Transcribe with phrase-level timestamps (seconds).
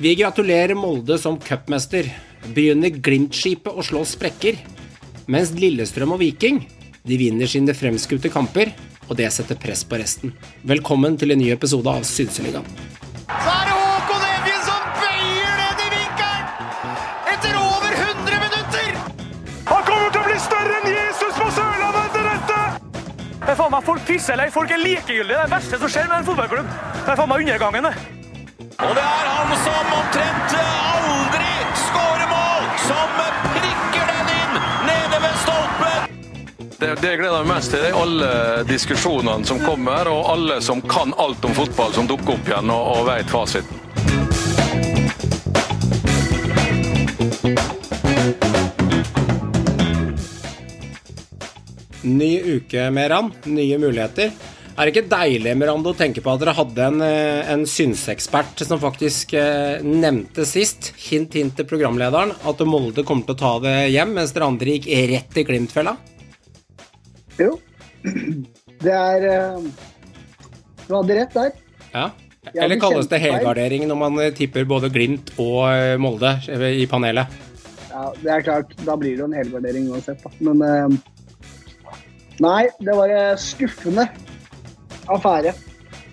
[0.00, 2.06] Vi gratulerer Molde som cupmester.
[2.56, 4.56] Begynner Glimt-skipet å slå sprekker.
[5.28, 6.62] Mens Lillestrøm og Viking
[7.04, 8.70] de vinner sine fremskutte kamper,
[9.10, 10.32] og det setter press på resten.
[10.64, 12.64] Velkommen til en ny episode av Synseligaen.
[13.28, 16.46] Så er det Håkon Evjen som bøyer ned i vinkelen!
[17.34, 18.88] Etter over 100 minutter!
[19.68, 22.62] Han kommer til å bli større enn Jesus på Sørlandet etter dette!
[23.34, 25.36] Det er faen meg Folk pisser eller folk er likegyldige.
[25.36, 26.72] Det er det verste som skjer med en fotballklubb.
[27.02, 28.19] Det er faen meg undergangen, det.
[28.80, 33.10] Og det er han som omtrent aldri skårer mål, som
[33.52, 34.54] prikker den inn
[34.88, 36.06] nede ved stolpen!
[36.78, 38.30] Det, det jeg gleder meg mest til, er alle
[38.70, 42.88] diskusjonene som kommer, og alle som kan alt om fotball, som dukker opp igjen og,
[42.96, 43.76] og vet fasiten.
[52.00, 53.28] Ny uke, med Meran.
[53.44, 54.32] Nye muligheter.
[54.80, 58.62] Er det ikke deilig Miranda, å tenke på at dere hadde en, eh, en synsekspert
[58.64, 63.50] som faktisk eh, nevnte sist, hint hint til programlederen, at Molde kommer til å ta
[63.60, 65.92] det hjem, mens dere andre gikk rett i Glimt-fella?
[67.36, 67.50] Jo.
[68.80, 69.68] Det er eh,
[70.86, 71.52] Du hadde rett der.
[71.92, 72.06] Ja.
[72.54, 76.38] Eller kalles det helgardering når man eh, tipper både Glimt og Molde
[76.72, 77.36] i panelet?
[77.90, 78.72] Ja, det er klart.
[78.88, 80.32] Da blir det jo en helgardering uansett, da.
[80.48, 80.98] Men eh,
[82.40, 84.08] Nei, det var skuffende
[85.08, 85.54] affære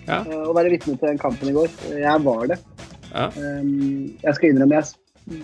[0.08, 0.22] Ja.
[0.24, 1.68] eh, å være vitne til den kampen i går.
[1.98, 2.58] Jeg var det.
[3.12, 3.26] Ja.
[3.28, 3.62] Eh,
[4.22, 5.42] jeg skal innrømme jeg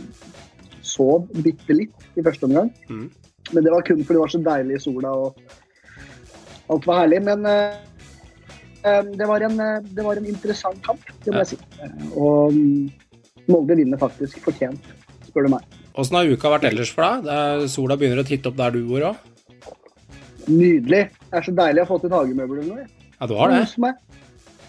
[0.83, 2.71] sov bitte litt i første omgang.
[2.89, 3.11] Mm.
[3.53, 5.37] Men det var kun fordi det var så deilig i sola og
[6.73, 7.23] alt var herlig.
[7.27, 7.77] Men eh,
[8.85, 11.45] eh, det, var en, eh, det var en interessant kamp, det må Ja.
[11.45, 12.13] jeg si.
[12.17, 12.91] Og mm,
[13.49, 14.81] Molde vinner faktisk fortjent,
[15.29, 15.61] spør du meg.
[16.01, 17.27] Åssen har uka vært ellers for deg?
[17.29, 19.17] Det sola begynner å titte opp der du bor òg?
[20.49, 21.11] Nydelig.
[21.31, 22.79] Det er så deilig å få til hagemøbler nå.
[22.81, 22.89] jeg.
[23.21, 23.95] Ja, du har det?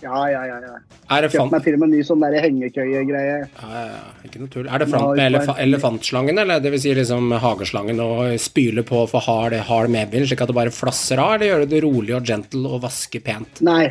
[0.05, 0.57] Ja, ja, ja.
[0.61, 0.73] ja.
[1.15, 3.35] Er det Kjøpt meg til og med en ny sånn hengekøye-greie.
[3.47, 4.67] Ja, ja, ja, ikke noe tull.
[4.67, 9.05] Er det fant med elef elefantslangen, eller det vil si liksom hageslangen, og spyle på
[9.09, 12.27] for hard, hard medvind, slik at det bare flasser av, eller gjøre det rolig og
[12.27, 13.63] gentle og vaske pent?
[13.65, 13.87] Nei.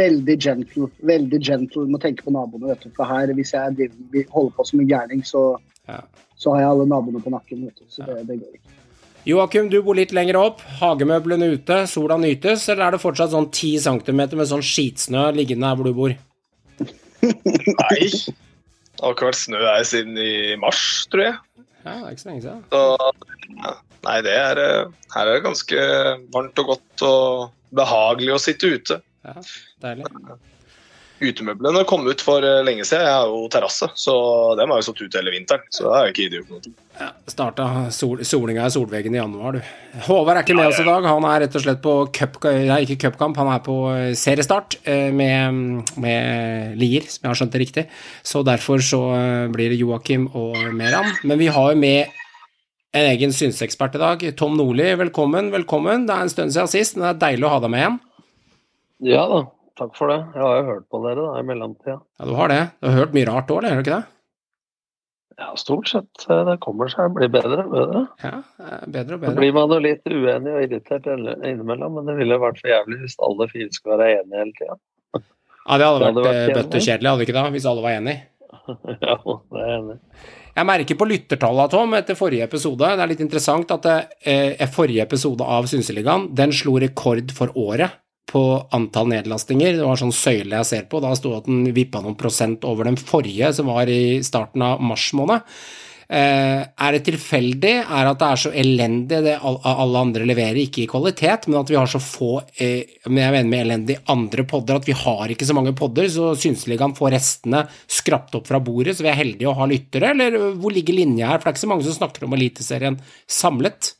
[0.00, 0.86] Veldig gentle.
[1.02, 1.86] Veldig gentle.
[1.90, 2.92] Må tenke på naboene, vet du.
[2.94, 5.44] For her, hvis jeg driver, holder på som en gærning, så,
[5.90, 6.00] Ja.
[6.38, 7.86] så har jeg alle naboene på nakken, vet du.
[7.90, 8.69] Så det, det går ikke.
[9.28, 10.62] Joakim, du bor litt lenger opp.
[10.80, 15.68] Hagemøblene ute, sola nytes, eller er det fortsatt sånn 10 cm med sånn skitsnø liggende
[15.68, 16.14] her hvor du bor?
[17.20, 18.06] Nei.
[18.08, 20.80] Det har ikke vært snø her siden i mars,
[21.12, 21.36] tror jeg.
[21.84, 22.64] Ja, det er ikke så lenge siden.
[22.72, 23.70] Så
[24.00, 25.82] Nei, det er eh, Her er det ganske
[26.32, 29.00] varmt og godt og behagelig å sitte ute.
[29.26, 29.36] Ja,
[29.84, 30.08] deilig.
[31.20, 33.04] Utemøblene kom ut for eh, lenge siden.
[33.04, 34.14] Jeg har jo terrasse, så
[34.56, 35.66] dem har jo stått ute hele vinteren.
[35.68, 36.68] Så det er jo ikke idiot.
[36.96, 39.72] Ja, Starta sol, solinga i solveggen i januar, du.
[40.06, 41.04] Håvard er ikke med oss i dag.
[41.04, 44.78] Han er rett og slett på cup, nei, ikke cupkamp, han er på eh, seriestart
[44.88, 47.86] eh, med, med Lier, som jeg har skjønt det riktig.
[48.24, 49.02] Så derfor så
[49.52, 51.12] blir det Joakim og Meran.
[51.28, 52.16] Men vi har jo med
[52.96, 54.28] en egen synsekspert i dag.
[54.40, 55.52] Tom Nordli, velkommen.
[55.52, 56.08] Velkommen.
[56.08, 58.04] Det er en stund siden sist, men det er deilig å ha deg med igjen.
[59.10, 59.44] Ja da,
[59.78, 60.18] takk for det.
[60.34, 61.98] Jeg har jo hørt på dere da, i mellomtida.
[62.20, 62.62] Ja, du har det.
[62.80, 64.06] Du har hørt mye rart òg, eller gjør du ikke det?
[65.40, 66.24] Ja, stort sett.
[66.28, 68.02] eh, Det kommer seg, blir bedre og bedre.
[68.22, 69.36] Ja, eh, bedre og Så bedre.
[69.40, 73.16] blir man jo litt uenig og irritert innimellom, men det ville vært for jævlig hvis
[73.24, 74.76] alle fire skulle være enige hele tida.
[75.70, 76.84] Ja, det hadde Det vært, hadde vært eh, bøtte kjedelig.
[76.88, 78.20] kjedelig, hadde det ikke det, hvis alle var enige?
[79.08, 79.16] ja,
[79.54, 79.98] det er enig.
[80.56, 82.78] Jeg merker på lyttertallene, Tom, etter forrige episode.
[82.98, 83.86] Det er litt interessant at
[84.26, 87.96] eh, forrige episode av Synseligaen, den slo rekord for året
[88.30, 88.44] på
[88.76, 89.76] antall nedlastinger.
[89.76, 91.02] Det var sånn søyle jeg ser på.
[91.02, 94.80] Da sto at den vippa noen prosent over den forrige, som var i starten av
[94.82, 95.44] mars måned.
[96.10, 97.70] Eh, er det tilfeldig?
[97.86, 101.46] Er det at det er så elendig det al- alle andre leverer, ikke i kvalitet,
[101.46, 104.88] men at vi har så få eh, men jeg mener med elendig andre podder, at
[104.90, 109.06] vi har ikke så mange podder, så Synseligaen får restene skrapt opp fra bordet, så
[109.06, 111.38] vi er heldige å ha lyttere, eller hvor ligger linja her?
[111.38, 112.98] For det er ikke så mange som snakker om Eliteserien
[113.30, 113.92] samlet.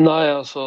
[0.00, 0.62] Nei, altså,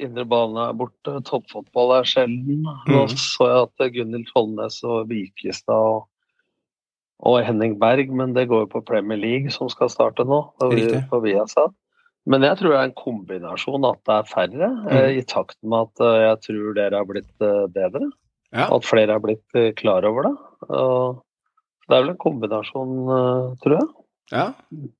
[0.00, 2.62] indre bane er borte, toppfotball er sjelden.
[2.88, 3.16] Nå mm.
[3.20, 6.06] så jeg at Gunhild Tollnes og Vikestad og,
[7.28, 10.70] og Henning Berg, men det går jo på Premier League som skal starte nå, på,
[10.72, 11.02] Riktig.
[11.10, 11.74] på Viasat.
[12.28, 14.96] Men jeg tror det er en kombinasjon at det er færre, mm.
[15.16, 18.10] i takt med at eh, jeg tror dere har blitt eh, bedre.
[18.52, 18.68] Ja.
[18.72, 20.34] At flere har blitt eh, klar over det.
[20.68, 21.22] Og
[21.88, 23.88] det er vel en kombinasjon, eh, tror jeg.
[24.30, 24.52] Ja,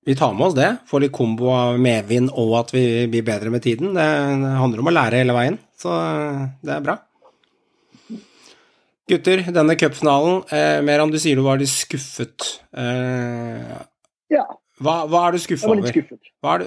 [0.04, 0.70] vi tar med oss det.
[0.88, 3.92] Får litt kombo av medvind og at vi blir bedre med tiden.
[3.96, 4.06] Det
[4.60, 5.92] handler om å lære hele veien, så
[6.64, 6.96] det er bra.
[9.08, 12.60] Gutter, denne cupfinalen, eh, Meran, du sier du var litt skuffet.
[12.76, 13.76] Eh,
[14.28, 14.44] Ja,
[14.84, 16.32] hva, hva er du jeg var litt skuffet.
[16.44, 16.64] Er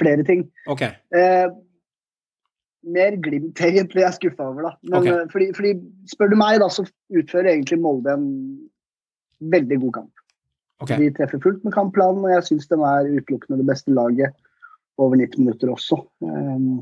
[0.00, 0.48] Flere ting.
[0.66, 0.82] Ok.
[0.82, 1.46] Eh,
[2.82, 4.72] mer Glimt egentlig jeg er skuffa over, da.
[4.82, 5.06] Men Ok.
[5.06, 5.74] eh, fordi, fordi,
[6.10, 8.26] spør du meg, da, så utfører egentlig Molde en
[9.40, 10.19] veldig god kamp.
[10.80, 10.94] Ok.
[10.96, 14.36] De treffer fullt med kampplanen, og jeg syns de er utelukkende det beste laget
[15.00, 16.00] over 90 minutter også.
[16.24, 16.80] Um,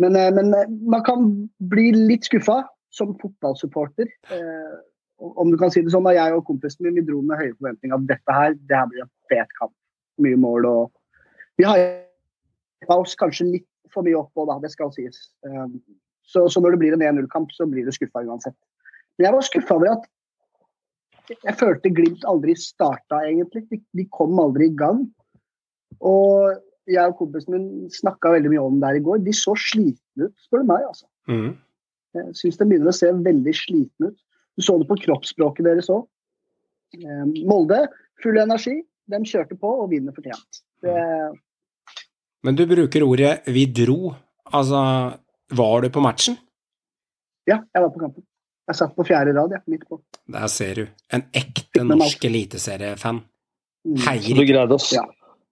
[0.00, 1.26] men, eh, men eh, man kan
[1.72, 4.08] bli litt skuffa som fotballsupporter.
[4.34, 4.72] Eh,
[5.22, 7.54] om du kan si det sånn, da Jeg og kompisen min vi dro med høye
[7.54, 9.74] forventninger at dette her, det her blir en fet kamp.
[10.22, 10.98] Mye mål og
[11.60, 11.78] Vi har
[12.96, 15.28] oss kanskje litt for mye oppå, da, det skal sies.
[15.44, 15.76] Um,
[16.24, 18.56] så, så når det blir en 1-0-kamp, så blir du skuffa uansett.
[19.18, 20.06] Men jeg var skuffa over at
[21.30, 23.64] jeg følte Glimt aldri starta, egentlig.
[23.70, 25.04] De, de kom aldri i gang.
[26.02, 26.58] Og
[26.90, 29.22] jeg og kompisen min snakka veldig mye om det her i går.
[29.26, 30.86] De så slitne ut, spør du meg.
[30.88, 31.06] altså.
[31.30, 31.52] Mm.
[32.18, 34.18] Jeg syns de begynner å se veldig slitne ut.
[34.58, 36.04] Du så det på kroppsspråket deres òg.
[37.48, 37.86] Molde,
[38.22, 38.82] full energi.
[39.08, 40.62] De kjørte på og vinner fortjent.
[40.82, 40.92] Det,
[42.42, 44.14] Men du bruker ordet 'vi dro'.
[44.52, 45.18] Altså,
[45.50, 46.36] var du på matchen?
[47.46, 48.24] ja, jeg var på kampen.
[48.70, 49.98] Jeg satt på fjerde rad, jeg, midt på.
[50.30, 50.84] Der ser du.
[51.12, 53.24] En ekte norsk eliteseriefan.
[53.82, 53.98] Mm.
[54.04, 54.52] Heier du ikke.
[54.52, 55.02] greide, å, Ja.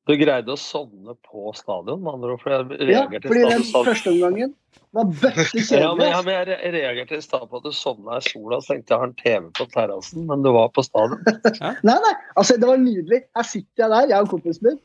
[0.07, 2.43] du greide å sovne på stadion, med andre ord?
[2.45, 4.55] For jeg Ja, fordi den første omgangen
[4.95, 8.27] var bøtte ja, men, ja, men jeg reagerte i stad på at du sovna i
[8.29, 11.19] sola, så tenkte jeg har en TV på terrassen, men du var på stadion.
[11.89, 13.25] Nei, nei, altså det var nydelig.
[13.35, 14.81] Her sitter jeg der, jeg og kompisen min,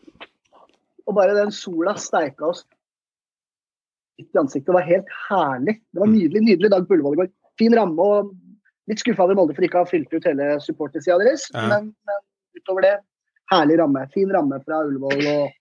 [1.06, 2.66] og bare den sola steika oss
[4.18, 4.72] i ansiktet.
[4.72, 5.82] Det var helt herlig.
[5.94, 7.34] Det var nydelig, nydelig dag på Ullevål i går.
[7.60, 8.32] Fin ramme og
[8.90, 11.68] litt skuffa over Molde for ikke å ha fylt ut hele supportersida deres, Ja.
[11.72, 12.96] men, men utover det,
[13.52, 14.06] herlig ramme.
[14.14, 15.52] Fin ramme fra Ullevål og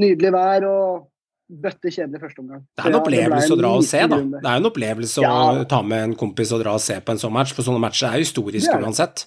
[0.00, 1.08] nydelig vær og
[1.48, 2.62] bøtte kjedelig første omgang.
[2.76, 4.18] Det er en opplevelse ja, å dra og se, da.
[4.20, 7.20] Det er en opplevelse å ta med en kompis og dra og se på en
[7.20, 9.24] sånn match, for sånne matcher er historiske uansett.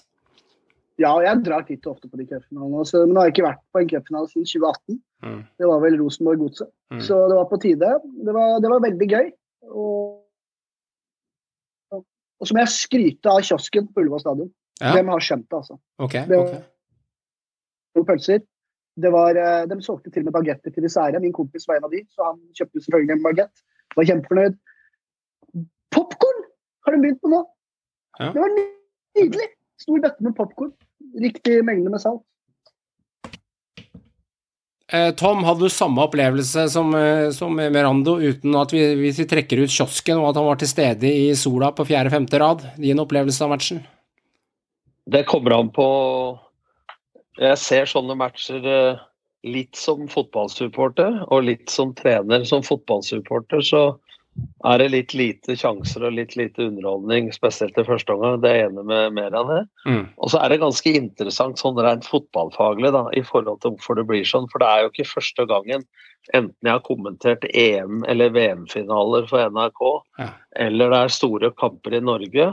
[1.00, 2.84] Ja, jeg drar titt og ofte på de cupfinalene.
[2.84, 4.98] Men nå har jeg ikke vært på en cupfinale siden 2018.
[5.24, 5.38] Mm.
[5.58, 6.70] Det var vel Rosenborg-Godset.
[6.92, 7.00] Mm.
[7.08, 7.92] Så det var på tide.
[8.26, 9.30] Det var, det var veldig gøy.
[9.72, 10.18] Og,
[12.42, 14.48] og, så må jeg skryte av kiosken på Ullevål stadion.
[14.82, 15.78] Ja, De har skjønt det, altså.
[16.02, 16.16] ok.
[16.26, 16.62] Det- var
[17.94, 18.42] noen pølser.
[19.02, 21.16] Det var, eh, de solgte til og med bagetter til dessert.
[21.22, 23.62] Min kompis var en av de, så han kjøpte selvfølgelig en bagett.
[23.96, 24.58] Var kjempefornøyd.
[25.92, 26.42] Popkorn
[26.84, 27.40] har de begynt med nå!
[28.20, 28.32] Ja.
[28.32, 29.48] Det var nydelig!
[29.80, 30.72] Stor bøtte med popkorn.
[31.20, 32.22] Riktig mengde med salt.
[34.92, 39.24] Eh, Tom, hadde du samme opplevelse som, eh, som Merando, uten at vi, hvis vi
[39.24, 42.66] trekker ut kiosken og at han var til stede i sola på fjerde-femte rad?
[42.76, 43.80] Din opplevelse av matchen?
[45.08, 45.86] Det kommer an på
[47.40, 49.00] Jeg ser sånne matcher eh,
[49.48, 52.44] litt som fotballsupporter, og litt som trener.
[52.44, 53.82] Som fotballsupporter så
[54.64, 58.38] er det litt lite sjanser og litt lite underholdning, spesielt i første omgang.
[58.40, 59.60] Det er jeg enig med mer av det.
[59.84, 60.04] Mm.
[60.16, 64.06] Og så er det ganske interessant sånn rent fotballfaglig da, i forhold til hvorfor det
[64.08, 64.48] blir sånn.
[64.52, 65.84] For det er jo ikke første gangen,
[66.32, 69.82] enten jeg har kommentert EM- eller VM-finaler for NRK,
[70.22, 70.30] Ja.
[70.68, 72.52] eller det er store kamper i Norge,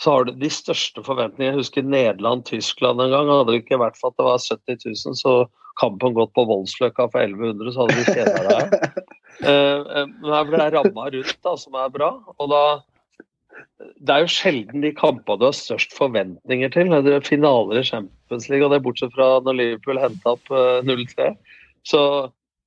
[0.00, 1.54] så har du de største forventningene.
[1.54, 3.30] Jeg husker Nederland-Tyskland en gang.
[3.32, 5.36] Hadde det ikke vært for at det var 70 000, så
[5.80, 9.06] kampen gått på Voldsløkka for 1100, så hadde vi kjeda deg.
[9.36, 12.06] Eh, eh, Men her blir det ramma rundt da, som er bra.
[12.40, 12.60] Og da
[13.76, 16.92] det er jo sjelden de kampene du har størst forventninger til.
[17.04, 20.52] Det er finaler i Champions League, og det er bortsett fra når Liverpool henta opp
[20.52, 21.30] eh, 0-3.
[21.86, 22.02] Så,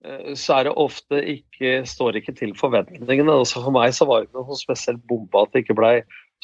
[0.05, 3.37] eh, så er det ofte ikke, står ikke til forventningene.
[3.41, 5.95] Også for meg så var det ikke noe spesielt bomba at det ikke blei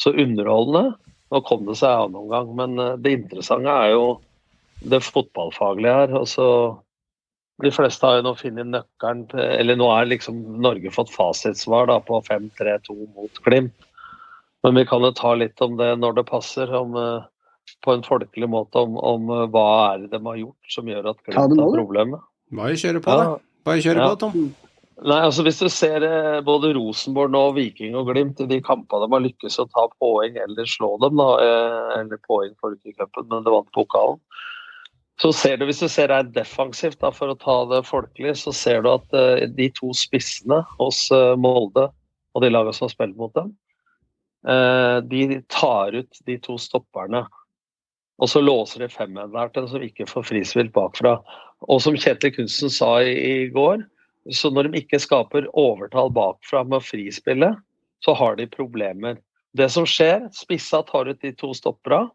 [0.01, 0.95] så underholdende.
[1.33, 4.07] Nå kom det seg annen omgang, men eh, det interessante er jo
[4.81, 6.13] det fotballfaglige her.
[6.19, 6.47] og så
[7.63, 11.87] de fleste har jo nå funnet nøkkelen til Eller nå er liksom Norge fått fasitsvar
[11.87, 13.73] da på 5-3-2 mot Glimt.
[14.65, 17.23] Men vi kan jo ta litt om det når det passer, om, eh,
[17.85, 21.11] på en folkelig måte, om, om eh, hva er det de har gjort som gjør
[21.13, 22.19] at Glimt har problemet.
[22.51, 23.23] Bare kjøre på, Ja.
[23.23, 23.37] da.
[23.65, 24.09] Bare kjøre Ja.
[24.15, 24.55] på, Tom.
[25.05, 29.05] Nei, altså Hvis du ser eh, både Rosenborg nå, Viking og Glimt i de kampene
[29.07, 31.29] de har lykkes å ta poeng eller slå dem, da,
[32.01, 34.19] eller poeng for cupen, men det vant pokalen,
[35.21, 38.51] så ser du, hvis du ser rent defensivt, da, for å ta det folkelig, så
[38.55, 41.87] ser du at uh, de to spissene hos uh, Molde
[42.35, 43.53] og de lagene som har spilt mot dem,
[44.49, 47.23] uh, de tar ut de to stopperne.
[48.19, 51.17] Og så låser de femmenneren som ikke får frispilt bakfra.
[51.67, 53.83] Og som Kjetil Kunsten sa i, i går,
[54.35, 57.53] så når de ikke skaper overtall bakfra med å frispille,
[58.03, 59.19] så har de problemer.
[59.55, 62.05] Det som skjer, spissa tar ut de to stoppera.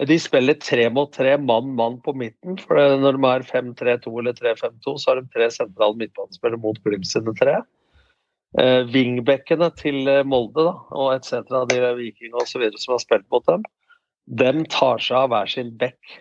[0.00, 2.56] De spiller tre mot tre, mann-mann på midten.
[2.58, 7.06] for Når de er 5-3-2 eller 3-5-2, så har de tre sentrale midtbanespillere mot Glimt
[7.06, 7.60] sine tre.
[8.58, 11.44] Eh, Wingbackene til eh, Molde da, og etc.
[11.70, 12.64] de Viking osv.
[12.76, 13.64] som har spilt mot dem,
[14.26, 16.18] dem tar seg av hver sin bekk.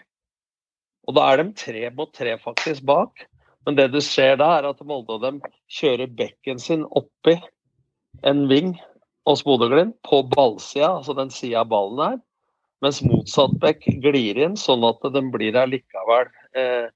[1.07, 3.25] Og da er de tre mot tre faktisk bak.
[3.65, 7.35] Men det du ser da, er at Molde og dem kjører bekken sin oppi
[8.27, 8.75] en ving
[9.27, 12.19] hos Bodø-Glimt, på ballsida, altså den sida ballen er.
[12.81, 16.89] Mens motsatt bekk glir inn, sånn at den blir allikevel eh,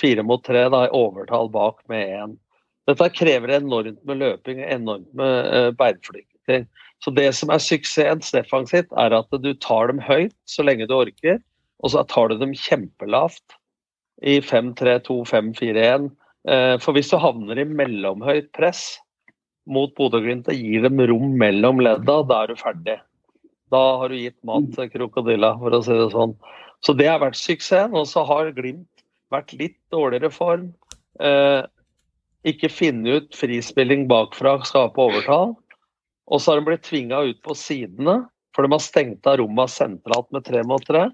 [0.00, 2.36] fire mot tre da, i overtall bak med én.
[2.88, 6.66] Dette krever enormt med løping og enormt med eh, beinflytting.
[7.04, 10.96] Så det som er suksessen defensivt, er at du tar dem høyt så lenge du
[10.96, 11.38] orker,
[11.78, 13.58] og så tar du dem kjempelavt
[14.26, 16.08] i 5-3-2, 5-4-1.
[16.48, 18.96] Eh, for hvis du havner i mellomhøyt press
[19.68, 22.96] mot Bodø-Glimt og gir dem rom mellom ledda, da er du ferdig.
[23.70, 26.34] Da har du gitt mat til krokodilla, for å si det sånn.
[26.84, 27.96] Så det har vært suksessen.
[27.98, 30.70] Og så har Glimt vært litt dårligere form.
[31.20, 31.62] Eh,
[32.48, 35.56] ikke finne ut frispilling bakfra, skape overtall.
[36.28, 38.22] Og så har de blitt tvinga ut på sidene,
[38.54, 41.08] for de har stengt av rommene sentralt med tre mot tre.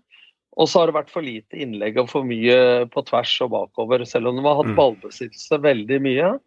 [0.54, 4.04] Og så har det vært for lite innlegg og for mye på tvers og bakover.
[4.06, 4.76] Selv om de har hatt Mm.
[4.78, 6.38] ballbesittelse veldig mye,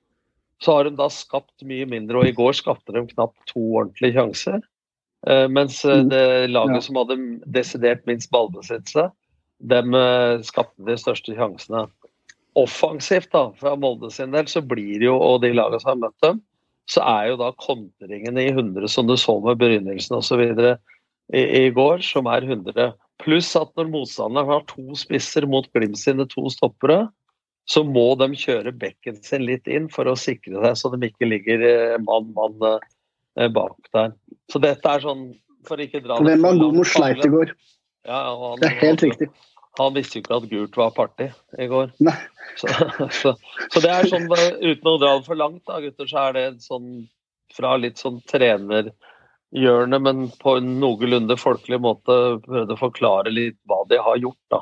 [0.63, 2.17] så har de da skapt mye mindre.
[2.17, 4.61] Og i går skapte de knapt to ordentlige sjanser.
[5.25, 6.09] Eh, mens eh, Mm.
[6.09, 9.09] det laget som hadde desidert minst ballbesittelse,
[9.59, 11.87] dem eh, skapte de største sjansene.
[12.57, 16.21] Offensivt, da, fra Molde sin del, så blir jo, og de lagene som har møtt
[16.25, 16.41] dem,
[16.87, 20.41] så er jo da kontringene i 100, som du så med begynnelsen osv.
[21.33, 22.93] I, i går, som er 100.
[23.19, 27.09] Pluss at når motstanderen har to spisser mot Glimt sine to stoppere,
[27.67, 31.27] så må de kjøre bekken sin litt inn for å sikre seg, så de ikke
[31.27, 31.65] ligger
[31.99, 32.61] mann-mann
[33.53, 34.13] bak der.
[34.51, 35.27] Så dette er sånn,
[35.67, 37.51] for ikke dra Hvem var god mot Sleit i går.
[38.07, 39.27] Ja, han, Det er helt riktig.
[39.77, 41.27] Han visste jo ikke at gult var party
[41.61, 41.91] i går.
[42.05, 42.17] Nei.
[42.57, 42.71] Så,
[43.13, 43.31] så,
[43.69, 46.45] så det er sånn, uten å dra det for langt, da, gutter, så er det
[46.63, 47.03] sånn
[47.53, 52.15] fra litt sånn trenerhjørne, men på en noenlunde folkelig måte
[52.47, 54.61] prøvde å forklare litt hva de har gjort, da.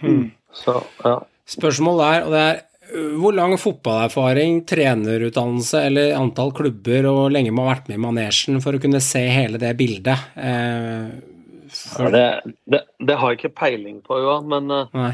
[0.00, 0.24] Hmm.
[0.56, 1.14] Så, ja.
[1.54, 2.58] Spørsmålet er, og det er
[3.20, 8.62] hvor lang fotballerfaring, trenerutdannelse eller antall klubber og lenge man har vært med i manesjen
[8.64, 10.30] for å kunne se hele det bildet?
[10.36, 11.10] Eh,
[11.98, 12.26] Ja, det,
[12.64, 15.10] det, det har jeg ikke peiling på, Johan, men eh, nei.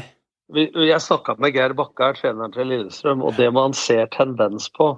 [0.55, 4.69] vi, jeg snakka med Geir Bakke, her, treneren til Lillestrøm, og det man ser tendens
[4.71, 4.93] på,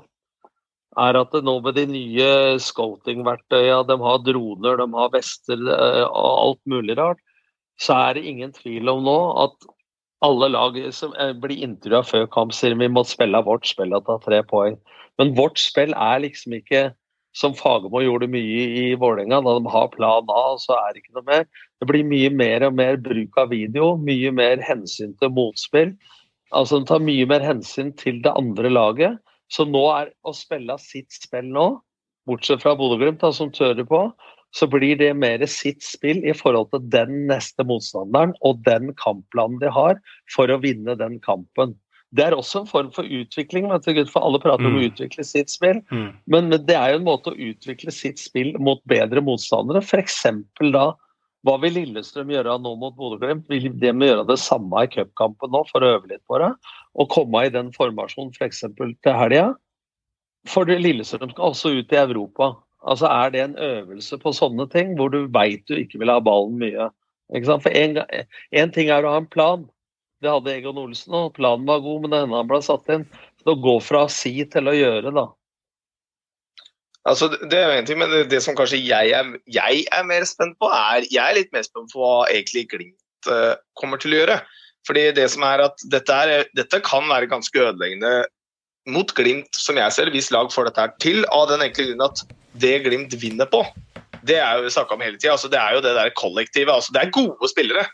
[0.98, 2.30] er at nå med de nye
[2.62, 7.22] scouting-verktøya, de har droner, de har vester eh, og alt mulig rart,
[7.82, 9.18] så er det ingen tvil om nå
[9.48, 9.68] at
[10.26, 14.08] alle lag som eh, blir intervjua før kamp, sier vi må spille vårt spill og
[14.08, 14.78] ta tre poeng.
[15.22, 16.90] Men vårt spill er liksom ikke
[17.38, 21.18] som Fagermo gjorde mye i Vålerenga, da de har plan A, så er det ikke
[21.20, 21.44] noe mer.
[21.78, 25.94] Det blir mye mer og mer bruk av video, mye mer hensyn til motspill.
[26.56, 29.20] Altså De tar mye mer hensyn til det andre laget.
[29.54, 31.68] Så nå er å spille sitt spill nå,
[32.28, 34.02] bortsett fra Bodø-Glimt, som tører på,
[34.58, 39.60] så blir det mer sitt spill i forhold til den neste motstanderen og den kampplanen
[39.62, 40.00] de har
[40.34, 41.76] for å vinne den kampen.
[42.16, 43.68] Det er også en form for utvikling,
[44.10, 44.90] for alle prater om å Mm.
[44.90, 45.82] utvikle sitt spill.
[45.92, 46.14] Mm.
[46.26, 49.84] Men men det er jo en måte å utvikle sitt spill mot bedre motstandere.
[49.84, 50.24] F.eks.
[50.72, 50.94] da
[51.46, 53.48] hva vil Lillestrøm gjøre nå mot Bodø-Glimt?
[53.48, 56.50] Vil de gjøre det samme i cupkampen nå for å øve litt på det?
[56.96, 58.62] Og komme i den formasjonen f.eks.
[58.78, 59.56] For til helga?
[60.48, 62.56] For Lillestrøm skal også ut i Europa.
[62.86, 66.20] Altså Er det en øvelse på sånne ting hvor du veit du ikke vil ha
[66.24, 66.92] ballen mye?
[67.36, 67.66] Ikke sant?
[67.66, 69.66] For én ting er å ha en plan.
[70.24, 73.04] Det hadde Egon Olsen, og planen var god, men denne han ble satt inn.
[73.42, 75.28] Så å gå fra å si til å gjøre, da.
[77.08, 79.84] Altså, det det er jo en ting, men det, det som kanskje jeg er, jeg
[79.96, 83.56] er mer spent på, er Jeg er litt mer spent på hva egentlig Glimt uh,
[83.80, 84.40] kommer til å gjøre.
[84.88, 88.26] Fordi det som er at dette, er, dette kan være ganske ødeleggende
[88.88, 92.06] mot Glimt, som jeg ser, hvis lag får dette her til, av den enkle grunn
[92.08, 92.24] at
[92.62, 93.64] det Glimt vinner på,
[94.28, 95.36] det er jo snakka om hele tida.
[95.36, 96.74] Altså, det er jo det der kollektivet.
[96.74, 97.86] Altså, det er gode spillere,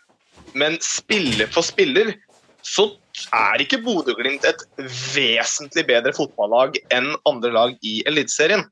[0.57, 2.13] men spiller for spiller
[2.63, 2.88] så
[3.35, 4.62] er ikke Bodø-Glimt et
[5.13, 8.63] vesentlig bedre fotballag enn andre lag i Eliteserien.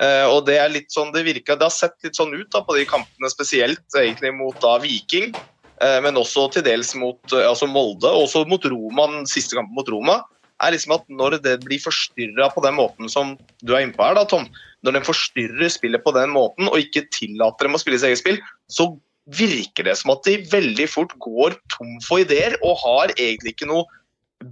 [0.00, 2.62] Uh, og det er litt sånn det virker, det har sett litt sånn ut da,
[2.64, 5.34] på de kampene, spesielt egentlig mot da Viking,
[5.82, 9.58] uh, men også til dels mot uh, altså Molde, og også mot Roma, den siste
[9.58, 10.22] kampen mot Roma.
[10.60, 14.04] Er liksom at Når det blir forstyrra på den måten som du er inne på
[14.04, 14.48] her, da, Tom,
[14.84, 18.22] når den forstyrrer spillet på den måten og ikke tillater dem å spille sitt eget
[18.22, 18.90] spill, så
[19.36, 23.68] virker det som at de veldig fort går tom for ideer og har egentlig ikke
[23.70, 23.86] noe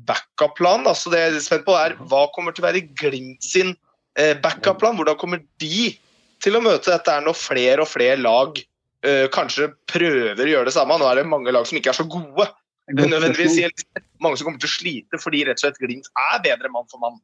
[0.09, 0.87] backup-plan.
[0.95, 3.75] Så det jeg er spent på er Hva kommer til å være Glimt sin
[4.19, 4.99] eh, backup-plan?
[4.99, 5.93] Hvordan kommer de
[6.45, 10.69] til å møte dette her når flere og flere lag uh, kanskje prøver å gjøre
[10.69, 10.99] det samme?
[11.01, 12.47] Nå er det mange lag som ikke er så gode.
[12.89, 14.05] Nødvendigvis spørsmål.
[14.25, 17.03] Mange som kommer til å slite fordi rett og slett Glimt er bedre mann for
[17.03, 17.19] mann.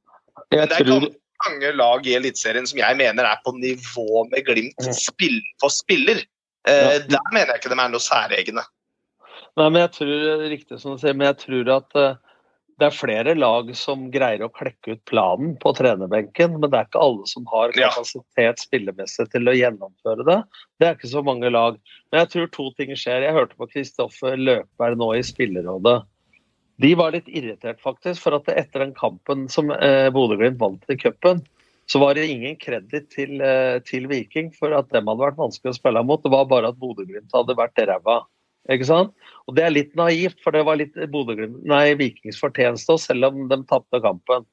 [0.52, 1.09] Men det er tror,
[1.47, 6.21] mange lag i Eliteserien som jeg mener er på nivå med Glimt spill for spiller.
[6.68, 6.99] Eh, Ja.
[7.09, 8.64] Der mener jeg ikke de er noe særegne.
[9.56, 12.14] nei, men jeg tror riktig som du sier, men jeg tror at eh,
[12.81, 16.88] det er flere lag som greier å klekke ut planen på trenerbenken, men det er
[16.88, 20.40] ikke alle som har kapasitet spillemessig til å gjennomføre det.
[20.83, 21.78] Det er ikke så mange lag.
[22.11, 23.28] Men jeg tror to ting skjer.
[23.28, 26.00] Jeg hørte på Kristoffer Løkberg nå i Spillerådet.
[26.83, 30.99] De var litt irritert faktisk, for at etter den kampen som eh, Bodø-Glimt vant i
[30.99, 31.45] cupen,
[31.87, 35.76] så var det ingen kreditt til, eh, til Viking for at dem hadde vært vanskelig
[35.76, 36.23] å spille mot.
[36.25, 38.25] Det var bare at Bodø-Glimt hadde vært ræva.
[38.73, 39.12] Ikke sant?
[39.44, 43.61] Og det er litt naivt, for det var litt nei, Vikings fortjeneste, selv om de
[43.68, 44.47] tapte kampen.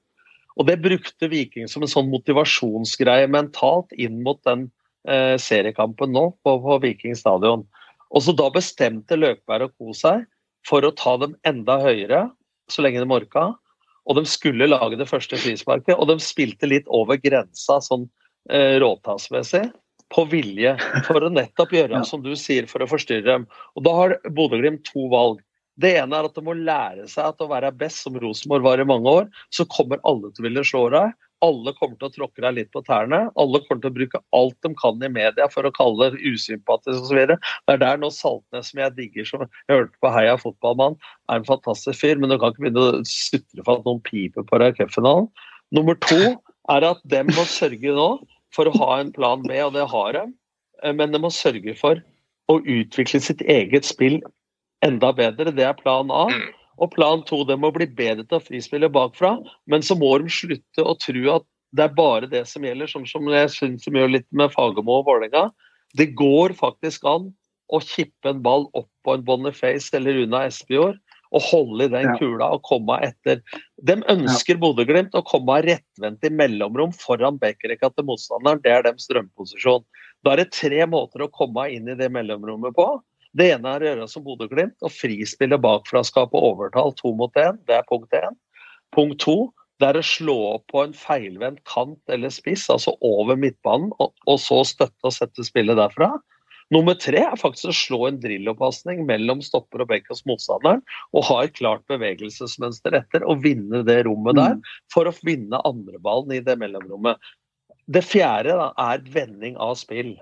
[0.60, 4.68] Og det brukte Viking som en sånn motivasjonsgreie mentalt inn mot den
[5.08, 7.64] eh, seriekampen nå på, på Viking stadion.
[8.12, 9.96] Og så da bestemte Løkberg og co.
[9.96, 10.28] seg
[10.68, 12.26] for å ta dem enda høyere
[12.72, 13.52] så lenge de orka.
[14.10, 18.08] Og de skulle lage det første frisparket, og de spilte litt over grensa sånn
[18.50, 19.70] eh, råtassmessig.
[20.12, 20.76] På vilje,
[21.08, 23.48] for å nettopp gjøre som du sier, for å forstyrre dem.
[23.78, 25.40] Og da har Bodø-Glimt to valg.
[25.82, 28.82] Det ene er at de må lære seg at å være best, som Rosenborg var
[28.82, 31.14] i mange år, så kommer alle til å ville slå deg.
[31.42, 33.24] Alle kommer til å tråkke deg litt på tærne.
[33.40, 37.08] Alle kommer til å bruke alt de kan i media for å kalle det usympatisk
[37.08, 37.24] osv.
[37.32, 41.00] Det er der nå Saltnes, som jeg digger, som jeg hørte på Heia fotballmann,
[41.32, 44.46] er en fantastisk fyr, men du kan ikke begynne å sutre for at noen piper
[44.46, 45.32] på deg i cupfinalen.
[45.74, 46.20] Nummer to
[46.70, 48.10] er at dem må sørge nå
[48.56, 50.26] for å ha en plan B, og det har de.
[50.84, 52.02] Eh, Men de må sørge for
[52.52, 54.20] å utvikle sitt eget spill
[54.86, 55.54] enda bedre.
[55.56, 56.28] Det er plan A.
[56.32, 56.50] Mm.
[56.82, 59.36] Og plan to, det må bli bedre til å frispille bakfra.
[59.70, 61.46] Men så må de slutte å tro at
[61.78, 65.00] det er bare det som gjelder, sånn som jeg syns de gjør litt med Fagermo
[65.00, 65.52] og Vålerenga.
[65.96, 67.30] Det går faktisk an
[67.72, 71.00] å kippe en ball opp på en Boniface eller unna Espejord
[71.32, 72.16] og holde i den Ja.
[72.20, 73.42] kula og komme etter.
[73.84, 78.62] De ønsker Bodø-Glimt å komme rettvendt i mellomrom foran backrekka til motstanderen.
[78.62, 79.86] Det er deres drømmeposisjon.
[80.24, 83.02] Da er det tre måter å komme inn i det mellomrommet på.
[83.34, 87.58] Det ene er å gjøre som Bodø-Glimt og frispille bakfra, skape overtall to mot én.
[87.66, 88.36] Det er punkt én.
[88.92, 93.40] Punkt to det er å slå opp på en feilvendt kant eller spiss, altså over
[93.40, 96.12] midtbanen, og, og så støtte og sette spillet derfra.
[96.72, 100.80] Nummer tre er faktisk å slå en drillopasning mellom stopper og bekk hos motstanderen,
[101.12, 104.58] og ha et klart bevegelsesmønster etter, og vinne det rommet der,
[104.94, 107.20] for å vinne andreballen i det mellomrommet.
[107.92, 110.16] Det fjerde da, er vending av spill.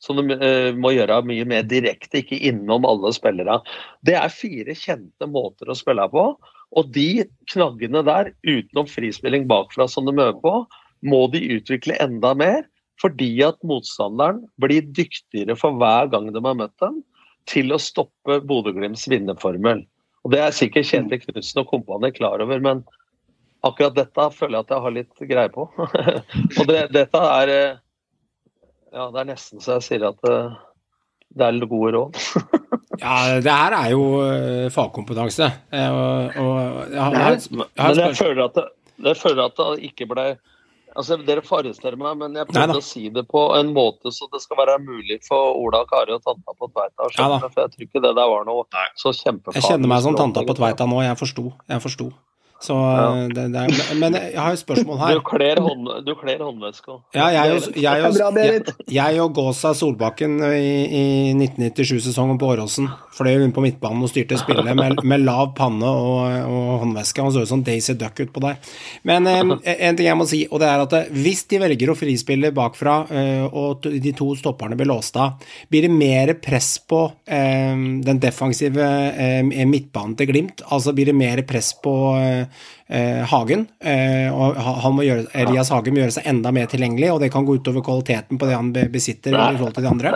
[0.00, 3.58] Som de eh, må gjøre mye mer direkte, ikke innom alle spillere.
[4.06, 6.30] Det er fire kjente måter å spille på.
[6.78, 10.54] Og de knaggene der, utenom frispilling bakfra som de øver på,
[11.02, 12.62] må de utvikle enda mer.
[13.00, 17.00] Fordi at motstanderen blir dyktigere for hver gang de har møtt dem,
[17.48, 19.84] til å stoppe Bodø-Glimts vinnerformel.
[20.24, 22.82] Og Det er sikkert Kjetil Knutsen og kompani klar over, men
[23.66, 25.68] akkurat dette føler jeg at jeg har litt greie på.
[26.58, 27.78] og det, dette er eh,
[28.90, 30.58] Ja, det er nesten så jeg sier at eh,
[31.38, 32.20] det er gode råd.
[33.00, 35.46] Ja, det her er jo eh, fagkompetanse.
[35.72, 36.56] Og, og
[36.92, 38.64] jeg har, jeg har, jeg har Men jeg føler at det,
[39.06, 40.24] jeg føler at det ikke ble
[40.96, 42.78] Altså, Dere forestiller meg, men jeg prøvde Neida.
[42.80, 46.22] å si det på en måte så det skal være mulig for Ola, Kari og
[46.24, 47.50] tanta på Tveita å skjønne.
[47.52, 48.88] For jeg tror ikke det der var noe Nei.
[48.98, 49.60] så kjempefarlig.
[49.60, 50.56] Jeg kjenner meg som tanta på.
[50.58, 50.98] Tveita nå.
[51.06, 51.52] Jeg forsto.
[51.70, 52.10] Jeg forsto.
[52.60, 53.26] Så Ja.
[53.32, 55.20] det, det er, men jeg har et spørsmål Du her.
[55.24, 56.98] kler, hånd, du kler håndveska.
[57.16, 62.88] Ja, jeg, og- jeg, og- Bra, Jeg og Gåsa Solbakken i, i 1997-sesongen på Åråsen
[63.16, 67.22] fløy rundt på midtbanen og styrte spillet med, med lav panne og, og håndveske.
[67.24, 68.56] Han så ut som Daisy Duck utpå der.
[69.08, 69.40] Men eh,
[69.88, 72.52] en ting jeg må si, og det er at eh, hvis de velger å frispille
[72.56, 75.40] bakfra, eh, og de to stopperne blir låst av,
[75.72, 77.72] blir det mer press på eh,
[78.04, 78.84] den defensive
[79.16, 80.60] eh, midtbanen til Glimt?
[80.70, 82.49] Altså blir det mer press på eh, eh,
[83.30, 83.66] Hagen?
[83.80, 87.30] Eh, og han må gjøre, Elias Hagen må gjøre seg enda mer tilgjengelig, og det
[87.34, 90.14] kan gå utover kvaliteten på det han be- besitter i forhold til de andre?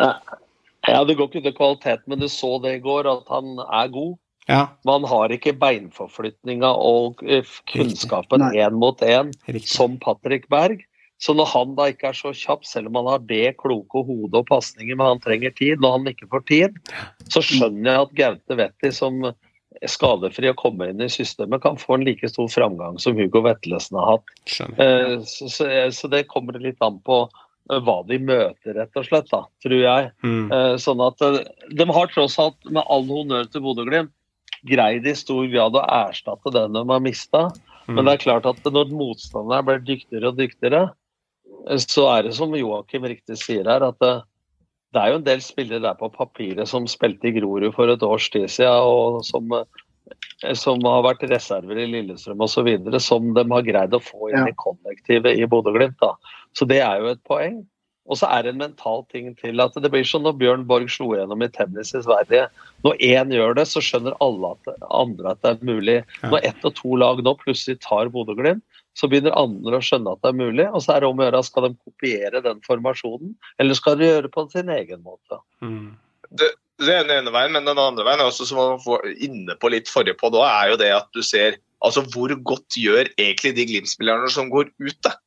[0.88, 3.54] Ja, Det går ikke utover kvaliteten, kvalitet, men du så det i går, at han
[3.64, 4.16] er god.
[4.48, 9.30] Ja, Man har ikke beinforflytninga og eh, kunnskapen én mot én
[9.64, 10.82] som Patrick Berg.
[11.22, 14.34] Så når han da ikke er så kjapp, selv om han har det kloke hodet
[14.42, 16.76] og pasninger, men han trenger tid, når han ikke får tid,
[17.32, 19.22] så skjønner jeg at Gaute Wetti som
[19.90, 23.98] skadefri å komme inn i systemet, kan få en like stor framgang som Hugo Vetlesen
[23.98, 24.34] har hatt.
[24.78, 29.08] Eh, Så, så, så det kommer litt an på eh, hva de møter, rett og
[29.08, 30.10] slett, da, tror jeg.
[30.22, 30.52] Mm.
[30.54, 31.40] Eh, Sånn at eh,
[31.74, 34.12] De har tross alt, med all honnør til Bodø-Glimt,
[34.64, 37.48] greid i stor grad å erstatte den de har mista.
[37.84, 37.96] Mm.
[37.98, 40.86] Men det er klart at når motstanderen blir dyktigere og dyktigere,
[41.68, 44.08] eh, så er det som Joakim riktig sier her, at
[44.94, 48.06] det, er jo en del spillere der på papiret som spilte i Grorud for et
[48.06, 52.70] års tid siden, og som, eh, som har vært reserver i Lillestrøm osv.,
[53.02, 56.02] som de har greid å få inn i kollektivet i Bodø-Glimt.
[56.54, 57.64] Så det er jo et poeng.
[58.04, 60.90] Og så er det en mental ting til at det blir sånn når Bjørn Borg
[60.92, 62.50] slo gjennom i tennis i Sverige.
[62.84, 65.96] Når én gjør det, så skjønner alle at det, andre at det er mulig.
[66.26, 68.60] Når ett og to lag nå plutselig tar Bodø-Glimt,
[68.94, 70.66] så begynner andre å skjønne at det er mulig.
[70.70, 74.08] Og så er det om å gjøre skal de kopiere den formasjonen, eller skal de
[74.08, 75.40] gjøre det på sin egen måte.
[75.64, 75.94] Mm.
[76.34, 76.50] Det
[76.90, 79.70] er den ene veien, men den andre veien er også, som man var inne på
[79.74, 83.52] litt forrige på, da, er jo det at du ser altså hvor godt gjør egentlig
[83.58, 85.18] de Glimt-spillerne som går ut da.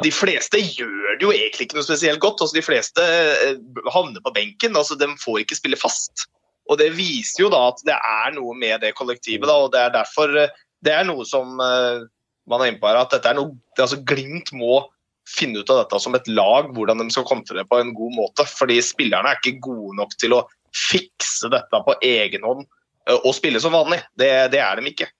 [0.00, 2.40] De fleste gjør det jo egentlig ikke noe spesielt godt.
[2.40, 3.58] altså De fleste eh,
[3.92, 4.76] havner på benken.
[4.78, 6.26] altså De får ikke spille fast.
[6.70, 9.44] Og Det viser jo da at det er noe med det kollektivet.
[9.48, 12.06] da, og Det er derfor eh, det er noe som eh,
[12.50, 14.82] man er inne på her, at dette er noe, altså Glimt må
[15.28, 17.92] finne ut av dette som et lag, hvordan de skal komme til det på en
[17.94, 18.46] god måte.
[18.50, 23.34] Fordi spillerne er ikke gode nok til å fikse dette på egen hånd eh, og
[23.36, 24.00] spille som vanlig.
[24.18, 25.10] Det, det er de ikke.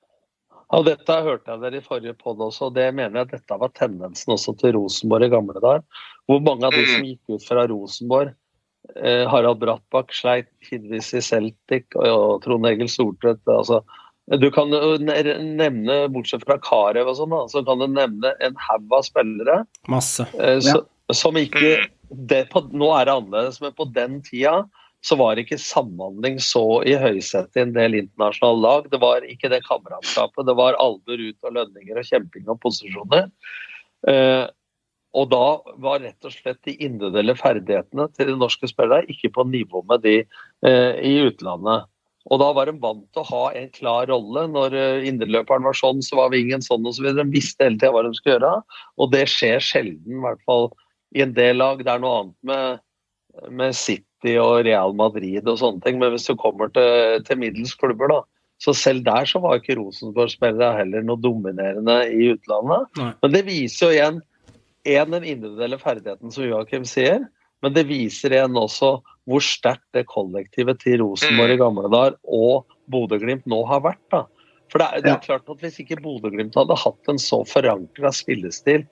[0.72, 3.58] Og Dette hørte jeg dere i forrige podd også, og det mener jeg at dette
[3.60, 5.82] var tendensen også til Rosenborg i gamle dager.
[6.30, 8.32] Hvor mange av de som gikk ut fra Rosenborg,
[8.96, 13.82] eh, Harald Brattbakk sleit tidvis i Celtic, og, og Trond Egil Soltvedt altså,
[14.30, 18.94] Du kan jo nevne, bortsett fra Carew og sånn, så kan du nevne en haug
[18.94, 19.56] av spillere
[19.90, 20.28] Masse.
[20.38, 21.80] eh, så, som ikke
[22.12, 24.62] det, på, Nå er det annerledes, men på den tida
[25.02, 28.84] så var ikke samhandling så i høysetet i en del internasjonale lag.
[28.92, 30.46] Det var ikke det kameratskapet.
[30.46, 33.26] Det var albuer ut og lønninger og kjemping om posisjoner.
[34.06, 34.44] Eh,
[35.12, 35.46] og da
[35.82, 40.06] var rett og slett de individuelle ferdighetene til de norske spillere ikke på nivå med
[40.06, 41.90] de eh, i utlandet.
[42.30, 44.46] Og da var de vant til å ha en klar rolle.
[44.54, 47.08] Når eh, indreløperen var sånn, så var vingen sånn osv.
[47.16, 48.54] De visste hele tida hva de skulle gjøre.
[49.02, 50.70] Og det skjer sjelden, i hvert fall
[51.16, 51.82] i en del lag.
[51.82, 52.82] Det er noe annet med,
[53.62, 55.98] med City og Real Madrid og sånne ting.
[56.02, 58.22] Men hvis du kommer til, til middels klubber, da.
[58.62, 62.86] Så selv der så var ikke Rosenborg-spillere heller noe dominerende i utlandet.
[63.00, 63.08] Nei.
[63.24, 64.20] Men det viser jo igjen
[64.86, 67.24] en, den individuelle ferdigheten som Joakim sier,
[67.62, 68.96] men det viser igjen også
[69.30, 74.02] hvor sterkt det kollektivet til Rosenborg i gamle dager og Bodø-Glimt nå har vært.
[74.10, 74.24] da.
[74.72, 78.10] For det er, det er klart at Hvis ikke Bodø-Glimt hadde hatt en så forankra
[78.14, 78.86] spillestil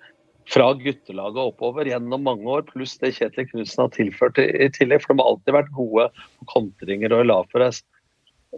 [0.50, 5.02] fra guttelaget oppover gjennom mange år, pluss det Kjetil Knutsen har tilført i, i tillegg,
[5.02, 7.82] for de har alltid vært gode på kontringer og lavpress,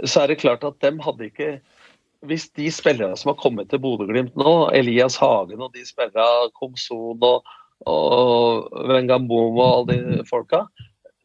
[0.09, 1.51] så er det klart at dem hadde ikke
[2.29, 7.18] hvis de spillerne som har kommet til Bodø-Glimt nå, Elias Hagen og de spillerne, Komson
[7.18, 7.48] og,
[7.88, 10.66] og Wengambom og alle de folka,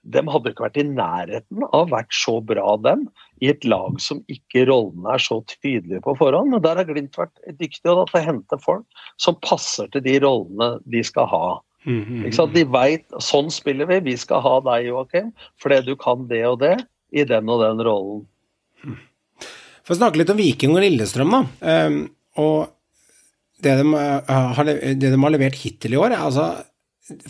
[0.08, 3.08] de hadde ikke vært i nærheten av å vært så bra, dem,
[3.43, 6.54] i et lag som ikke rollene er så tydelige på forhånd.
[6.54, 10.15] Men der har Glimt vært dyktige da, til å hente folk som passer til de
[10.24, 11.48] rollene de skal ha.
[11.88, 12.24] Mhm.
[12.26, 12.56] Ikke sant?
[12.56, 16.62] De vet, Sånn spiller vi, vi skal ha deg, Joakim, fordi du kan det og
[16.63, 16.78] det
[17.12, 18.26] i den og den rollen.
[19.88, 21.43] For å snakke litt om Viking og Lillestrøm, da.
[21.88, 22.02] Um,
[22.38, 22.74] og
[23.63, 26.50] det de, eh, har, det de har levert hittil i år, altså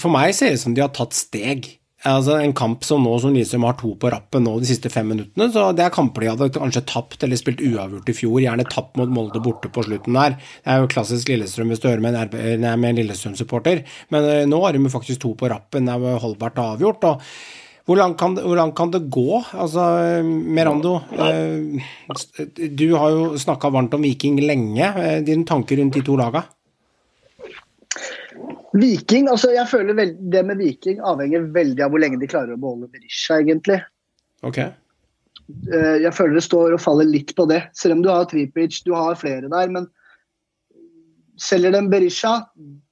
[0.02, 1.68] For meg ser det ut som de har tatt steg.
[2.06, 5.08] Altså En kamp som nå som Lillestrøm har to på rappen nå de siste fem
[5.10, 8.68] minuttene, så det er kamper de hadde kanskje tapt eller spilt uavgjort i fjor, gjerne
[8.70, 10.38] tapt mot Molde borte på slutten der.
[10.38, 13.82] Det er jo klassisk Lillestrøm hvis du hører med en, en Lillestrøm-supporter,
[14.14, 17.10] men eh, nå har de faktisk to på rappen, det er jo holdbart avgjort.
[17.10, 18.36] og hvor langt, kan,
[18.76, 19.40] kan det gå?
[19.56, 19.84] Altså,
[20.28, 24.90] Merando, eh, du har jo snakka varmt om Viking lenge.
[24.92, 26.44] Eh, Dine tanker rundt de to laga?
[28.78, 32.58] Viking, altså jeg føler vel, Det med Viking avhenger veldig av hvor lenge de klarer
[32.58, 33.80] å beholde Berisha, egentlig.
[34.44, 34.60] Ok.
[34.60, 37.62] Eh, Jeg føler det står og faller litt på det.
[37.74, 39.72] Selv om du har Tripic, du har flere der.
[39.72, 39.88] Men
[41.40, 42.42] selger dem Berisha,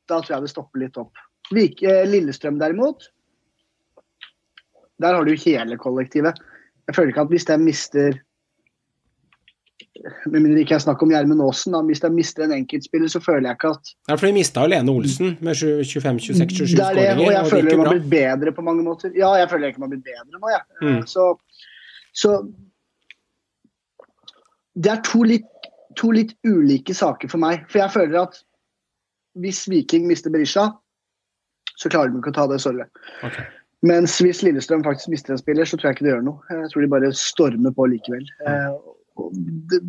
[0.08, 1.12] da tror jeg det stopper litt opp.
[1.52, 3.10] Eh, Lillestrøm derimot,
[5.02, 6.40] der har du hele kollektivet.
[6.88, 8.18] Jeg føler ikke at hvis de mister
[10.30, 13.20] Med mindre ikke er snakk om Gjermund Aasen, da, hvis de mister en enkeltspiller, så
[13.24, 16.76] føler jeg ikke at Ja, for de mista jo Lene Olsen med 25, 26, 27
[16.78, 19.14] det er det, og jeg og føler de jo har blitt bedre på mange måter.
[19.18, 20.64] Ja, jeg føler ikke de har blitt bedre nå, jeg.
[20.82, 21.02] Mm.
[21.08, 21.26] Så,
[22.14, 22.36] så
[24.76, 27.64] Det er to litt, to litt ulike saker for meg.
[27.72, 28.42] For jeg føler at
[29.40, 30.70] hvis Viking mister Berisha,
[31.80, 32.86] så klarer de ikke å ta det sorry.
[33.24, 33.40] Ok.
[33.86, 36.40] Mens hvis Lillestrøm faktisk mister en spiller, så tror jeg ikke det gjør noe.
[36.50, 38.26] Jeg tror de bare stormer på likevel.
[38.48, 38.78] Eh,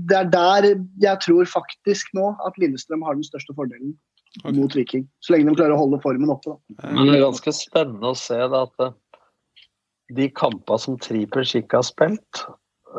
[0.06, 0.66] Det er der
[1.02, 3.96] jeg tror faktisk nå at Lillestrøm har den største fordelen
[4.44, 4.54] okay.
[4.58, 5.08] mot Viking.
[5.20, 6.54] Så lenge de klarer å holde formen oppe.
[6.54, 6.92] Da.
[6.92, 8.94] Men det er ganske spennende å se da, at eh,
[10.14, 12.44] de kampene som Tripic ikke har spilt,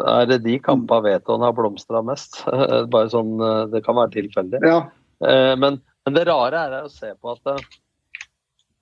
[0.07, 2.41] er det de kampene Vetoen har blomstra mest.
[2.93, 4.63] Bare sånn, eh, Det kan være tilfeldig.
[4.65, 4.85] Ja,
[5.25, 7.63] Eh, Men, men det rare er å se på at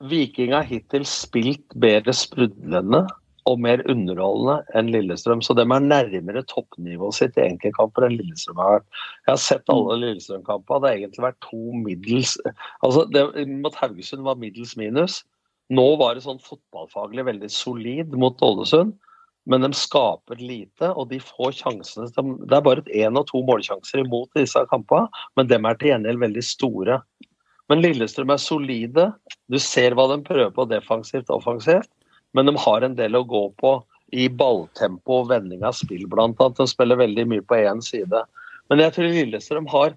[0.09, 3.05] Viking har hittil spilt bedre sprudlende
[3.49, 5.43] og mer underholdende enn Lillestrøm.
[5.45, 8.87] Så de er nærmere toppnivået sitt i enkeltkamper enn Lillestrøm har vært.
[9.25, 10.81] Jeg har sett alle Lillestrøm-kampene.
[10.81, 12.35] Det har egentlig vært to middels
[12.81, 13.25] Altså, det,
[13.61, 15.21] Mot Haugesund var middels minus.
[15.73, 18.93] Nå var det sånn fotballfaglig veldig solid mot Ålesund,
[19.49, 24.03] men de skaper lite, og de får sjansene Det er bare én og to målsjanser
[24.03, 26.99] imot disse kampene, men dem er til gjengjeld veldig store.
[27.71, 29.09] Men Lillestrøm er solide.
[29.51, 31.89] Du ser hva de prøver på defensivt og offensivt,
[32.37, 33.77] men de har en del å gå på
[34.15, 36.57] i balltempo og vending av spill, annet.
[36.59, 38.21] De spiller veldig mye på én side.
[38.69, 39.95] Men jeg tror Lillestrøm har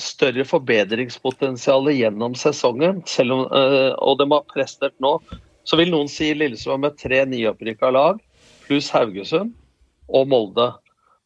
[0.00, 5.16] større forbedringspotensial gjennom sesongen, om, øh, og de har prestert nå.
[5.66, 8.20] Så vil noen si Lillestrøm med tre nyopprykka lag,
[8.66, 9.54] pluss Haugesund
[10.06, 10.70] og Molde.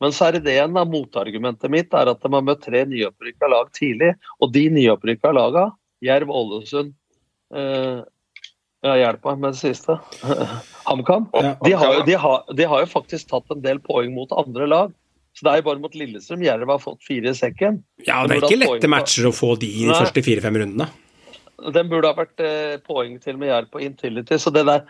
[0.01, 0.85] Men så er det det igjen, da.
[0.89, 4.15] Motargumentet mitt er at de har møtt tre nyopprykka lag tidlig.
[4.41, 5.67] Og de nyopprykka laga,
[6.05, 6.95] Jerv, Ålesund
[7.55, 8.01] eh,
[8.81, 9.99] ja, Hjelp meg med det siste.
[10.89, 11.27] HamKam.
[11.67, 12.17] De, har- de,
[12.57, 14.97] de har jo faktisk tatt en del poeng mot andre lag.
[15.37, 17.83] Så det er jo bare mot Lillestrøm Jerv har fått fire i sekken.
[18.09, 20.01] Ja, det er ikke lette poeng- matcher å få de i de Nei.
[20.01, 20.89] første fire-fem rundene.
[21.77, 24.41] Den burde ha vært eh, poeng til med Jerv på Intility.
[24.41, 24.89] Så det der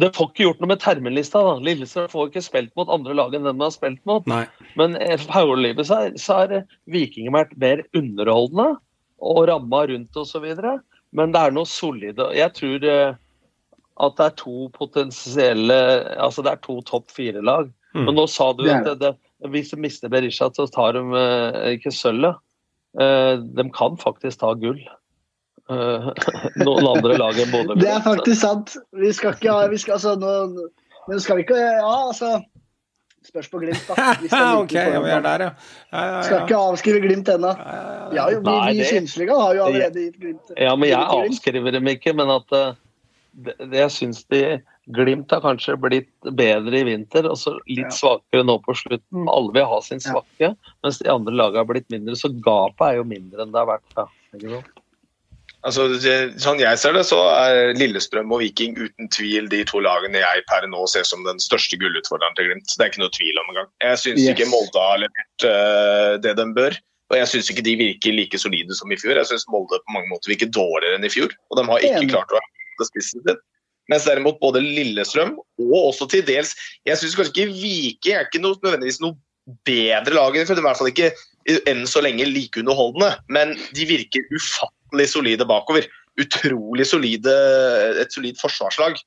[0.00, 1.40] Det får ikke gjort noe med terminlista.
[1.46, 1.54] da.
[1.62, 4.26] Lillestrøm får ikke spilt mot andre lag enn den de har spilt mot.
[4.26, 4.44] Nei.
[4.80, 6.54] Men i foreløpig så, er- så har
[6.90, 8.72] Viking vært mer underholdende
[9.22, 10.48] og ramma rundt osv.
[11.14, 12.26] Men det er noe solide.
[12.34, 13.14] Jeg tror eh,
[14.02, 15.76] at det er to potensielle
[16.18, 17.70] Altså det er to topp fire-lag.
[17.94, 18.08] Mm.
[18.08, 21.04] Men nå sa du er at det, det, hvis de mister Berisha, så tar de
[21.14, 22.40] eh, ikke sølvet.
[22.98, 24.80] Eh, de kan faktisk ta gull.
[25.70, 26.08] Eh,
[26.66, 27.76] noen andre lag enn Bodø.
[27.80, 28.74] Det er faktisk sant.
[29.00, 30.68] Vi skal ikke ha vi skal, altså, nå,
[31.08, 32.42] Men skal vi ikke Ja, altså
[33.24, 33.94] Spørs på Glimt, da.
[34.60, 35.50] Ok, ja, vi er der, ja.
[35.88, 37.54] ja, ja, Skal ikke avskrive Glimt ennå.
[38.12, 41.72] Ja, jo, vi, vi i Synsligaen har jo allerede gitt Glimt Ja, men jeg avskriver
[41.72, 42.76] dem ikke, men at uh,
[43.32, 44.42] det, det jeg syns de
[44.92, 47.96] Glimt har kanskje blitt bedre i vinter, og så litt Ja.
[47.96, 49.24] svakere nå på slutten.
[49.32, 50.04] Alle vil ha sin
[50.36, 50.52] Ja.
[50.84, 52.12] mens de andre lagene har blitt mindre.
[52.20, 53.96] Så gapet er jo mindre enn det har vært.
[53.96, 54.60] Ja.
[55.64, 55.86] Altså,
[56.44, 60.42] sånn jeg ser det, så er Lillestrøm og Viking uten tvil de to lagene jeg
[60.50, 62.68] per nå ser som den største gullutfordreren til Glimt.
[62.68, 63.70] Det er ikke noe tvil om engang.
[63.84, 64.34] Jeg syns Yes.
[64.34, 66.76] ikke Molde har levert uh, det de bør.
[67.12, 69.16] Og jeg syns ikke de virker like solide som i fjor.
[69.16, 71.32] Jeg syns Molde på mange måter virker dårligere enn i fjor.
[71.48, 73.40] Og de har ikke klart å ha spissen sin.
[73.92, 76.54] Mens derimot både Lillestrøm og også til dels
[76.88, 79.16] Jeg syns kanskje ikke Viking er ikke noe, nødvendigvis noe
[79.68, 80.56] bedre lag enn før.
[80.56, 81.12] De er i hvert fall ikke
[81.68, 85.86] enn så lenge like underholdende, men de virker ufattelig solide bakover.
[86.20, 87.32] Utrolig solide,
[88.00, 89.00] et solid forsvarslag.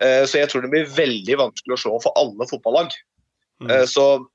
[0.00, 2.92] Eh, Så jeg tror det blir veldig vanskelig å slå for alle fotballag.
[3.62, 3.70] Mm.
[3.70, 4.26] Eh, Så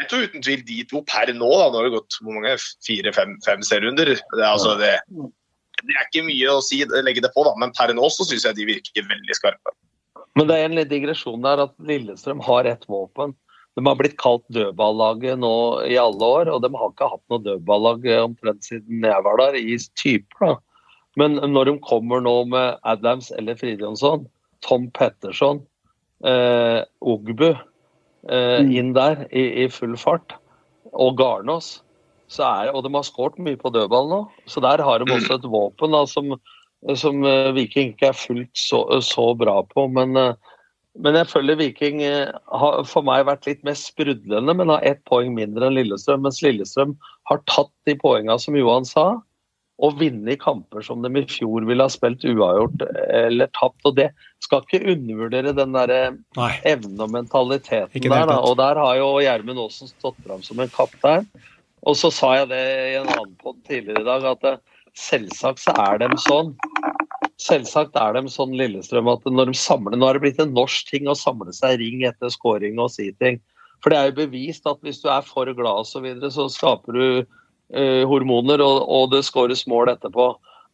[0.00, 2.56] jeg tror uten tvil de to per nå, da, nå har det gått hvor mange,
[2.86, 3.36] fire-fem
[3.66, 4.14] serierunder.
[4.16, 4.94] Det, er altså, det,
[5.82, 8.46] det er ikke mye å si, legge det på, da, men per nå så syns
[8.48, 9.74] jeg de virker veldig skarpe.
[10.34, 13.36] Men det er en litt digresjon der at Lillestrøm har ett våpen.
[13.74, 15.54] De har blitt kalt dødballaget nå
[15.90, 19.40] i alle år, og de har ikke hatt noe dødballag eh, omtrent siden jeg var
[19.40, 20.46] der, i typer.
[20.46, 20.54] da.
[21.18, 24.26] Men når de kommer nå med Adams eller Fridjonsson,
[24.66, 25.62] Tom Petterson,
[26.24, 27.60] eh, Ogbu eh,
[28.24, 28.70] Mm.
[28.72, 30.32] inn der i, i full fart,
[30.94, 31.82] og Garnås,
[32.30, 35.36] så er, og de har skåret mye på dødball nå, så der har de også
[35.36, 36.32] et våpen da, som,
[36.96, 39.86] som eh, Viking ikke er fullt så, så bra på.
[39.92, 40.53] Men, eh,
[41.02, 45.02] men jeg føler Viking eh, har for meg vært litt mer sprudlende, men har ett
[45.10, 46.22] poeng mindre enn Lillestrøm.
[46.26, 46.94] Mens Lillestrøm
[47.30, 49.08] har tatt de poengene som Johan sa,
[49.82, 53.80] og vunnet kamper som de i fjor ville ha spilt uavgjort eller tapt.
[53.88, 54.12] Og det
[54.44, 55.98] skal ikke undervurdere den derre
[56.38, 56.52] Nei.
[56.70, 58.28] evnen og mentaliteten der.
[58.30, 58.38] Da.
[58.38, 61.26] Og der har jo Gjermund Aasen stått fram som en kaptein.
[61.84, 64.62] Og så sa jeg det i en annen podd tidligere i dag, at
[64.94, 66.54] selvsagt så er de sånn.
[67.42, 70.92] Selvsagt er de sånn Lillestrøm at når de samler Nå har det blitt en norsk
[70.92, 73.40] ting å samle seg ring etter scoring og si ting.
[73.82, 76.46] For det er jo bevist at hvis du er for glad og så videre, så
[76.48, 77.06] skaper du
[77.74, 80.30] eh, hormoner, og, og det skåres mål etterpå.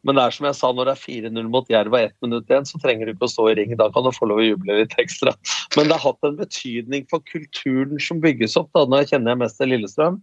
[0.07, 2.49] Men det er som jeg sa, når det er 4-0 mot Jerv og ett minutt
[2.49, 3.75] igjen, så trenger du ikke å stå i ring.
[3.77, 5.35] Da kan du få lov å juble litt ekstra.
[5.77, 8.71] Men det har hatt en betydning for kulturen som bygges opp.
[8.77, 10.21] da, Nå kjenner jeg mest til Lillestrøm.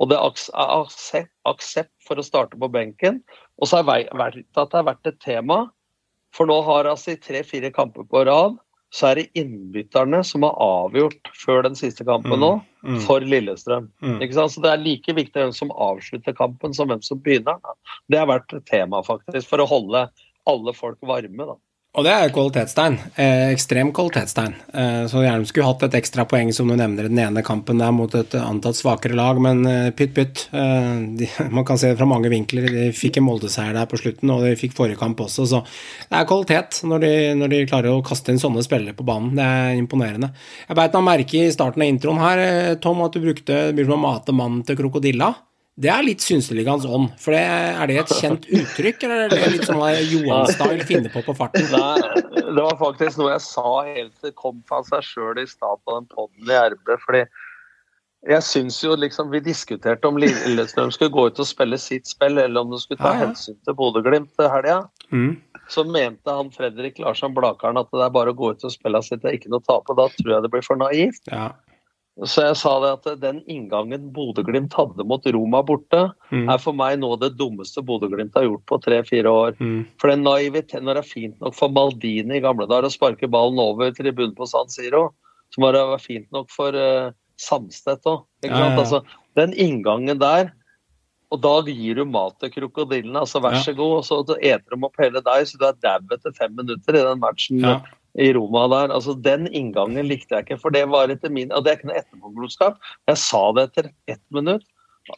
[0.00, 0.24] Og det er
[0.56, 3.20] aksept, aksept for å starte på benken.
[3.60, 5.66] Og så har det har vært et tema.
[6.32, 8.56] For nå har altså i tre-fire kamper på rad,
[8.92, 12.98] så er det innbytterne som har avgjort før den siste kampen nå, Mm.
[13.06, 13.88] for Lillestrøm.
[14.02, 14.18] Mm.
[14.50, 17.60] Så Det er like viktig hvem som avslutter kampen, som hvem som begynner.
[17.62, 17.74] Da.
[18.10, 20.10] Det har vært et tema, faktisk, for å holde
[20.46, 21.46] alle folk varme.
[21.46, 21.54] da.
[21.92, 22.94] Og det er et kvalitetstegn.
[23.20, 24.54] Eh, ekstrem kvalitetstegn.
[24.80, 27.82] Eh, så gjerne skulle hatt et ekstra poeng, som du nevner, i den ene kampen
[27.82, 30.46] der mot et antatt svakere lag, men eh, pytt pytt.
[30.56, 31.28] Eh, de,
[31.58, 32.70] man kan se det fra mange vinkler.
[32.72, 36.16] De fikk en Molde-seier der på slutten, og de fikk forrige kamp også, så det
[36.16, 39.36] er kvalitet når de, når de klarer å kaste inn sånne spillere på banen.
[39.36, 40.32] Det er imponerende.
[40.70, 44.00] Jeg beit meg merke i starten av introen her, eh, Tom, at du brukte å
[44.00, 45.34] mate mannen til krokodilla.
[45.82, 47.10] Det er litt Synseligaens ånd.
[47.18, 49.80] For det, er det et kjent uttrykk, eller er det litt sånn
[50.12, 51.66] Johan-style finner på på farten?
[51.72, 55.48] Nei, det var faktisk noe jeg sa helt til det kom fra seg sjøl i
[55.50, 56.94] stad på den poden i RB.
[57.06, 57.24] fordi
[58.30, 62.38] jeg syns jo liksom Vi diskuterte om Lillestrøm skulle gå ut og spille sitt spill,
[62.38, 63.26] eller om de skulle ta Ja, ja.
[63.26, 64.76] hensyn til Bodø-Glimt til helga.
[65.10, 65.40] Mm.
[65.72, 69.02] Så mente han Fredrik Larsson Blakaren at det er bare å gå ut og spille
[69.02, 69.96] sitt, det er ikke noe å tape.
[69.98, 71.22] Da tror jeg det blir for naivt.
[71.32, 71.50] Ja.
[72.20, 76.50] Så jeg sa det at den inngangen Bodø-Glimt hadde mot Roma borte, Mm.
[76.52, 79.56] er for meg noe av det dummeste Bodø-Glimt har gjort på tre-fire år.
[79.58, 79.86] Mm.
[79.98, 83.30] For den naiviteten når det er fint nok for Maldini i gamle dager å sparke
[83.32, 85.14] ballen over tribunen på San Siro,
[85.54, 88.26] så må det være fint nok for uh, Samstedt òg.
[88.44, 88.76] Ja, ja.
[88.76, 89.02] Altså,
[89.34, 90.52] den inngangen der
[91.32, 93.22] og da gir du mat til krokodillene.
[93.24, 94.02] altså Vær så god.
[94.02, 97.04] Og så eter de opp hele deg, så du er dau etter fem minutter i
[97.08, 97.80] den matchen Ja.
[98.20, 98.92] I Roma der.
[98.94, 101.88] altså Den inngangen likte jeg ikke, for det var etter min Og det er ikke
[101.92, 102.76] noe etterpåklokskap.
[103.08, 104.66] Jeg sa det etter ett minutt.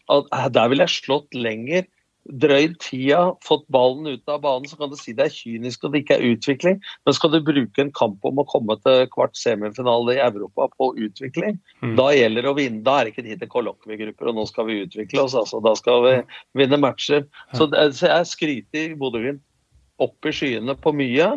[0.08, 1.84] At eh, der ville jeg slått lenger.
[2.24, 5.92] Drøyd tida, fått ballen ut av banen, så kan du si det er kynisk og
[5.92, 6.78] det ikke er utvikling.
[7.04, 10.94] Men skal du bruke en kamp om å komme til kvart semifinale i Europa på
[11.04, 11.96] utvikling, Mm.
[11.98, 12.80] da gjelder det å vinne.
[12.82, 15.34] Da er det ikke tid til kollokviegrupper, og nå skal vi utvikle oss.
[15.34, 15.60] altså.
[15.60, 16.14] Da skal vi
[16.62, 17.26] vinne matcher.
[17.52, 19.42] Så, så jeg skryter Bodø-Glimt
[20.00, 21.28] opp i skyene på mye.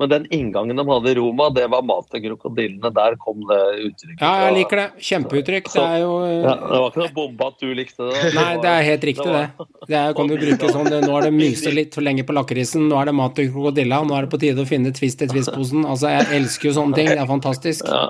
[0.00, 2.90] Men den inngangen de hadde i Roma, det var mat til krokodillene.
[2.96, 4.22] Der kom det uttrykket.
[4.24, 4.86] ja, jeg liker det.
[5.08, 5.70] Kjempeuttrykk.
[5.74, 8.22] Det er jo Ja, det var ikke noe bombe at du likte det.
[8.38, 9.68] Nei, det er helt riktig, det.
[9.90, 12.36] Det er, kan du bruke sånn det, Nå er det myse litt for lenge på
[12.36, 15.22] lakrisen, nå er det mat til krokodilla, nå er det på tide å finne twist
[15.22, 15.84] i twist-posen.
[15.84, 17.12] Altså, jeg elsker jo sånne ting.
[17.12, 17.84] Det er fantastisk.
[17.88, 18.08] Ja.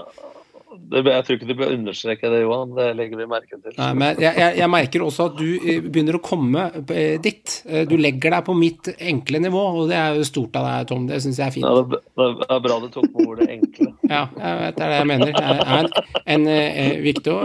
[0.92, 2.74] Jeg tror ikke du bør understreke det, Johan.
[2.76, 3.74] Det legger vi merke til.
[3.78, 7.22] Nei, men jeg, jeg, jeg merker også at du eh, begynner å komme ditt.
[7.24, 7.57] dit.
[7.66, 10.88] Eh, Du legger deg på mitt enkle nivå, og det er jo stort av deg,
[10.92, 11.07] Tom.
[11.09, 11.66] Det syns jeg er fint.
[11.66, 13.90] Ja, det, er bra du tok på ordet enkle.
[14.12, 15.31] Ja, jeg vet, det er det jeg mener.
[15.33, 15.87] Det er en,
[16.35, 17.37] en, eh, viktig å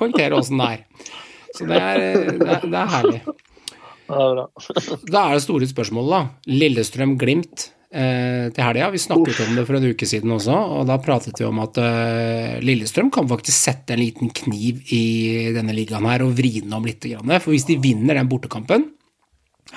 [0.00, 1.12] poengtere åssen det er.
[1.54, 3.20] Så det er, eh, det er, det er herlig.
[4.10, 4.46] Det er bra.
[5.14, 6.54] Da er det store spørsmålet, da.
[6.62, 8.90] Lillestrøm-Glimt eh, til helga.
[8.94, 11.78] Vi snakket om det for en uke siden også, og da pratet vi om at
[11.82, 15.02] eh, Lillestrøm kan faktisk sette en liten kniv i
[15.56, 17.02] denne ligaen her og vri den om litt.
[17.02, 17.32] Grann.
[17.42, 18.90] For hvis de vinner den bortekampen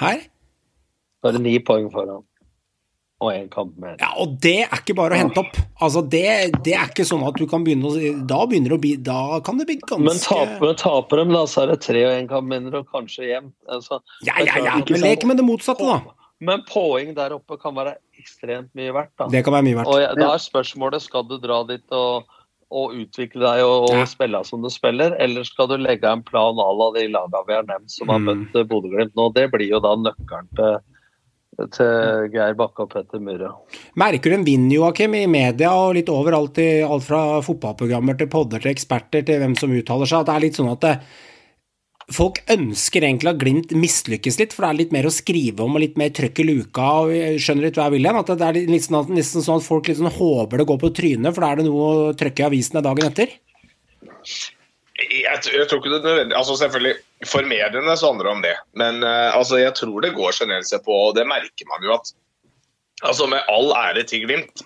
[0.02, 0.22] her,
[1.24, 2.22] Da er det ni poeng foran.
[3.24, 3.94] Og én kamp mer.
[4.02, 5.56] ja, og det er ikke bare å hente opp.
[5.80, 6.24] Altså, det,
[6.66, 9.40] det er ikke sånn at du kan begynne å Da begynner det å bli Da
[9.46, 12.28] kan det bli ganske Men taper, taper de, da, så er det tre og én
[12.28, 13.54] kamp mindre, og kanskje jevnt.
[13.72, 16.02] Altså, Ja, ja, ja, men lek med det motsatte, da.
[16.44, 19.14] Men poeng der oppe kan være ekstremt mye verdt.
[19.20, 19.28] da.
[19.32, 19.92] Det kan være mye verdt.
[19.94, 22.30] Og jeg, da er spørsmålet skal du dra dit og,
[22.74, 24.06] og utvikle deg og, og Ja.
[24.10, 27.54] spille som du spiller, eller skal du legge en plan à la de lagene vi
[27.60, 28.26] har nevnt som har Mm.
[28.32, 28.68] møtt mm.
[28.72, 29.28] Bodø-Glimt nå.
[29.36, 30.80] Det blir jo da nøkkelen til,
[31.76, 33.52] til Geir Bakke og Petter Myhre.
[33.96, 38.28] Merker du en vind, Joakim, i media og litt overalt, i, alt fra fotballprogrammer til
[38.34, 40.96] podder til eksperter til hvem som uttaler seg, at det er litt sånn at det,
[42.12, 45.78] folk ønsker egentlig at Glimt mislykkes litt, for det er litt mer å skrive om
[45.78, 48.50] og litt mer trøkk i luka, og skjønner litt hva jeg vil hen, at det
[48.50, 51.54] er litt sånn nesten sånn at folk sånn håper det går på trynet, for da
[51.54, 53.38] er det noe å trøkke i avisene dagen etter.
[55.04, 58.44] Jeg, jeg tror ikke det er nødvendig altså Selvfølgelig, For mediene så handler det om
[58.44, 58.54] det.
[58.80, 61.96] Men uh, altså, jeg tror det går generelt sett på, og det merker man jo
[61.96, 62.14] at
[63.04, 64.64] altså Med all ære til Glimt,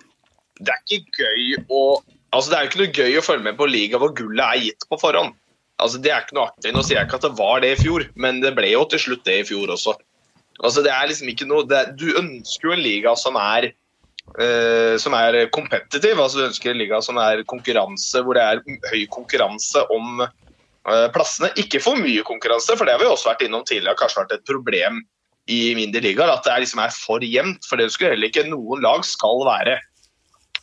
[0.60, 1.82] det er ikke gøy å
[2.34, 4.64] altså Det er jo ikke noe gøy å følge med på liga hvor gullet er
[4.66, 5.32] gitt på forhånd.
[5.78, 6.72] Altså Det er ikke noe artig.
[6.74, 9.02] Nå sier jeg ikke at det var det i fjor, men det ble jo til
[9.02, 9.94] slutt det i fjor også.
[10.58, 14.96] Altså Det er liksom ikke noe er, Du ønsker jo en liga som er uh,
[15.00, 16.18] som er kompetitiv.
[16.18, 21.06] altså Du ønsker en liga som er konkurranse, hvor det er høy konkurranse om uh,
[21.14, 21.52] plassene.
[21.62, 23.98] Ikke for mye konkurranse, for det har vi også vært innom tidligere.
[24.00, 25.02] kanskje vært et problem
[25.48, 26.34] i mindre ligaer.
[26.34, 27.62] At det er liksom er for jevnt.
[27.68, 29.78] For det ønsker heller ikke noen lag skal være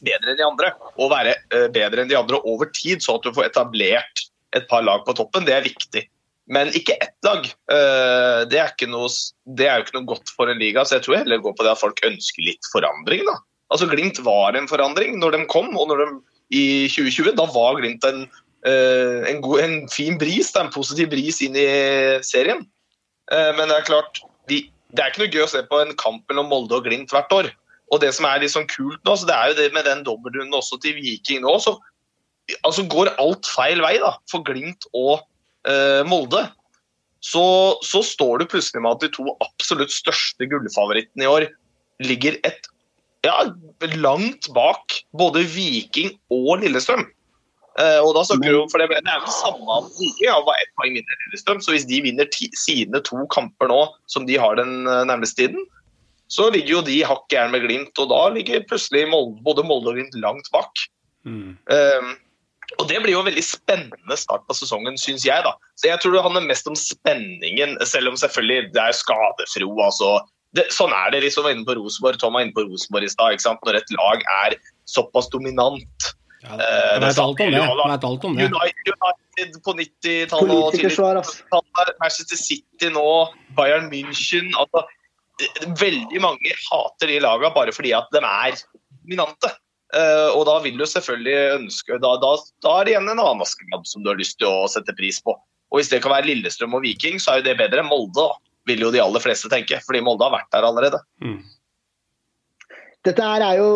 [0.03, 0.75] bedre enn de andre.
[0.99, 4.24] Og være uh, bedre enn de andre over tid, så at du får etablert
[4.55, 5.45] et par lag på toppen.
[5.47, 6.05] Det er viktig.
[6.47, 7.47] Men ikke ett lag.
[7.73, 9.09] Eh, Det er, ikke noe,
[9.57, 10.85] det er jo ikke noe godt for en liga.
[10.85, 13.25] Så jeg tror heller det går på det at folk ønsker litt forandring.
[13.25, 13.39] da.
[13.73, 16.09] Altså Glimt var en forandring når de kom, og når de
[16.53, 18.27] i 2020 da var Glimt en,
[18.65, 21.67] eh, en, god, en fin bris, da, en positiv bris inn i
[22.21, 22.61] serien.
[23.31, 25.95] Eh, Men det er klart, de, det er ikke noe gøy å se på en
[25.97, 27.49] kamp mellom Molde og Glimt hvert år.
[27.93, 30.05] Og det som er litt sånn kult nå, så det er jo det med den
[30.05, 31.75] dobbeltrunden også til Viking nå, så
[32.65, 35.25] altså går alt feil vei da, for Glimt og
[35.67, 36.45] eh, Molde.
[37.25, 37.43] Så,
[37.81, 41.47] så står du plutselig med at de to absolutt største gullfavorittene i år
[42.05, 42.67] ligger et
[43.25, 43.47] ja,
[43.97, 47.07] langt bak både Viking og Lillestrøm.
[47.75, 50.59] Eh, og da snakker du, for Det det er jo samme av Viking, ja, var
[50.61, 51.63] ett poeng mindre enn Lillestrøm.
[51.63, 55.41] Så hvis de vinner ti, sine to kamper nå, som de har den eh, nærmeste
[55.41, 55.65] tiden,
[56.31, 57.97] så ligger jo de hakk hæl med Glimt.
[58.01, 60.85] Og da ligger plutselig Molde, både Molde og Glimt langt bak.
[61.25, 61.57] Mm.
[61.73, 62.13] Um,
[62.79, 65.43] Og Det blir jo en veldig spennende start på sesongen, syns jeg.
[65.45, 65.53] da.
[65.79, 69.69] Så Jeg tror det handler mest om spenningen, selv om selvfølgelig det er skadefro.
[69.81, 70.19] altså.
[70.55, 71.23] Det, sånn er det.
[71.23, 73.35] liksom inne på Rosenborg, Tom var inne på Rosenborg i stad.
[73.35, 73.59] ikke sant?
[73.67, 74.55] Når et lag er
[74.87, 76.11] såpass dominant.
[76.45, 77.57] Ja, Eh, jeg vet det alt om det.
[77.57, 78.45] Jeg vet alt om det.
[78.53, 81.31] United, United på 90-tallet og tidlig Politikersvar, ass.
[81.49, 83.07] 80-tallet, Manchester City nå,
[83.57, 84.85] Bayern München altså,
[85.81, 88.55] Veldig mange hater de lagene bare fordi at de er
[89.03, 89.49] dominante.
[89.93, 92.31] Eh, og da vil du selvfølgelig ønske Da, da,
[92.65, 95.19] da er det igjen en annen Askeladd som du har lyst til å sette pris
[95.21, 95.35] på.
[95.71, 98.17] Og hvis det kan være Lillestrøm og Viking, så er jo det bedre enn Molde,
[98.17, 98.41] da.
[98.65, 100.99] Vil jo de aller fleste tenke, fordi Molde har vært der allerede.
[101.21, 101.37] Mm.
[103.05, 103.69] Dette her er jo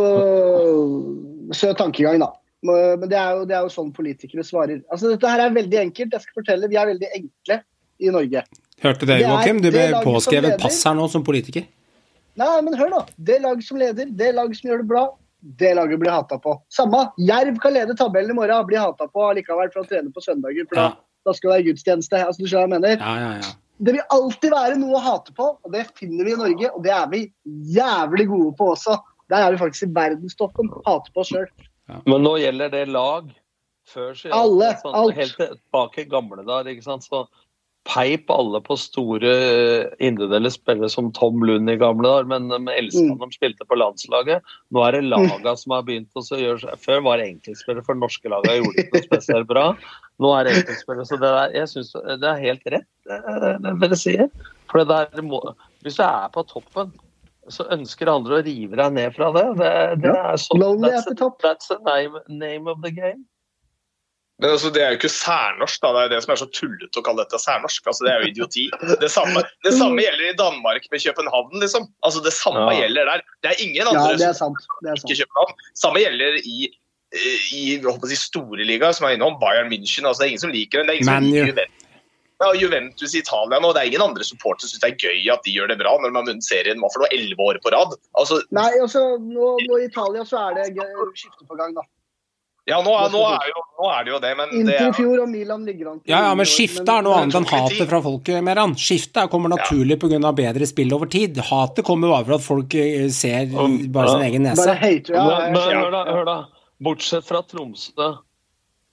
[1.54, 2.32] søt tankegang, da.
[2.66, 4.82] Men det er, jo, det er jo sånn politikere svarer.
[4.92, 6.16] Altså, Dette her er veldig enkelt.
[6.16, 7.60] Jeg skal fortelle, Vi er veldig enkle
[8.00, 8.44] i Norge.
[8.84, 9.62] Hørte det, er Joakim?
[9.64, 11.68] Du ble påskrevet pass her nå som politiker.
[12.40, 13.02] Nei, men hør nå.
[13.16, 15.06] Det laget som leder, det laget som gjør det bra,
[15.42, 16.58] det laget blir hata på.
[16.70, 17.06] Samme.
[17.18, 20.68] Jerv kan lede tabellen i morgen, blir hata på likevel for å trene på søndager.
[20.68, 20.90] for Ja.
[20.90, 22.26] da, da skal det være gudstjeneste.
[22.26, 22.98] Altså, du skjønner hva jeg mener?
[23.00, 23.54] Ja, ja, ja.
[23.80, 26.72] Det vil alltid være noe å hate på, og det finner vi i Norge.
[26.76, 27.22] Og det er vi
[27.72, 28.98] jævlig gode på også.
[29.32, 30.68] Der er vi faktisk i verdenstoppen.
[30.86, 31.48] Hate på oss sjøl.
[32.06, 33.30] Men nå gjelder det lag.
[33.90, 35.16] Før så Alle, sånn, alt.
[35.16, 36.68] Helt tilbake i gamle dager.
[36.76, 37.08] ikke sant?
[37.08, 37.24] Så
[37.88, 42.74] peip alle på store eh, individuelle spillere som Tom Lund i gamle dager, men med
[42.76, 43.18] elska Mm.
[43.22, 44.44] de spilte på landslaget.
[44.72, 48.30] Nå er det laga som har begynt å gjøre Før var det enkeltspillere, for norske
[48.30, 49.66] laga gjorde ikke noe spesielt bra.
[50.20, 51.06] Nå er det enkeltspillere.
[51.08, 54.30] Så det der, jeg synes det er helt rett, det, det dere sier.
[54.70, 55.42] For det der må,
[55.82, 56.92] hvis du er på toppen,
[57.50, 59.48] så ønsker andre å rive deg ned fra det.
[59.58, 59.74] Det,
[60.04, 61.08] det er sånn that's,
[61.42, 63.26] that's the name, name of the game.
[64.40, 65.82] Men altså, Det er jo ikke særnorsk.
[65.84, 67.82] da, Det er jo det som er så tullete å kalle dette særnorsk.
[67.92, 68.66] altså Det er jo idioti.
[69.04, 71.60] Det samme, det samme gjelder i Danmark med København.
[71.60, 71.88] liksom.
[72.04, 72.82] Altså Det samme Ja.
[72.88, 73.22] gjelder der.
[73.44, 74.70] Det er ingen Ja, andre det er som sant.
[74.82, 75.26] Det er ikke.
[75.26, 75.54] København.
[75.76, 76.70] Samme gjelder i
[77.52, 80.06] i håper å si, store ligaer, som er innom Bayern München.
[80.06, 80.88] altså Det er ingen som liker den.
[80.88, 81.86] Det er ingen som liker Juventus.
[82.40, 83.74] Ja, Juventus i Italia nå.
[83.74, 85.98] Det er ingen andre supportere som syns det er gøy at de gjør det bra
[85.98, 87.98] når de har vunnet serien for elleve år på rad.
[88.16, 91.82] Altså, Nei, altså, nå, nå I Italia så er det ge- skifte på gang, da.
[92.70, 94.94] Ja, nå, er- nå, er jo, nå er det jo det, men det i er,
[94.96, 97.90] fjor og Milan ligger an til Ja, ja, men skiftet er noe annet enn hatet
[97.90, 98.76] fra folket, Meran.
[98.80, 100.32] Skiftet kommer naturlig pga.
[100.38, 101.38] bedre spill over tid.
[101.50, 104.80] Hatet kommer bare for at folk eh, ser bare sin egen Bare nese.
[104.86, 106.40] hater, ja, men, men hør, da, hør da.
[106.80, 108.14] Bortsett fra Tromsø,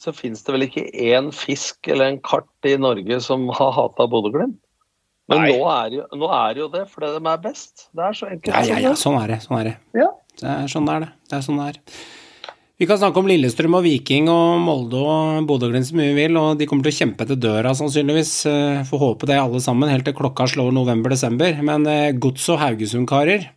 [0.02, 4.08] så finnes det vel ikke én fisk eller en kart i Norge som har hata
[4.10, 4.58] Bodø-Glimt?
[5.26, 7.88] Men nå er, jo, nå er det jo det, fordi de er best.
[7.90, 8.52] Det er så enkelt.
[8.52, 9.00] Ja, ja, ja, det.
[9.00, 9.38] sånn er det.
[9.42, 9.72] Sånn er det.
[9.98, 10.10] Ja.
[10.38, 11.08] Det er sånn det er, det.
[11.26, 11.80] Det er sånn det er.
[12.76, 16.36] Vi kan snakke om Lillestrøm og Viking og Molde og Bodø-Glimt så mye vi vil,
[16.36, 18.32] og de kommer til å kjempe etter døra sannsynligvis.
[18.50, 21.62] Eh, Får håpe det alle sammen, helt til klokka slår november-desember.
[21.64, 23.48] Men eh, Gods og Haugesund-karer,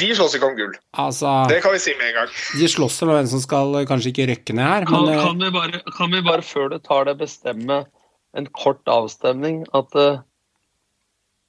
[0.00, 0.72] de slåss ikke om gull.
[0.96, 2.30] altså Det kan vi si med en gang.
[2.62, 5.44] De slåss om hvem som skal eh, kanskje ikke røkke ned her, Kan, men kan,
[5.44, 7.82] vi bare, kan vi bare før du tar det, bestemme
[8.32, 9.92] en kort avstemning at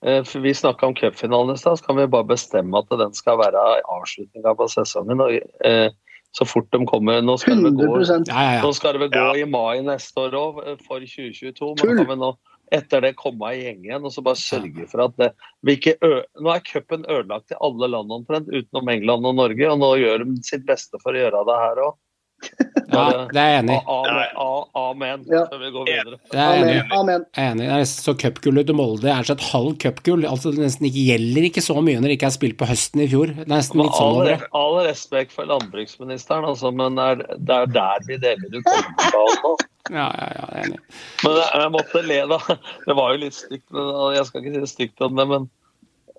[0.04, 3.38] for Vi snakka om cupfinalen i stad, så kan vi bare bestemme at den skal
[3.40, 5.24] være avslutninga på sesongen.
[5.24, 5.96] Og, eh,
[6.34, 8.62] så fort de kommer Nå skal det gå 100 ja, ja, ja.
[8.66, 9.36] Nå skal det gå Ja.
[9.38, 11.54] i mai neste år òg, for 2022.
[11.78, 11.94] Tull.
[11.94, 12.32] Men kan vi nå
[12.74, 15.28] etter det komme i gjeng igjen og så bare sørge for at det,
[15.62, 19.68] vi ikke ø Nå er cupen ødelagt i alle land omtrent, utenom England og Norge,
[19.70, 21.94] og nå gjør de sitt beste for å gjøre det her òg.
[22.94, 23.82] Ja, det er jeg enig i.
[24.78, 25.24] Amen.
[25.30, 26.18] Før vi går videre.
[26.32, 27.66] Det er jeg enig er enig.
[27.68, 30.26] Det er så cupgullet til Molde er så et halvt cupgull.
[30.30, 33.04] Altså, det nesten ikke gjelder ikke så mye når det ikke er spilt på høsten
[33.06, 33.34] i fjor.
[33.34, 34.50] Det er nesten litt sånn all, over det.
[34.62, 39.44] all respekt for landbruksministeren, altså, men det er, det er der vi deler ut kongeballen
[39.48, 39.54] nå.
[39.92, 40.82] Ja, ja, ja, jeg er enig.
[41.26, 42.38] Men jeg, måtte le, da.
[42.88, 43.66] Det var jo litt stygt.
[43.76, 45.50] men- Jeg skal ikke si det stygt om det, men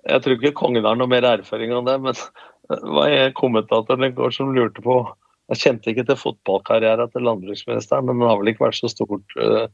[0.05, 1.95] jeg tror ikke kongen har noe mer erfaring om det.
[2.03, 2.13] Men
[2.69, 4.99] det var en kommentator i går som lurte på
[5.53, 9.35] Jeg kjente ikke til fotballkarrieren til landbruksministeren, men den har vel ikke vært så stort
[9.37, 9.67] eh,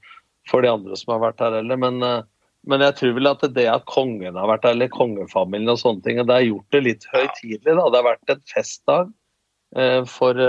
[0.52, 1.80] for de andre som har vært her heller.
[1.80, 2.24] Men, eh,
[2.68, 6.04] men jeg tror vel at det at kongen har vært her, eller kongefamilien og sånne
[6.08, 7.78] ting, og det har gjort det litt høytidelig.
[7.78, 7.86] da.
[7.88, 9.14] Det har vært en festdag
[9.80, 10.44] eh, for,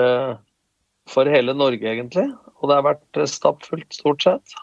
[1.14, 2.26] for hele Norge, egentlig.
[2.58, 4.58] Og det har vært stappfullt, stort sett.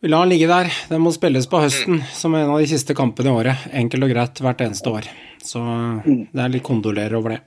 [0.00, 0.70] Vi lar den ligge der.
[0.90, 3.70] Den må spilles på høsten som en av de siste kampene i året.
[3.74, 5.10] Enkelt og greit hvert eneste år.
[5.44, 5.60] Så
[6.06, 7.40] det er litt kondolerer over det.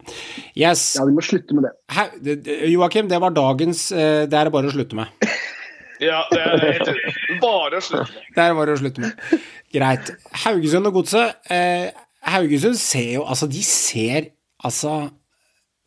[0.56, 0.96] Yes.
[0.98, 2.36] Ja, vi må slutte med det.
[2.72, 5.08] Joakim, det var dagens eh, Det er det bare å slutte med.
[6.02, 6.88] Ja, det er helt.
[7.44, 8.08] Bare å slutte.
[8.10, 8.30] med.
[8.34, 9.26] Det er det bare å slutte med.
[9.76, 10.08] Greit.
[10.48, 11.36] Haugesund og Godset.
[11.54, 11.92] Eh,
[12.26, 14.32] Haugesund ser jo Altså, de ser
[14.66, 14.96] altså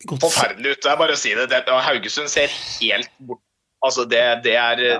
[0.07, 0.79] Godset Forferdelig ut.
[0.85, 1.49] Det er bare å si det.
[1.51, 2.47] det Haugesund ser
[2.77, 3.43] helt bort
[3.83, 4.95] Altså, det, det er ja.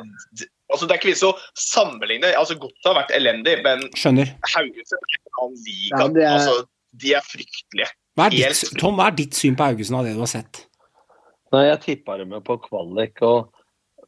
[0.68, 1.32] altså, det er ikke vits å
[1.64, 2.36] sammenligne.
[2.36, 4.36] Altså, Godset har vært elendig, men Skjønner.
[4.52, 5.96] Haugesund er en annen liga.
[5.96, 6.68] Ja, det er- Altså,
[7.02, 7.90] de er fryktelige.
[8.16, 10.64] Hva er ditt, Tom, hva er ditt syn på Haugesund av det du har sett?
[11.54, 13.20] Nei, jeg tippa dem jo på kvalik.
[13.26, 13.52] Og,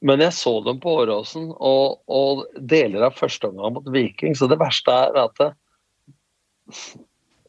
[0.05, 4.35] men jeg så dem på Åråsen og, og deler av første omgang mot Viking.
[4.37, 5.51] Så det verste er at det,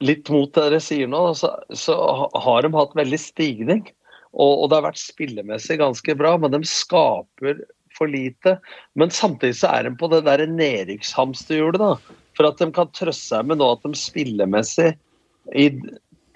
[0.05, 1.97] litt mot det dere sier nå, så, så
[2.35, 3.87] har de hatt veldig stigning.
[4.35, 7.63] Og, og, det har vært spillemessig ganske bra, men de skaper
[7.97, 8.59] for lite.
[8.99, 12.19] Men samtidig så er de på det der nedrykkshamsterhjulet, da.
[12.39, 14.93] For at de kan trøste seg med nå at de spillemessig
[15.55, 15.71] i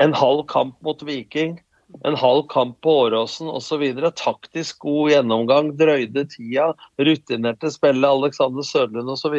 [0.02, 1.58] en halv kamp mot Viking,
[2.04, 3.84] en halv kamp på Åråsen osv.
[4.16, 9.36] Taktisk god gjennomgang, drøyde tida, rutinerte spillet Alexander Sørlund osv.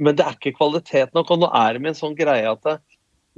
[0.00, 1.30] Men det er ikke kvalitet nok.
[1.30, 2.78] Og nå er det med en sånn greie at det,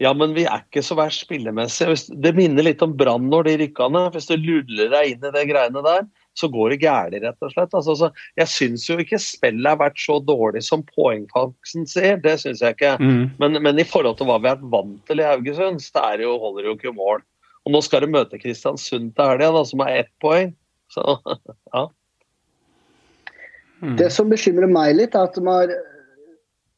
[0.00, 1.90] ja, men vi er ikke så verst spillemessig.
[2.24, 4.14] Det minner litt om Brann når de rykka ned.
[4.14, 6.06] Hvis du luller deg inn i de greiene der,
[6.38, 7.74] så går det gærlig rett og slett.
[7.76, 8.08] Altså,
[8.40, 12.76] jeg syns jo ikke spillet har vært så dårlig som poengfangsten sier, det syns jeg
[12.76, 12.94] ikke.
[13.02, 13.24] Mm.
[13.42, 16.26] Men, men, i forhold til hva vi har vært vant til i Haugesund, så det
[16.26, 17.24] jo, holder jo ikke mål.
[17.62, 20.54] Og nå skal de møte Kristiansund til helga, som har ett poeng.
[20.92, 21.04] Så
[21.74, 21.86] ja.
[23.82, 23.96] Mm.
[23.98, 25.78] Det som bekymrer meg litt, er at de har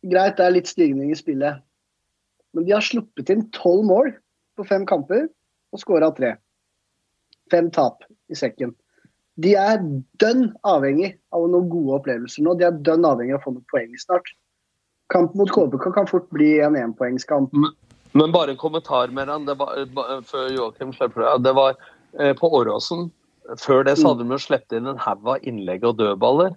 [0.05, 1.63] Greit, det er litt stigning i spillet.
[2.53, 4.11] Men de har sluppet inn tolv mål
[4.59, 5.31] på fem kamper
[5.73, 6.35] og skåra tre.
[7.53, 8.75] Fem tap i sekken
[9.43, 9.83] de er
[10.23, 12.55] dønn avhengig av noen gode opplevelser nå.
[12.59, 14.31] De er dønn avhengig av å få noen poeng snart.
[15.13, 17.53] Kamp mot KBK kan fort bli en énpoengskamp.
[17.53, 17.75] Men,
[18.15, 19.75] men bare en kommentar med den, det var,
[20.29, 21.35] før Joakim slipper det.
[21.49, 21.75] Det var
[22.19, 23.09] eh, på Åråsen.
[23.61, 26.55] Før det så hadde de jo sluppet inn en haug av innlegg og dødballer.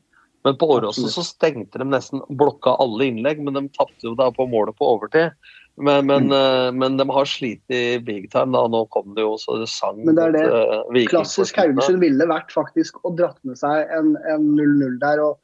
[0.48, 4.30] Men på Åråsen så stengte de nesten blokka alle innlegg, men de tapte jo da
[4.32, 5.34] på målet på overtid.
[5.78, 6.34] Men, men, mm.
[6.34, 8.50] uh, men, de har slitt i big time.
[8.56, 12.02] da, Nå kom det jo så det sang Men det er det uh, klassisk Haugesund
[12.02, 15.38] ville vært faktisk å dratt med seg en 0-0 der og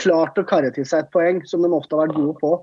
[0.00, 2.54] klart å karre til seg et poeng, som de ofte har vært gode på.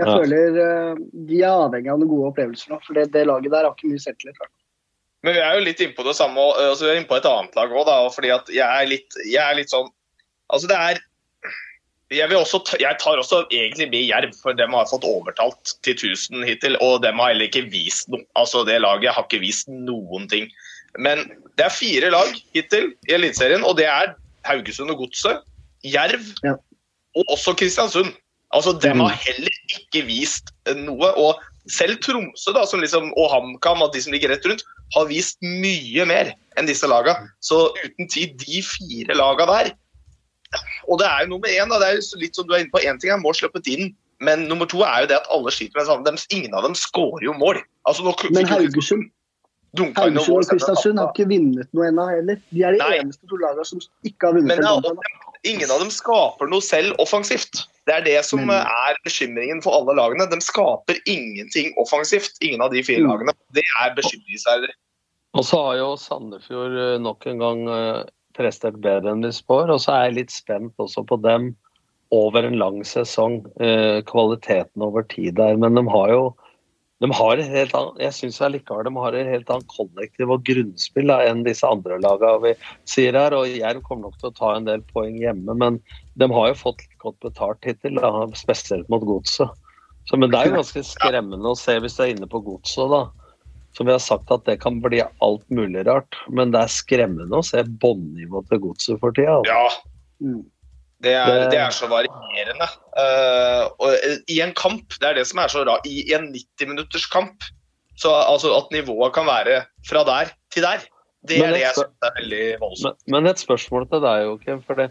[0.00, 0.14] Jeg ja.
[0.14, 3.66] føler uh, de er avhengig av noen gode opplevelser nå, for det, det laget der
[3.66, 4.46] har ikke mye selvtillit.
[5.26, 7.74] Men vi er jo litt innpå det samme, altså vi er innpå et annet lag
[7.74, 9.90] òg, fordi at jeg er, litt, jeg er litt sånn
[10.52, 10.98] Altså det er
[12.14, 16.44] jeg, også, jeg, tar også egentlig med Jerv, for dem har fått overtalt til 1000
[16.48, 16.76] hittil.
[16.84, 18.24] Og dem har heller ikke vist noe.
[18.38, 20.50] Altså, det laget har ikke vist noen ting.
[21.00, 21.24] Men
[21.56, 24.12] det er fire lag hittil i Eliteserien, og det er
[24.48, 25.40] Haugesund og Godset,
[25.86, 26.56] Jerv ja.
[27.16, 28.12] og også Kristiansund.
[28.52, 29.24] Altså, Dem har mm.
[29.24, 31.12] heller ikke vist noe.
[31.16, 31.40] Og
[31.70, 36.04] selv Tromsø da, liksom, og HamKam og de som ligger rett rundt, har vist mye
[36.08, 37.30] mer enn disse lagene.
[37.40, 39.72] Så uten tid, de fire lagene der
[40.88, 42.82] og det er jo nummer én, da, det er litt som du er inne på,
[42.84, 43.92] én ting er mål sluppet inn,
[44.22, 46.14] men nummer to er jo det at alle skyter med samme.
[46.30, 47.58] Ingen av dem skårer jo mål.
[47.90, 49.08] Altså, nå, men Haugesund
[49.72, 52.40] Haugesund og Kristiansund har ikke vunnet noe ennå heller.
[52.52, 52.98] De er de Nei.
[53.00, 54.60] eneste to lagene som ikke har vunnet.
[54.60, 55.00] Men,
[55.48, 57.64] ingen av dem skaper noe selv offensivt.
[57.88, 58.52] Det er det som men.
[58.60, 60.28] er bekymringen for alle lagene.
[60.30, 63.10] De skaper ingenting offensivt, ingen av de fire mm.
[63.10, 63.36] lagene.
[63.56, 64.74] Det er bekymringsverdig.
[65.40, 68.02] Og så har jo Sandefjord eh, nok en gang eh,
[68.36, 69.72] prestert bedre enn vi spår.
[69.74, 71.52] Og så er jeg litt spent også på dem
[72.12, 73.42] over en lang sesong.
[73.62, 75.58] Eh, kvaliteten over tid der.
[75.60, 76.24] Men de har jo
[77.02, 80.44] de har et helt annet, jeg synes allikevel de har et helt annet kollektiv og
[80.46, 82.52] grunnspill da, enn disse andre lagene vi
[82.86, 83.34] sier her.
[83.34, 85.80] og Jerv kommer nok til å ta en del poeng hjemme, men
[86.14, 89.50] de har jo fått godt betalt hittil, da, spesielt mot godset.
[90.14, 93.02] Men det er jo ganske skremmende å se hvis du er inne på godset, da
[93.76, 96.16] som vi har sagt at det kan bli alt mulig rart.
[96.28, 99.38] Men det er skremmende å se bånnivået til godset for tida.
[99.40, 99.52] Altså.
[99.52, 100.26] Ja.
[100.32, 100.42] Mm.
[101.02, 102.68] Det er, det er, så varierende.
[102.94, 106.28] Uh, og eh, I en kamp, det er det som er så rart, i en
[106.30, 107.42] 90-minutters kamp,
[107.98, 110.84] så altså at nivået kan være fra der til der,
[111.26, 113.02] det er det jeg syns er veldig voldsomt.
[113.06, 114.62] Men, men, et spørsmål til deg, Joakim.
[114.66, 114.88] For det,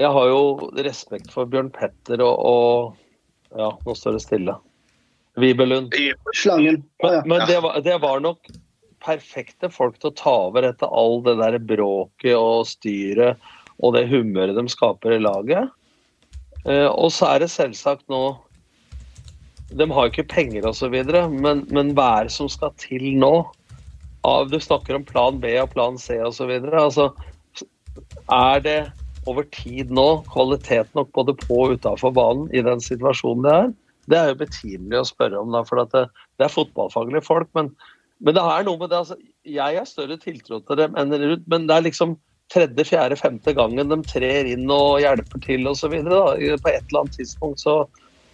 [0.00, 2.98] jeg har jo respekt for Bjørn Petter og, og
[3.52, 4.54] Ja, nå står det stille.
[5.40, 5.94] Vibelund.
[6.34, 6.82] Slangen.
[7.02, 8.50] Men, men det, var, det, var, nok
[9.02, 13.40] perfekte folk til å ta over etter all det der bråket og styret
[13.82, 15.72] og det humøret de skaper i laget.
[16.68, 18.36] Eh, og så er det selvsagt nå
[19.74, 20.94] De har ikke penger osv.,
[21.32, 23.34] men, men hva er det som skal til nå?
[24.52, 26.50] Du snakker om plan B og plan C osv.
[26.68, 27.08] Altså,
[28.30, 28.80] er det
[29.26, 33.72] over tid nå kvalitet nok både på og utafor banen i den situasjonen det er?
[34.10, 36.06] Det er jo betimelig å spørre om, da, for det,
[36.38, 37.50] det, er fotballfaglige folk.
[37.58, 37.70] Men,
[38.20, 41.48] men, det er noe med det altså, Jeg har større tiltro til dem enn Ruud,
[41.50, 42.16] men det er liksom
[42.52, 45.94] tredje, fjerde, femte gangen de trer inn og hjelper til osv.
[46.02, 47.76] På et eller annet tidspunkt så,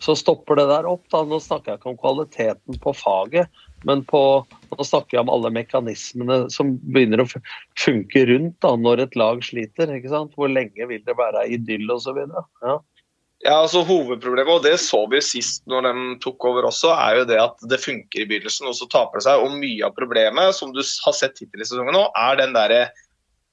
[0.02, 1.04] så, stopper det der opp.
[1.12, 1.22] Da.
[1.28, 4.22] Nå snakker jeg ikke om kvaliteten på faget, men på,
[4.72, 9.44] nå snakker jeg om alle mekanismene som begynner å funke rundt da, når et lag
[9.46, 9.92] sliter.
[10.34, 12.24] Hvor lenge vil det være idyll osv.
[12.64, 12.80] Ja.
[13.46, 15.92] Ja, altså Hovedproblemet, og det så vi sist når de
[16.24, 19.28] tok over også, er jo det at det funker i begynnelsen, og så taper det
[19.28, 19.42] seg.
[19.44, 22.88] Og mye av problemet, som du har sett hittil i sesongen nå, er den derre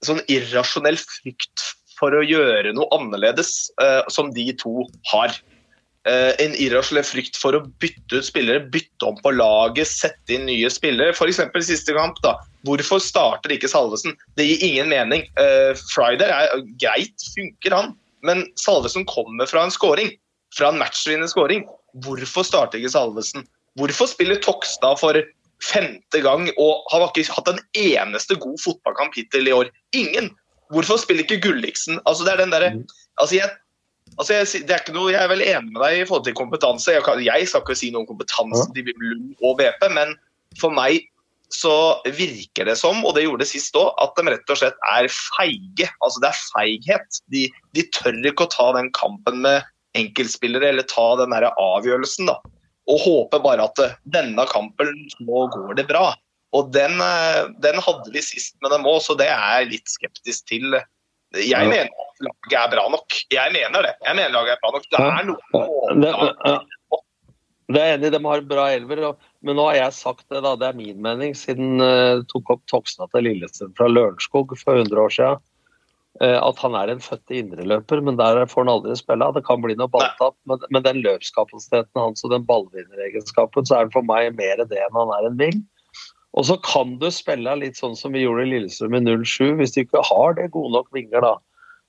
[0.05, 5.37] sånn irrasjonell frykt for å gjøre noe annerledes, eh, som de to har.
[6.05, 10.45] Eh, en irrasjonell frykt for å bytte ut spillere, bytte om på laget, sette inn
[10.49, 11.13] nye spillere.
[11.13, 11.41] F.eks.
[11.65, 12.17] siste kamp.
[12.25, 12.35] da.
[12.65, 14.17] Hvorfor starter ikke Salvesen?
[14.37, 15.29] Det gir ingen mening.
[15.37, 17.95] Eh, Friday er greit, funker han.
[18.27, 20.13] Men Salvesen kommer fra en scoring,
[20.55, 21.65] fra en matchvinnende scoring.
[22.05, 23.45] Hvorfor starter ikke Salvesen?
[23.79, 25.19] Hvorfor spiller Tokstad for
[25.63, 29.71] femte gang og har ikke hatt en eneste god fotballkamp hittil i år?
[29.95, 30.31] Ingen!
[30.73, 31.99] Hvorfor spiller ikke Gulliksen?
[32.05, 32.71] Altså, det er den derre
[33.21, 33.49] altså, jeg,
[34.17, 36.37] altså jeg, det er ikke noe, jeg er veldig enig med deg i forhold til
[36.37, 36.95] kompetanse.
[36.95, 40.15] Jeg, kan, jeg skal ikke si noe om kompetanse til Lund og BP, men
[40.61, 41.05] for meg
[41.55, 41.75] så
[42.17, 45.07] virker det som, og det gjorde det sist òg, at de rett og slett er
[45.11, 45.87] feige.
[46.03, 47.21] Altså det er feighet.
[47.33, 47.45] De,
[47.77, 52.29] de tør ikke å ta den kampen med enkeltspillere eller ta den der avgjørelsen.
[52.31, 52.37] da.
[52.91, 53.81] Og håper bare at
[54.13, 54.91] denne kampen
[55.23, 56.09] nå går det bra.
[56.55, 59.91] Og den, eh, den hadde vi sist med dem òg, så det er jeg litt
[59.91, 60.77] skeptisk til.
[61.35, 63.17] Jeg mener at laget er bra nok.
[63.33, 63.95] Jeg mener det.
[64.05, 64.87] Jeg mener laget er bra nok.
[64.91, 66.61] Det er noe
[67.65, 68.99] det er enig, de har bra elver.
[69.45, 72.55] Men nå har jeg sagt det, da, det er min mening, siden du uh, tok
[72.55, 75.43] opp Toksna til Lillestrøm fra Lørenskog for 100 år siden,
[76.23, 79.29] uh, at han er en født indreløper, men der får han aldri spille.
[79.35, 83.85] Det kan bli noe balltap, men, men, den løpskapasiteten hans og den ballvinneregenskapen, så er
[83.85, 85.61] han for meg mer det enn han er en ving.
[86.35, 89.77] Og så kan du spille litt sånn som vi gjorde i Lillestrøm i 07, hvis
[89.77, 91.35] du ikke har det gode nok vinger, da.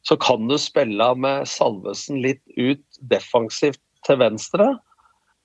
[0.07, 4.77] Så kan du spille med Salvesen litt ut defensivt til venstre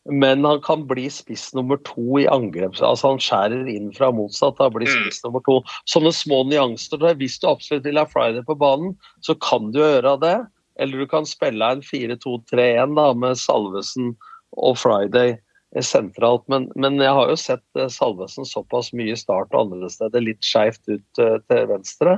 [0.09, 2.79] men han kan bli spiss nummer to i angrep.
[2.81, 4.57] Altså Han skjærer inn fra motsatt.
[4.57, 5.03] Da blir mm.
[5.03, 5.59] spiss nummer to.
[5.89, 7.03] Sånne små nyanser.
[7.19, 10.37] Hvis du absolutt vil ha Friday på banen, så kan du gjøre det.
[10.81, 14.15] Eller du kan spille en 4-2-3-1 med Salvesen
[14.57, 15.37] og Friday
[15.79, 16.47] sentralt.
[16.51, 20.25] Men, men, jeg har jo sett eh, Salvesen såpass mye i start og andre steder
[20.25, 22.17] litt skeivt ut uh, til venstre.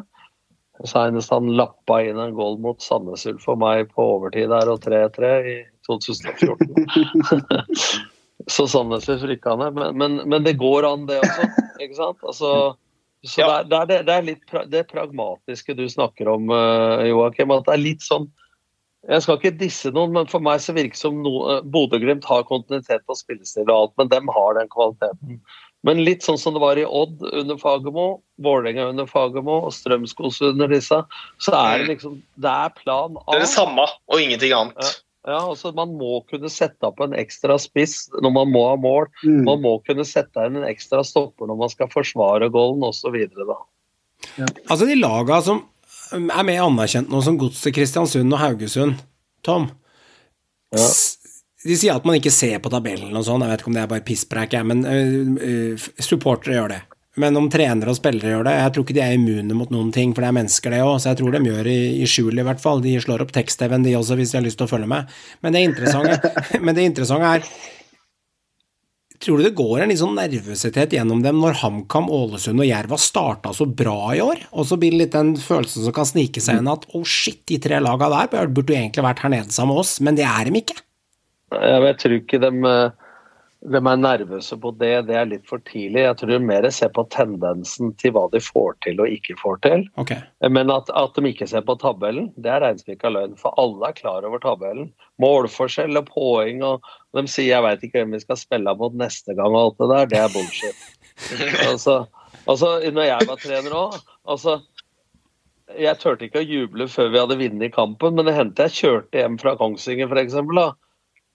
[0.90, 4.82] Senest han lappa inn en goal mot Sandnes Ulf for meg på overtid der og
[4.88, 5.58] 3-3 i
[5.88, 6.76] 2014.
[8.56, 9.74] så Sandnes Ulf rykka ned.
[9.74, 11.50] Men, men, men, det går an, det også.
[11.80, 12.24] ikke sant?
[12.24, 12.54] Altså,
[13.24, 13.50] så ja.
[13.64, 17.54] det, er, det, er, litt pra, det pragmatiske du snakker om, uh, Joakim.
[17.56, 18.30] At det er litt sånn
[19.08, 22.28] Jeg skal ikke disse noen, men for meg så virker det som no, uh, Bodø-Glimt
[22.28, 25.40] har kontinuitet på spillestil og alt, men dem har den kvaliteten.
[25.84, 28.08] Men litt sånn som det var i Odd under Fagermo,
[28.44, 31.02] Vålerenga under Fagermo og Strømskos under disse,
[31.44, 31.90] så er det mm.
[31.92, 33.26] liksom Det er plan A.
[33.28, 35.03] Det er det samme og ingenting annet.
[35.24, 39.08] Ja, altså Man må kunne sette opp en ekstra spiss når man må ha mål.
[39.24, 39.44] Mm.
[39.48, 43.16] Man må kunne sette inn en ekstra stopper når man skal forsvare goalen osv.
[43.24, 44.50] Ja.
[44.68, 45.64] Altså de laga som
[46.14, 49.00] er mer anerkjent nå, som Godset Kristiansund og Haugesund,
[49.46, 49.72] Tom.
[50.76, 50.88] Ja
[51.64, 53.84] de sier at man ikke ser på tabellen og sånn, jeg vet ikke om det
[53.84, 56.82] er bare pisspreik, men uh, uh, supportere gjør det.
[57.22, 59.92] Men om trenere og spillere gjør det Jeg tror ikke de er immune mot noen
[59.94, 62.34] ting, for det er mennesker, det òg, så jeg tror de gjør i, i skjul,
[62.42, 62.82] i hvert fall.
[62.82, 65.14] De slår opp tekst-TV-en, de også, hvis de har lyst til å følge med.
[65.46, 66.34] Men det interessante,
[66.66, 67.48] men det interessante er
[69.24, 72.92] Tror du det går en litt sånn nervøsitet gjennom dem når HamKam, Ålesund og Jerv
[72.92, 76.10] har starta så bra i år, og så blir det litt den følelsen som kan
[76.10, 79.24] snike seg inn at å oh shit, de tre laga der burde jo egentlig vært
[79.24, 80.76] her nede sammen med oss, men det er dem ikke.
[81.56, 82.74] Jeg tror ikke de,
[83.64, 86.02] de, er nervøse på det, det er litt for tidlig.
[86.04, 89.62] Jeg tror mer mer ser på tendensen til hva de får til og ikke får
[89.64, 89.86] til.
[90.02, 90.20] Okay.
[90.52, 93.38] Men at, at, de ikke ser på tabellen, det er regnestykke av løgn.
[93.40, 94.92] For alle er klar over tabellen.
[95.24, 96.84] Målforskjell og poeng, og
[97.16, 99.90] de sier 'jeg veit ikke hvem vi skal spille mot neste gang' og alt det
[99.94, 100.06] der.
[100.12, 100.84] Det er bullshit.
[101.72, 102.06] altså,
[102.48, 104.62] altså, når jeg var trener òg altså,
[105.80, 109.22] jeg turte ikke å juble før vi hadde vunnet kampen, men det hendte jeg kjørte
[109.22, 110.36] hjem fra Kongsvinger f.eks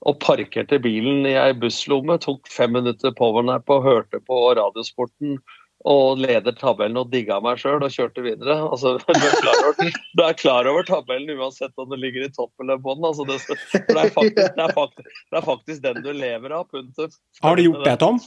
[0.06, 2.18] og parkerte bilen i ei busslomme.
[2.22, 5.38] Tok fem minutter powernap og hørte på Radiosporten
[5.86, 8.56] og leder tabellen og digga meg sjøl og kjørte videre.
[8.66, 12.30] Altså, du, er klar over, du er klar over tabellen uansett om du ligger i
[12.34, 13.04] topp eller bånn.
[13.06, 16.66] Altså, det, det, det, det, er faktisk den du lever av.
[16.72, 17.14] Punktum.
[17.44, 18.18] Har du gjort det, Tom?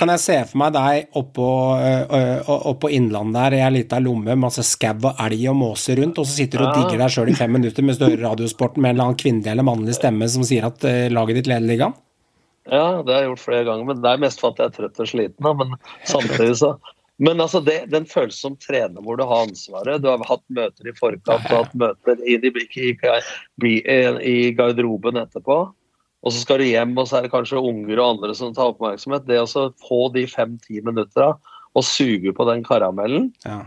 [0.00, 1.48] Kan jeg se for meg deg oppå,
[2.74, 6.28] oppå Innlandet der i ei lita lomme, masse skau og elg og måse rundt, og
[6.28, 8.92] så sitter du og digger deg sjøl i fem minutter mens du hører Radiosporten med
[8.92, 10.84] en eller annen kvinnelig eller mannlig stemme som sier at
[11.14, 11.96] laget ditt leder ligaen?
[12.70, 14.76] Ja, det har jeg gjort flere ganger, men det er mest for at jeg er
[14.76, 15.50] trøtt og sliten.
[15.58, 16.74] Men samtidig så
[17.20, 20.88] Men altså, det, den følelsen som trener hvor du har ansvaret Du har hatt møter
[20.88, 23.74] i forkant, du har hatt møter i, i,
[24.32, 25.58] i garderoben etterpå.
[26.20, 28.72] Og så skal du hjem, og så er det kanskje unger og andre som tar
[28.72, 29.26] oppmerksomhet.
[29.28, 31.34] Det å få de fem-ti minuttera
[31.76, 33.60] og suge på den karamellen ja.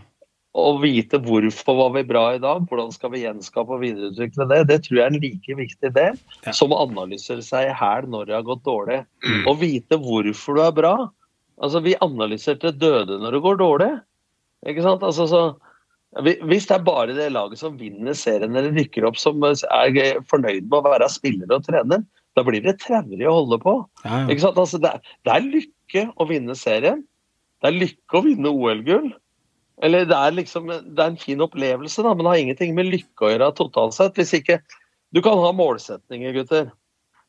[0.53, 4.59] Å vite hvorfor var vi bra i dag, hvordan skal vi gjenskape og videreutvikle det,
[4.69, 6.51] det tror jeg er en like viktig del Ja.
[6.53, 8.99] som å analysere seg i hæl når det har gått dårlig.
[9.49, 10.93] Å vite hvorfor du er bra.
[11.57, 13.91] Altså, Vi analyserte døde når det går dårlig.
[14.69, 15.01] Ikke sant?
[15.03, 15.41] Altså, så,
[16.21, 20.69] hvis det er bare det laget som vinner serien eller rykker opp, som er fornøyd
[20.69, 22.05] med å være spiller og trener,
[22.37, 23.73] da blir det traurig å holde på.
[24.05, 24.53] Ja, ja.
[24.53, 27.03] Altså, det, er, det er lykke å vinne serien.
[27.61, 29.11] Det er lykke å vinne OL-gull.
[29.81, 32.91] Eller det er liksom det er en fin opplevelse, da, men det har ingenting med
[32.91, 34.17] lykke å gjøre totalt sett.
[34.19, 34.61] Hvis ikke
[35.13, 36.71] Du kan ha målsetninger, gutter.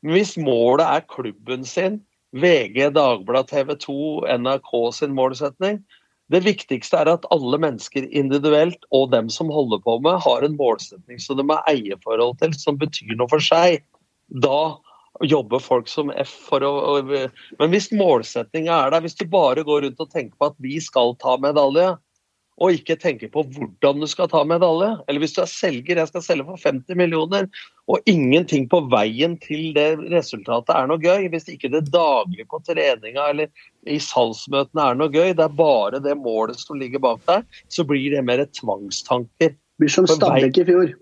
[0.01, 1.99] Men hvis målet er klubben sin,
[2.33, 3.97] VG, Dagbladet, TV 2,
[4.41, 5.83] NRK sin målsetning
[6.33, 10.57] Det viktigste er at alle mennesker individuelt og dem som holder på med, har en
[10.57, 13.85] målsetning som de har eierforhold til, som betyr noe for seg.
[14.41, 14.81] Da
[15.29, 19.85] jobber folk som F for å, Men hvis målsetninga er der, hvis du bare går
[19.85, 21.93] rundt og tenker på at vi skal ta medalje,
[22.63, 26.11] og ikke tenker på hvordan du skal ta medalje, eller hvis du er selger, jeg
[26.11, 27.49] skal selge for 50 millioner,
[27.91, 32.63] og ingenting på veien til det resultatet er noe gøy, hvis ikke det daglige på
[32.69, 33.51] treninga eller
[33.91, 37.87] i salgsmøtene er noe gøy, det er bare det målet som ligger bak der, så
[37.87, 39.57] blir det mer tvangstanker.
[39.83, 40.93] Blir som Stabæk i fjor.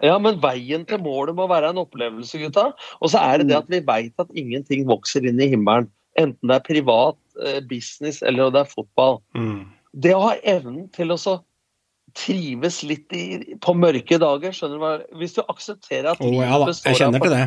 [0.00, 2.70] Ja, men veien til målet må være en opplevelse, gutta.
[3.04, 5.90] Og så er det det at vi veit at ingenting vokser inn i himmelen.
[6.18, 9.20] Enten det er privat, eh, business eller det er fotball.
[9.36, 9.66] Mm.
[9.92, 11.18] Det å ha evnen til å
[12.16, 16.58] trives litt i, på mørke dager, skjønner du hva Hvis du aksepterer at oh, ja
[16.66, 17.42] består jeg kjenner av til det.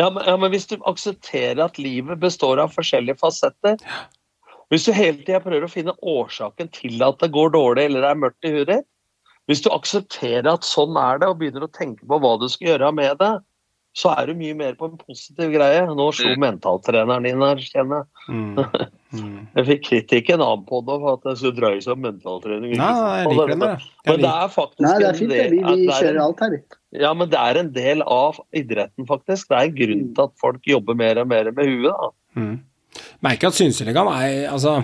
[0.00, 3.78] ja men, ja, men hvis du aksepterer at livet består av forskjellige fasetter
[4.70, 8.10] Hvis du hele tida prøver å finne årsaken til at det går dårlig eller det
[8.10, 8.88] er mørkt i huet ditt
[9.50, 12.72] Hvis du aksepterer at sånn er det, og begynner å tenke på hva du skal
[12.72, 13.32] gjøre med det,
[13.96, 15.82] så er du mye mer på en positiv greie.
[15.90, 18.34] Nå slo mentaltreneren din her, kjenner jeg.
[18.34, 18.88] Mm.
[19.10, 19.48] Mm.
[19.58, 22.76] Jeg fikk kritikken en annen på det for at jeg skulle dreie seg om mentaltrening.
[22.78, 23.70] Nei, jeg liker det.
[24.06, 25.32] Men det er faktisk Nei, det er fint.
[25.32, 25.38] det.
[25.40, 26.60] del- Vi, vi er kjører alt her, vi.
[27.02, 29.48] Ja, men det er en del av idretten, faktisk.
[29.50, 31.90] Det er en grunn til at folk jobber mer og mer med huet.
[31.90, 32.12] da.
[32.38, 32.54] Mm.
[33.26, 34.76] Merker at Synseligaen er altså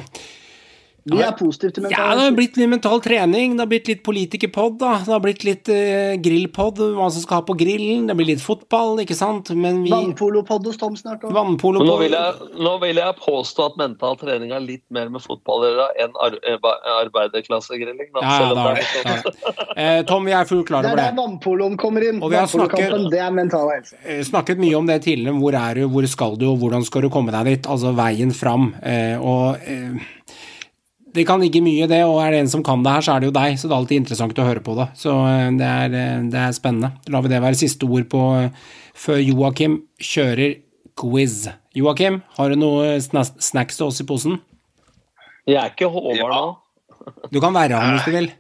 [1.06, 4.02] Vi er positive til Ja, det har blitt litt mental trening, det har blitt litt
[4.02, 4.96] politikerpod, da.
[5.06, 8.08] Det har blitt litt uh, grillpod, hva som skal ha på grillen.
[8.10, 9.52] Det blir litt fotball, ikke sant.
[9.54, 11.22] Men vi Vannpolopod hos Tom snart.
[11.22, 11.30] òg.
[11.36, 15.22] Vannpolo nå vil, jeg, nå vil jeg påstå at mental trening har litt mer med
[15.22, 16.58] fotball å gjøre enn ar eh,
[17.04, 18.10] arbeiderklassegrilling.
[18.14, 19.12] da, Ja, ja, det det det.
[19.12, 19.76] er det det.
[19.76, 22.22] Eh, Tom, vi er fullt klar Det er der vannpoloen kommer inn.
[22.22, 23.94] Og vi har snakket- det er mental helse.
[24.04, 25.36] Eh, Snakket mye om det tidligere.
[25.38, 27.66] Hvor er du, hvor skal du, og hvordan skal du komme deg dit?
[27.70, 28.74] Altså veien fram.
[28.82, 30.15] Eh, og eh,
[31.16, 33.14] det kan ligge mye i det, og er det en som kan det her, så
[33.14, 33.56] er det jo deg.
[33.58, 34.86] Så det er alltid interessant å høre på det.
[35.00, 36.92] Så eh, det er, eh, det er spennende.
[37.08, 40.58] La lar vi det være siste ord på eh, før Joakim kjører
[40.96, 41.46] quiz.
[41.76, 44.38] Joakim, har du noe snacks til oss i posen?
[45.46, 46.28] Jeg er ikke Håvard Ja.
[46.32, 46.54] nå.
[47.30, 48.30] Du kan være han hvis du vil.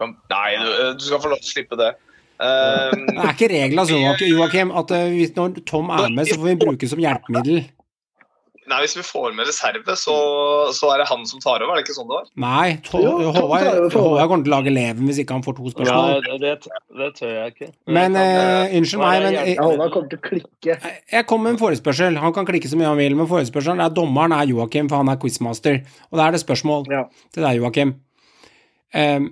[0.00, 1.90] Nei, du, du skal få lov til å slippe det.
[2.40, 6.48] Um, Det er ikke regla sånn, Joakim, at hvis når Tom er med, så får
[6.48, 7.66] vi bruke som hjelpemiddel.
[8.70, 10.14] Nei, hvis vi får med reserve, så,
[10.76, 12.28] så er det han som tar over, er det ikke sånn det var?
[12.44, 15.56] Nei, To- Jo, Tom Håvard Håvard kommer til å lage leven hvis ikke han får
[15.58, 16.28] to spørsmål.
[16.30, 16.52] Ja, det,
[17.02, 17.68] det tør jeg ikke.
[17.98, 20.78] Men eh, unnskyld meg, men jeg, Håvard kommer til å klikke.
[21.16, 22.16] jeg kom med en forespørsel.
[22.22, 25.12] Han kan klikke så mye han vil, men forespørselen er dommeren er Joakim, for han
[25.12, 25.82] er quizmaster.
[26.10, 27.04] Og da er det spørsmål Ja.
[27.34, 27.94] til deg, Joakim.
[28.94, 29.30] Um,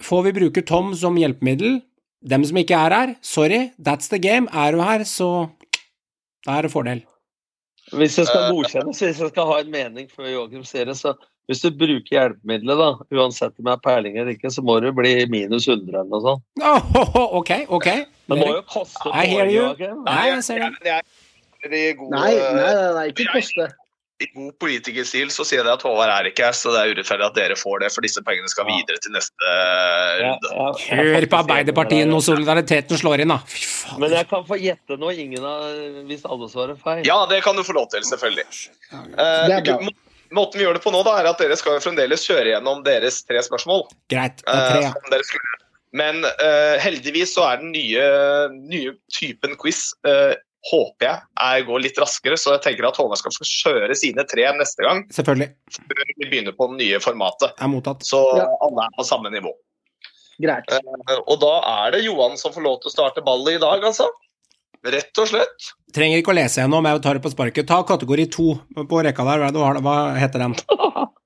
[0.00, 1.80] får vi bruke Tom som hjelpemiddel?
[2.28, 4.48] Dem som ikke er her, sorry, that's the game.
[4.52, 5.28] Er du her, så
[6.46, 7.02] da er det fordel.
[7.92, 10.96] Hvis jeg skal Eh, godkjennes, hvis jeg skal ha en mening før Joakim sier det,
[10.98, 11.14] så
[11.48, 14.90] hvis du bruker hjelpemiddelet, da, uansett om jeg har peiling eller ikke, så må du
[14.92, 16.44] bli minus 100 eller noe sånt.
[16.60, 17.88] Oh, ok, ok.
[18.28, 19.70] Det må jo koste I hear you.
[20.04, 20.98] Nei, jeg ser det.
[21.64, 23.70] Nei, nei, nei ikke koste.
[24.18, 27.26] I god politikerstil så sier de at Håvard er ikke her, så det er urettferdig
[27.28, 29.52] at dere får det, for disse pengene skal videre til neste
[30.18, 30.24] runde.
[30.24, 30.80] Ja, runde.
[30.88, 33.38] ja, er Hør på Arbeiderpartiet når solidariteten slår inn, da.
[33.46, 34.00] Fy faen.
[34.02, 37.04] Men jeg kan få gjette nå, ingen av hvis alle svarer feil.
[37.06, 38.48] Ja, det kan du få lov til, selvfølgelig.
[38.90, 39.86] Eh,
[40.34, 42.82] måten vi gjør det på nå, da, er at dere skal jo fremdeles kjøre gjennom
[42.88, 43.86] deres tre spørsmål.
[44.10, 45.22] Greit, det er tre, eh, ja.
[45.30, 45.54] som.
[45.96, 48.02] Men uh, heldigvis så er den nye,
[48.58, 50.34] nye typen quiz eh,
[50.66, 54.24] håper jeg er, går litt raskere, så jeg tenker at Håvard skal få kjøre sine
[54.26, 55.04] tre neste gang.
[55.14, 55.52] Selvfølgelig.
[55.70, 58.02] før Vi begynner på det nye formatet, Er mottatt.
[58.02, 58.46] så Ja.
[58.60, 59.52] alle er på samme nivå.
[60.40, 60.64] Greit.
[60.70, 63.82] Eh, Og da er det Johan som får lov til å starte ballet i dag,
[63.82, 64.08] altså.
[64.84, 65.72] Rett og slett.
[65.92, 67.66] Trenger ikke å lese gjennom, jeg tar det på sparket.
[67.66, 68.54] Ta kategori to
[68.86, 69.48] på rekka der.
[69.48, 70.54] Er hva heter den?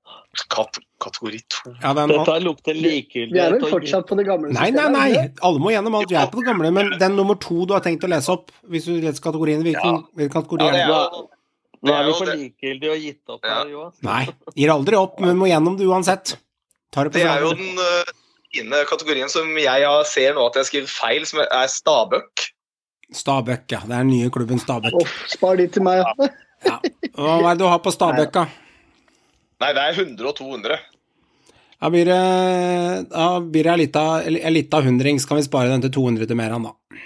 [0.49, 1.71] Kat kategori to.
[1.83, 5.09] Ja, den Dette lukter Vi er vel fortsatt på det gamle Nei, nei, nei.
[5.45, 6.09] Alle må gjennom alt.
[6.09, 6.71] Vi er på det gamle.
[6.73, 9.99] Men den nummer to du har tenkt å lese opp, hvis du leser kategorien, hvilken,
[10.17, 11.29] hvilken kategori Ja, er det
[11.83, 13.91] Nå er vi er for likegyldige og gitt opp her, Johan.
[14.07, 14.21] Nei,
[14.55, 16.37] gir aldri opp, men må gjennom det uansett.
[16.95, 18.11] Tar det på Det er jo den, eh,
[18.55, 22.47] fine kategorien som jeg har- ser nå at jeg har skrevet feil, som er Stabøk.
[23.11, 23.79] Stabøk, ja.
[23.83, 24.93] Det er den nye klubben Stabøk.
[24.93, 26.01] Oh, spar de til meg.
[26.01, 26.27] Ja.
[26.65, 26.79] Ja.
[27.17, 28.45] Hva er det du har på Stabøk, da?
[29.63, 30.75] Nei, det er 100 og 200.
[31.83, 32.19] Da blir det,
[33.11, 35.25] da blir det en lita, hundring, så hundrings.
[35.29, 36.99] Kan vi spare den til 200 til Meran, da?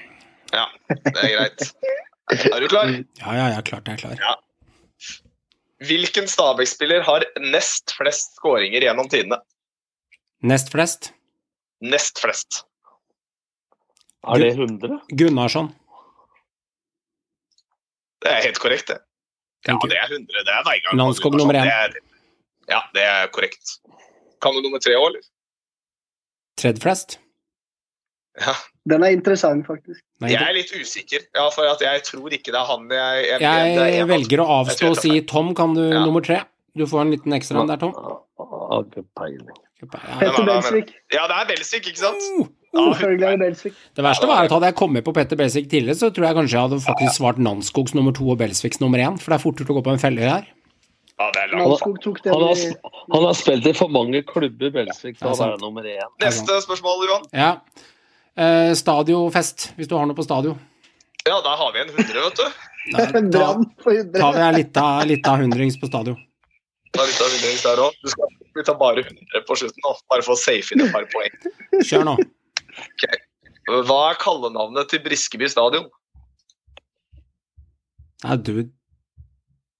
[0.53, 1.65] Ja, det er greit.
[2.49, 2.91] Er du klar?
[3.21, 4.41] Ja, ja, ja, klart jeg er klar.
[5.85, 9.37] Hvilken Stabæk-spiller har nest flest skåringer gjennom tidene?
[10.41, 11.11] Nest flest?
[11.85, 12.63] Nest flest.
[14.25, 14.97] Er det 100?
[15.13, 15.69] Gunnarsson.
[18.25, 18.97] Det er helt korrekt, det.
[19.67, 20.45] Ja, det er 100.
[20.45, 20.97] Det er Veigar.
[20.97, 21.97] Landskog nummer én.
[22.71, 23.77] Ja, det er korrekt.
[24.43, 25.23] Kan du nummer tre òg, eller?
[26.59, 27.17] Tredd flest?
[28.37, 28.53] Ja.
[28.87, 29.99] Den er interessant, faktisk.
[30.23, 33.23] Nei, Jeg er litt usikker, ja, for at jeg tror ikke det er han jeg,
[33.27, 36.05] jeg, jeg, jeg velger å avstå og si Tom, kan du Ja.
[36.05, 36.43] nummer tre?
[36.77, 37.95] Du får en liten ekstra en der, Tom.
[38.77, 39.57] Ikke peiling.
[39.81, 40.45] Petter.
[40.45, 40.93] Belsvik.
[41.13, 42.53] Ja, det er Belsvik, ikke sant?
[42.77, 46.27] Er det Det verste var at hadde jeg kommet på Petter Belsvik tidligere, så tror
[46.27, 49.39] jeg kanskje jeg hadde faktisk svart Nanskogs nummer to og Belsviks nummer én, for det
[49.39, 50.45] er fortere å gå på en felle her.
[51.17, 51.63] Ja, det er langt.
[51.65, 55.25] Landskog tok den Han har, i han har spilt i for mange klubber, Belsvik, til
[55.25, 56.11] Ja, å være nummer én.
[56.21, 57.25] Neste spørsmål, Johan.
[57.33, 57.51] Ja.
[58.37, 60.53] Eh, stadiofest, hvis du har noe på stadio.
[61.25, 62.47] Ja, der har vi en 100, vet du.
[62.93, 63.19] Da ta-
[64.21, 64.55] tar vi en
[65.09, 66.13] lita, hundrings på stadio.
[66.95, 67.99] Da er litt av hundrings der også.
[68.05, 70.93] Du skal vi tar bare 100 på slutten, nå, bare for å safe inn et
[70.93, 71.35] par poeng.
[71.85, 72.15] Kjør nå.
[73.89, 75.89] Hva er kallenavnet til Briskeby stadion?
[78.23, 78.53] Nei, du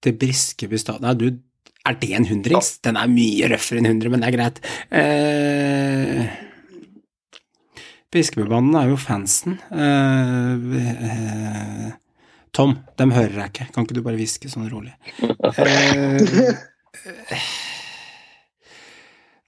[0.04, 1.28] Til Briskeby stadion Nei, du
[1.88, 2.74] Er det en hundrings?
[2.84, 4.58] Den er mye røffere enn 100, men det er greit.
[4.92, 6.26] Eh,
[8.12, 9.58] Briskebybanen er jo fansen.
[9.72, 11.88] Eh, eh,
[12.56, 13.66] Tom, dem hører jeg ikke.
[13.74, 14.94] Kan ikke du bare hviske sånn rolig?
[15.22, 16.18] Eh,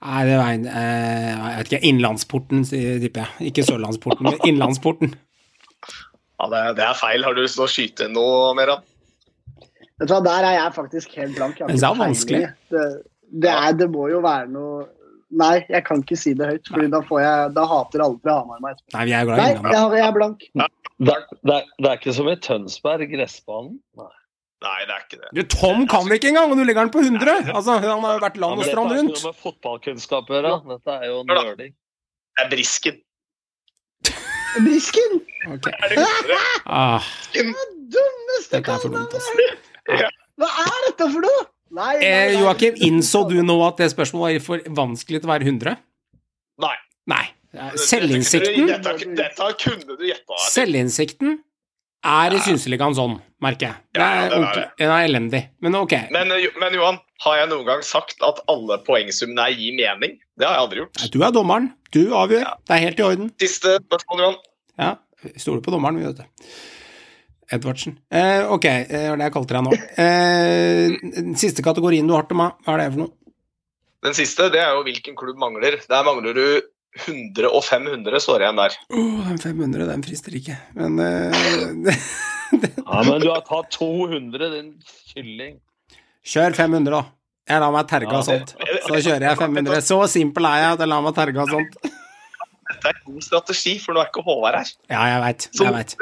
[0.01, 1.83] Nei, det var en eh, Jeg vet ikke.
[1.91, 3.51] Innlandsporten, tipper jeg.
[3.51, 5.13] Ikke Sørlandsporten, men Innlandsporten.
[6.41, 7.25] Ja, det er, det er feil.
[7.27, 8.85] Har du lyst til å skyte noe, Meran?
[10.01, 11.59] Vet du hva, Der er jeg faktisk helt blank.
[11.61, 12.43] Jeg har Men det er vanskelig.
[12.73, 12.87] Det,
[13.45, 14.89] det, er, det må jo være noe
[15.31, 16.67] Nei, jeg kan ikke si det høyt,
[17.07, 18.81] for da, da hater alle fra Hamar meg.
[18.97, 20.41] Nei, vi er glad i Nei, jeg, jeg er blank.
[20.59, 20.65] Det,
[21.15, 23.77] er- det, er- det er ikke som i Tønsberg, gressbanen.
[24.01, 24.09] Nei.
[24.67, 25.31] Nei, det er ikke det.
[25.39, 27.37] Du, Tom kan ikke engang, og du legger den på 100!
[27.55, 29.15] Altså, Han har jo vært land og dette strand har rundt.
[29.15, 30.53] ikke noe med fotballkunnskap å gjøre.
[30.75, 31.73] Dette er jo nerding.
[32.35, 32.99] Det er Brisken.
[34.67, 35.21] Brisken!
[35.55, 35.71] Ok.
[35.79, 36.39] Er det 100?
[36.67, 39.70] Ah, Dummeste dette jeg har kallenavnet!
[40.41, 41.47] Hva er dette for noe?!
[41.71, 42.41] Nei, nei, Eh, nei.
[42.43, 45.77] Joakim, innså du nå at det spørsmålet var for vanskelig til å være 100?
[46.65, 46.73] Nei.
[47.13, 47.27] Nei.
[47.79, 50.37] Selvinnsikten Dette, dette kunne du gjette.
[50.51, 51.39] Selvinnsikten
[52.07, 53.77] er i Synseligaen sånn, merker jeg.
[53.95, 54.89] Det er, ja, det er det.
[54.89, 55.41] er elendig.
[55.63, 55.95] Men ok.
[56.15, 60.19] Men, eh, men Johan, har jeg noen gang sagt at alle poengsummene gir mening?
[60.39, 61.05] Det har jeg aldri gjort.
[61.15, 61.71] Du er dommeren.
[61.95, 62.47] Du avgjør.
[62.67, 63.33] Det er helt i orden.
[63.43, 64.39] Siste spørsmål, Johan.
[64.81, 64.93] Ja,
[65.37, 66.51] stoler på dommeren, vi, vet du.
[67.51, 67.97] Edvardsen.
[68.15, 69.79] Eh, ok, det var det jeg kalte deg nå.
[70.05, 73.15] Eh, den siste kategorien du har til meg, hva er det for noe?
[74.07, 75.77] Den siste det er jo hvilken klubb mangler.
[75.91, 76.45] Der mangler du
[77.05, 78.77] 100 og 500, står det igjen der.
[78.97, 80.57] Oh, den 500, den frister ikke.
[80.79, 81.91] Men eh,
[82.51, 84.71] Ja, men du har tatt 200, din
[85.13, 85.59] kylling.
[86.27, 87.03] Kjør 500, da.
[87.51, 88.53] Jeg lar meg terge av sånt.
[88.87, 89.81] Så kjører jeg 500.
[89.87, 91.79] Så simpel er jeg at jeg lar meg terge av sånt.
[92.71, 94.69] Dette er god strategi, for nå er ikke Håvard her.
[94.93, 95.47] Ja, jeg veit.
[95.59, 95.95] Jeg veit.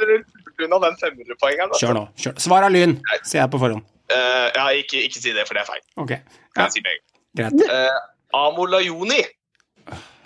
[0.66, 1.72] Unna den 500-poengeren.
[1.78, 2.04] Kjør nå.
[2.18, 2.36] Kjør.
[2.42, 3.84] Svar av lyn, sier jeg på forhånd.
[4.08, 5.82] Uh, ja, ikke, ikke si det, for det er feil.
[6.00, 6.14] Ok,
[6.56, 6.68] Ja.
[6.72, 7.58] si Greit.
[7.68, 7.98] Uh,
[8.36, 9.20] Amo Lajoni.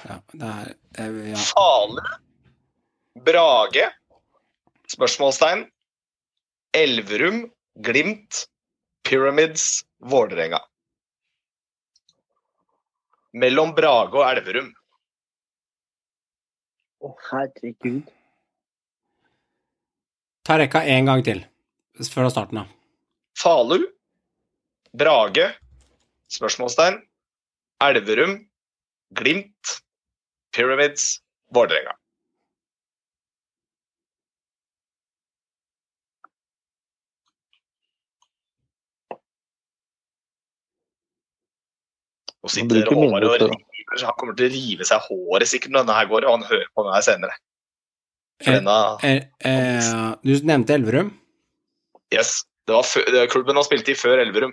[0.02, 1.38] Ja, det er eh, ja.
[1.52, 2.02] Fale,
[3.26, 3.84] Brage,
[4.90, 5.66] spørsmålstegn,
[6.74, 7.44] Elverum,
[7.86, 8.46] Glimt,
[9.06, 10.58] Pyramids, Vålerenga.
[13.38, 14.72] Mellom Brage og Elverum.
[17.02, 18.10] Å, herregud.
[20.42, 21.44] Ta rekka én gang til,
[22.10, 22.70] fra starten av.
[23.38, 23.78] Falu,
[24.90, 25.52] Brage,
[26.34, 26.98] spørsmålstegn,
[27.86, 28.40] Elverum,
[29.14, 29.76] Glimt,
[30.52, 31.20] Pyramids,
[31.54, 31.94] Vålerenga.
[42.42, 43.54] Og sitter Håvard og river,
[44.02, 46.70] han kommer til å rive seg håret sikkert når denne her går, og han hører
[46.74, 47.38] på meg senere.
[48.42, 48.62] For Eh,
[49.02, 51.12] Eh, eh, du nevnte Elverum.
[52.14, 54.52] yes, det var før, det klubben han spilte i før Elverum.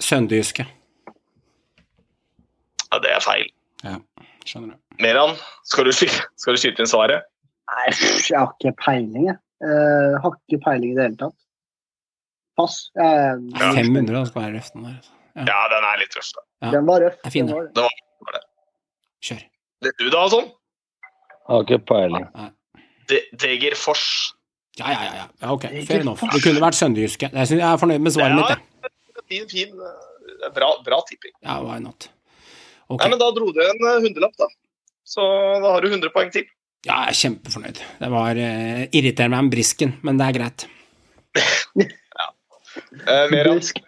[0.00, 0.64] Søndyske.
[2.90, 3.46] Ja, det er feil.
[3.84, 3.98] Ja,
[4.48, 4.78] Skjønner du.
[5.04, 5.36] Meran,
[5.68, 7.26] skal du, skal du skyte inn svaret?
[7.70, 9.36] Nei, jeg har ikke peiling, jeg.
[9.62, 11.36] Eh, har ikke peiling i det hele tatt.
[12.58, 12.78] Pass.
[12.96, 14.96] Jeg, 500 da skal være røften der.
[15.38, 15.44] Ja.
[15.46, 16.42] Ja, den er litt røff, da.
[16.66, 16.70] Ja.
[16.74, 17.20] Den var røff.
[17.24, 17.68] er fin, den var
[18.34, 18.42] det.
[19.28, 19.44] Kjør.
[19.80, 20.50] Du da, sånn?
[21.48, 22.26] Har ikke peiling.
[23.10, 24.04] De Deger Fors.
[24.78, 25.24] Ja, ja, ja.
[25.40, 25.50] ja.
[25.54, 26.22] ok, fair enough.
[26.32, 27.30] Det kunne vært sønderjyske.
[27.32, 28.42] Jeg, jeg er fornøyd med svaret Ja.
[28.44, 28.92] mitt, Ja.
[29.30, 29.74] Fin, fin.
[29.86, 31.32] eh, Bra, bra tipping.
[31.44, 32.08] Ja, why not?
[32.90, 33.04] Okay.
[33.04, 34.48] Nei, men Da dro du en eh, hundrelapp, da.
[35.06, 35.22] Så
[35.62, 36.46] da har du 100 poeng til.
[36.86, 37.80] Ja, jeg er kjempefornøyd.
[38.00, 40.64] Det var uh, Irriterer meg med brisken, men det er greit.
[41.84, 42.26] ja.
[43.04, 43.80] Uh, mer Brisk.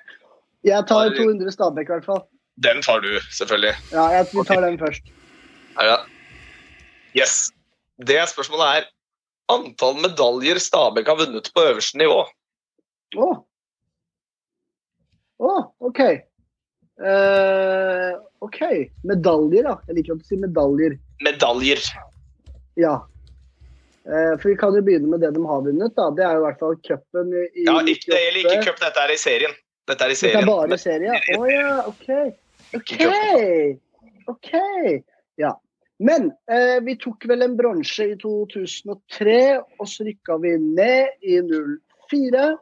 [0.66, 2.22] Jeg tar 200 Stabæk, i hvert fall.
[2.62, 3.72] den tar du, selvfølgelig.
[3.94, 5.08] Ja, jeg, tar den først.
[5.76, 5.96] Ja.
[7.16, 7.52] Yes.
[8.02, 8.90] Det spørsmålet er
[9.52, 12.22] antall medaljer Stabæk har vunnet på øverste nivå.
[13.20, 13.30] Å!
[15.42, 16.00] Å, OK.
[17.02, 18.14] Uh,
[18.44, 18.60] OK.
[19.08, 19.76] Medaljer, da.
[19.88, 20.96] Jeg liker å si medaljer.
[21.24, 21.82] Medaljer.
[22.80, 23.00] Ja.
[24.06, 25.94] Uh, for vi kan jo begynne med det de har vunnet.
[25.98, 26.08] da.
[26.16, 28.82] Det er jo i hvert fall cupen i, i Ja, ikke, det gjelder ikke cup,
[28.84, 29.56] dette er i serien.
[29.90, 30.78] Dette er i Dette er serien.
[30.78, 31.16] i serien?
[31.40, 32.08] Å ja, OK.
[32.78, 32.94] OK.
[34.30, 34.52] OK.
[35.40, 35.60] Ja.
[36.02, 41.38] Men eh, vi tok vel en bronse i 2003, og så rykka vi ned i
[41.42, 42.56] 04.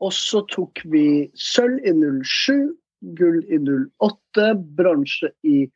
[0.00, 1.92] Og så tok vi sølv i
[2.24, 2.72] 07,
[3.18, 4.46] gull i 08,
[4.78, 5.68] bronse i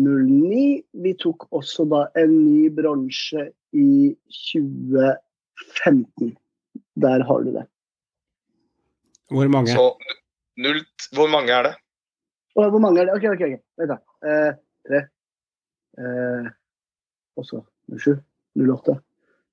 [0.00, 0.82] 09.
[1.04, 4.16] Vi tok også da en ny bronse i
[4.54, 6.36] 2015.
[7.04, 7.66] Der har du det.
[9.28, 9.68] Hvor mange?
[9.76, 9.96] Så
[10.56, 10.80] null,
[11.12, 11.74] hvor mange er det?
[12.54, 13.14] Hvor mange er det?
[13.16, 13.40] OK, OK.
[13.40, 13.60] ok.
[13.78, 13.96] Vent, da.
[14.24, 14.52] Eh,
[14.88, 15.00] tre.
[15.98, 16.50] Eh,
[17.36, 17.60] og så
[17.98, 18.16] 07,
[18.56, 18.96] 08,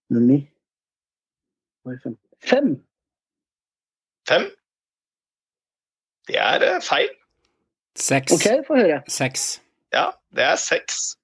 [0.09, 0.47] 09
[1.85, 2.17] Oi, fem.
[2.45, 2.67] Fem!
[4.29, 4.43] Fem?
[6.27, 7.09] Det er eh, feil.
[7.95, 8.33] Seks.
[8.33, 9.01] OK, få høre.
[9.07, 9.61] Seks.
[9.93, 11.17] Ja, det er seks.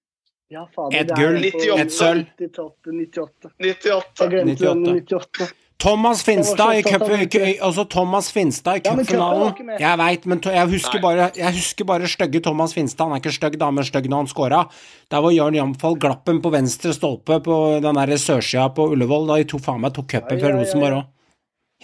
[0.52, 2.26] Ja, fader, Et det er gull, på et sølv.
[2.40, 3.52] 98, 98.
[3.60, 4.20] 98.
[4.20, 5.12] Jeg glemte 98.
[5.12, 5.67] 98.
[5.78, 9.54] Thomas Finstad i så altså Thomas Finstad i Ja, cupfinalen.
[9.80, 13.06] Jeg veit, men to, jeg husker bare Jeg husker bare stygge Thomas Finstad.
[13.06, 14.64] Han er ikke stygg, da, men stygg når han scora.
[15.12, 19.28] Der var Jørn Jamfall glappen på venstre stolpe på den der sørsida på Ullevål.
[19.30, 21.06] Da de to faen meg tok cupen før fra ja, ja, Rosenborg òg.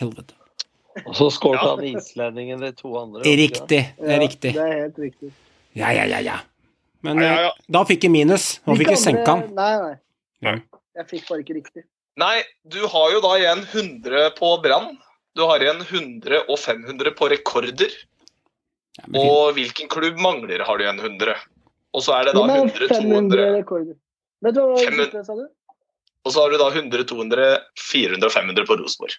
[0.02, 0.34] Helvete.
[1.06, 1.76] Og så skåret Ja.
[1.76, 3.22] han islendingen de to andre.
[3.22, 3.68] Riktig.
[4.00, 4.54] Det er Ja, riktig.
[4.54, 5.32] Det er helt riktig.
[5.76, 6.39] Ja, ja, ja, ja.
[7.04, 7.48] Men Ja, ja, ja.
[7.48, 8.60] eh, da fikk jeg minus.
[8.66, 9.54] Nå fikk jeg senka han.
[9.54, 9.96] Nei, nei.
[10.41, 10.58] Ja.
[10.98, 11.84] Jeg fikk bare ikke riktig.
[12.22, 14.97] Nei, du har jo da igjen 100 på Brann.
[15.36, 17.89] Du har igjen 100 og 500 på rekorder.
[19.01, 19.07] Ja.
[19.18, 21.34] Og hvilken klubb mangler har du igjen 100?
[21.93, 23.95] Og så er det da 100, 200 rekorder.
[24.45, 25.24] Vet du hva 500.
[25.26, 25.47] sa du?
[26.24, 27.47] Og så har du da 100, 200,
[27.82, 29.18] 400 og 500 på Rosenborg.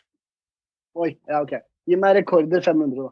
[1.03, 1.57] Oi, ja, OK.
[1.91, 3.11] Gi meg rekorder 500, da.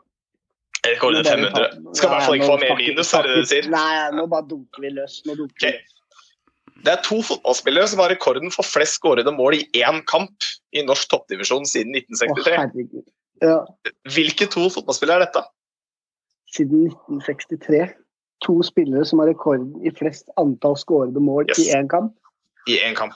[0.92, 1.50] Rekorder 500.
[1.52, 3.68] ta- Skal i hvert fall ikke få mer minus, er det det du sier?
[3.74, 5.18] Nei, nå bare dunker vi løs.
[5.26, 5.91] Nå dunker vi løs.
[6.82, 10.82] Det er to fotballspillere som har rekorden for flest skårede mål i én kamp i
[10.86, 12.56] norsk toppdivisjon siden 1963.
[12.58, 13.04] Å,
[13.42, 13.56] Ja,
[14.14, 15.42] Hvilke to fotballspillere er dette?
[16.52, 17.88] siden 1963.
[18.44, 21.58] To spillere som har rekorden i flest antall skårede mål Yes.
[21.58, 22.12] i én kamp.
[22.68, 23.14] I én kamp.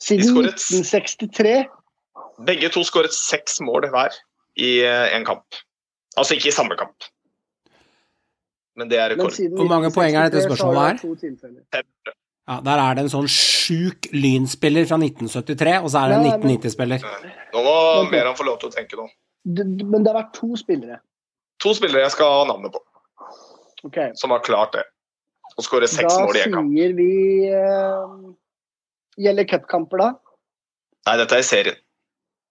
[0.00, 1.66] Siden 1963.
[2.46, 4.12] Begge to skåret seks mål hver
[4.56, 5.44] i én kamp.
[6.16, 6.96] Altså ikke i samme kamp.
[8.76, 9.36] Men det er rekord.
[9.56, 11.84] Hvor mange poeng er dette 1963 så har spørsmålet det her?
[11.84, 12.19] 500.
[12.48, 16.28] Ja, der er det en sånn sjuk lynspiller fra 1973, og så er det en
[16.30, 17.04] 1990-spiller.
[17.54, 17.74] Nå må.
[18.10, 19.06] Meran få lov til å tenke nå.
[19.44, 21.00] Men det har vært to spillere.
[21.60, 22.82] To spillere jeg skal ha navnet på,
[23.84, 24.82] Ok, som har klart det.
[25.56, 26.68] Og skåre seks mål i én kamp.
[26.68, 27.12] Da sier vi
[27.48, 28.34] uh,
[29.20, 30.10] Gjelder cupkamper, da?
[31.08, 31.78] Nei, dette er i serien.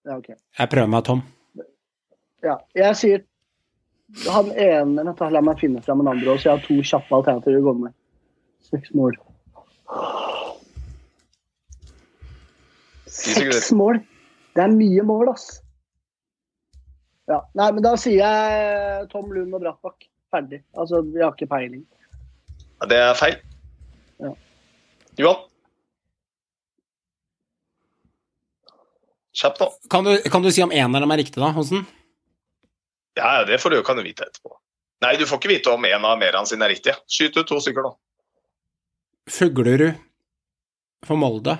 [0.07, 0.31] Ja, ok.
[0.33, 1.21] Jeg prøver meg, Tom.
[2.45, 3.25] Ja, jeg sier
[4.25, 7.67] han ene La meg finne fram en andre så jeg har to kjappe alternativer å
[7.67, 7.95] gå med.
[8.65, 9.17] Seks mål.
[13.09, 13.99] Seks mål!
[14.55, 15.47] Det er mye mål, ass.
[17.29, 20.07] Ja, Nei, men da sier jeg Tom Lund og Brattbakk.
[20.29, 20.61] Ferdig.
[20.77, 21.83] Altså, vi har ikke peiling.
[22.79, 23.37] Ja, det er feil.
[24.21, 24.33] Ja.
[25.17, 25.45] Johan?
[29.39, 29.69] Kjapp, nå.
[29.89, 31.85] Kan du, kan du si om en av dem er riktig, da, Hansen?
[33.17, 34.53] Ja, ja, det får du, kan du vite etterpå.
[35.03, 36.97] Nei, du får ikke vite om en av merene sine er riktige.
[37.09, 37.93] Skyt ut to stykker nå.
[39.29, 39.93] Fuglerud
[41.05, 41.55] for Molde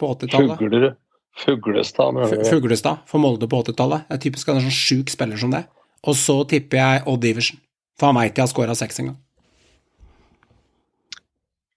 [0.00, 0.58] på 80-tallet.
[0.60, 0.96] Fuglerud.
[1.36, 2.44] Fuglestad, mener du?
[2.48, 4.06] Fuglestad for Molde på 80-tallet.
[4.08, 5.66] Det er typisk en sånn sjuk spiller som det.
[6.06, 7.60] Og så tipper jeg Odd Iversen,
[7.98, 9.18] for han veit jeg har scora seks en gang.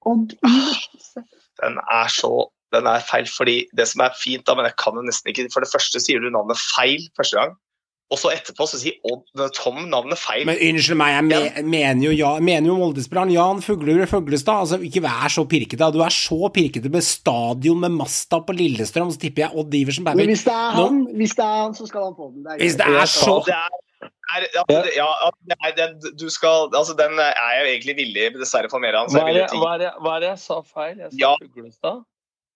[0.08, 1.28] Odd Iversen.
[1.60, 2.32] Den er så
[2.74, 5.48] den er feil, fordi det som er fint, da, men jeg kan jo nesten ikke
[5.54, 7.56] For det første sier du navnet feil første gang,
[8.10, 10.46] og så etterpå så sier Odd Tom navnet feil.
[10.50, 14.64] Men unnskyld meg, jeg me, mener jo, ja, mener jo Molde-spilleren Jan Fuglerud Fuglestad.
[14.66, 15.92] Altså, ikke vær så pirkete.
[15.94, 20.08] Du er så pirkete med stadion med Masta på Lillestrøm, så tipper jeg Odd Iversen.
[20.10, 20.32] Men Baby.
[20.34, 22.44] hvis det er Nå- han, hvis det er han, så skal han få den.
[22.48, 23.70] Det er Hvis det er så det er,
[24.36, 24.64] er, ja,
[24.98, 28.80] ja, at det er, den, du skal, altså, den er jeg egentlig villig, dessverre for
[28.82, 29.10] mer av.
[29.14, 30.98] Hva er det hva er det- hva er det jeg sa feil?
[30.98, 31.36] Jeg sa Ja.
[31.42, 32.02] Fuglestad.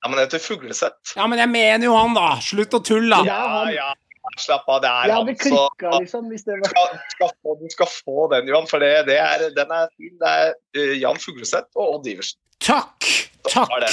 [0.04, 1.14] Ja, men det heter fuglesett.
[1.16, 2.36] Ja, men jeg mener jo han, da!
[2.44, 3.24] Slutt å tulle, da!
[3.24, 3.94] Ja, ja.
[4.40, 5.12] Slapp av, det er.
[5.44, 5.64] Så
[6.00, 9.18] liksom, hvis det var skal, skal få, du skal få den, Johan, for det, det
[9.20, 10.14] er, den er fin.
[10.22, 12.40] Det er uh, Jan Fugleseth og Odd Iversen.
[12.64, 13.10] Takk!
[13.50, 13.92] Takk!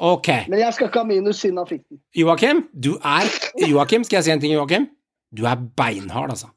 [0.00, 0.30] Ok.
[0.48, 2.00] Men jeg skal ikke ha minus siden han fikk den.
[2.16, 3.28] Joakim, du er
[3.68, 4.88] Joakim, skal jeg si en ting, Joakim?
[5.36, 6.48] Du er beinhard, altså.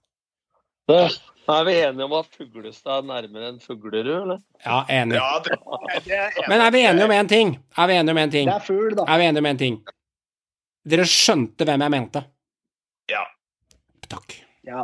[0.89, 1.09] Da
[1.43, 4.37] Er vi enige om at Fuglestad er nærmere enn Fuglerud, eller?
[4.63, 5.17] Ja, enig.
[5.19, 5.57] Ja, det,
[6.05, 6.45] det er enig.
[6.47, 7.51] Men er vi enige om én ting?
[7.75, 8.47] Er vi enige om én ting?
[8.47, 9.03] Det er fugl, da.
[9.03, 9.75] Er vi enige om en ting?
[10.93, 12.21] Dere skjønte hvem jeg mente.
[14.13, 14.19] Ja.
[14.19, 14.35] Takk.
[14.67, 14.83] Ja.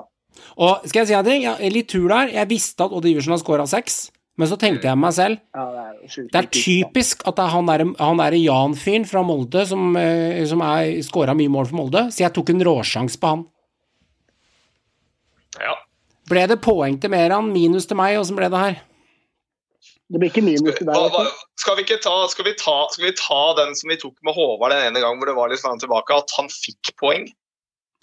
[0.60, 1.46] Og skal jeg si en ting?
[1.46, 2.32] Jeg litt tur der.
[2.34, 4.08] Jeg visste at Odd Iversen har scora seks,
[4.40, 6.32] men så tenkte jeg med meg selv ja det er sjukt.
[6.34, 10.42] Det er typisk at det er han der, han der Jan-fyren fra Molde som, eh,
[10.50, 13.48] som er scora mye mål for Molde, så jeg tok en råsjanse på han.
[15.60, 15.76] Ja.
[16.30, 18.80] Ble det poeng til Meran, minus til meg, åssen ble det her?
[20.10, 21.34] Det blir ikke minus til deg.
[21.60, 24.34] Skal, vi ikke ta, skal, vi ta, skal vi ta den som vi tok med
[24.38, 27.28] Håvard den ene gang hvor det var litt sånn tilbake, at han fikk poeng?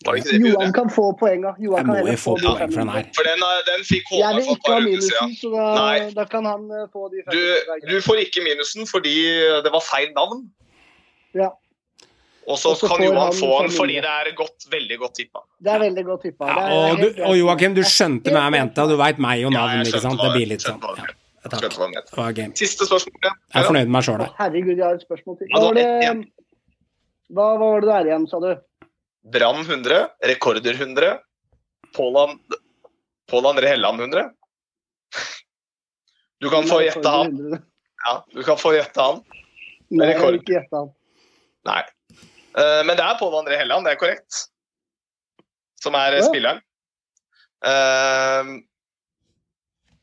[0.05, 1.55] Johan kan få poenga.
[1.59, 3.07] Johan Jeg må jo få poeng for den her.
[3.17, 5.37] For den, den fikk Jeg Håvard vil for et ikke ha uker minusen, siden.
[5.41, 7.33] så da, da kan han eh, få de fem.
[7.33, 9.15] Du, du får ikke minusen fordi
[9.65, 10.45] det var feil navn.
[11.35, 11.49] Ja.
[12.47, 15.43] Og så kan Johan få den fordi det er godt, veldig godt tippa.
[15.59, 16.47] Det er veldig godt tippa.
[16.47, 17.39] Ja, Det og, du, og.
[17.41, 20.05] Joakim, du skjønte hva jeg mente, og du veit meg og Ja, navn, jeg ikke
[20.05, 20.23] sant?
[20.23, 20.79] Det blir litt sånn.
[21.47, 22.37] Ja, takk.
[22.37, 22.55] Game.
[22.59, 23.19] Siste spørsmål.
[23.25, 24.31] Jeg er fornøyd med meg sjøl, da.
[24.39, 25.51] Herregud, jeg har et spørsmål til.
[25.57, 25.89] Var det
[27.35, 28.53] hva var det der igjen, sa du?
[29.33, 31.19] Brann 100, Rekorder 100,
[31.97, 32.41] Pål An-
[33.51, 34.31] André Helland 100.
[36.39, 37.39] Du kan få gjette han.
[38.05, 39.23] Ja, du kan få gjette han.
[39.91, 40.91] Nei, jeg vil ikke gjette han.
[41.67, 41.81] Nei.
[42.57, 44.43] Eh, men det er Pål André Helland, det er korrekt.
[45.83, 46.23] Som er Ja.
[46.27, 46.61] spilleren.
[47.67, 48.45] Eh,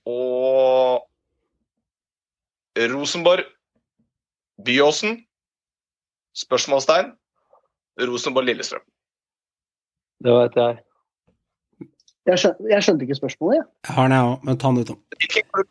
[0.09, 1.07] og
[2.77, 3.45] Rosenborg
[4.65, 5.21] Byåsen?
[6.33, 7.13] Spørsmålstegn.
[8.01, 8.81] Rosenborg Lillestrøm.
[10.23, 10.77] Det vet jeg.
[12.31, 13.57] Jeg skjønte, jeg skjønte ikke spørsmålet.
[13.59, 13.65] jeg.
[13.89, 14.91] Jeg har den, jeg òg, men ta den ut.
[14.93, 15.63] da.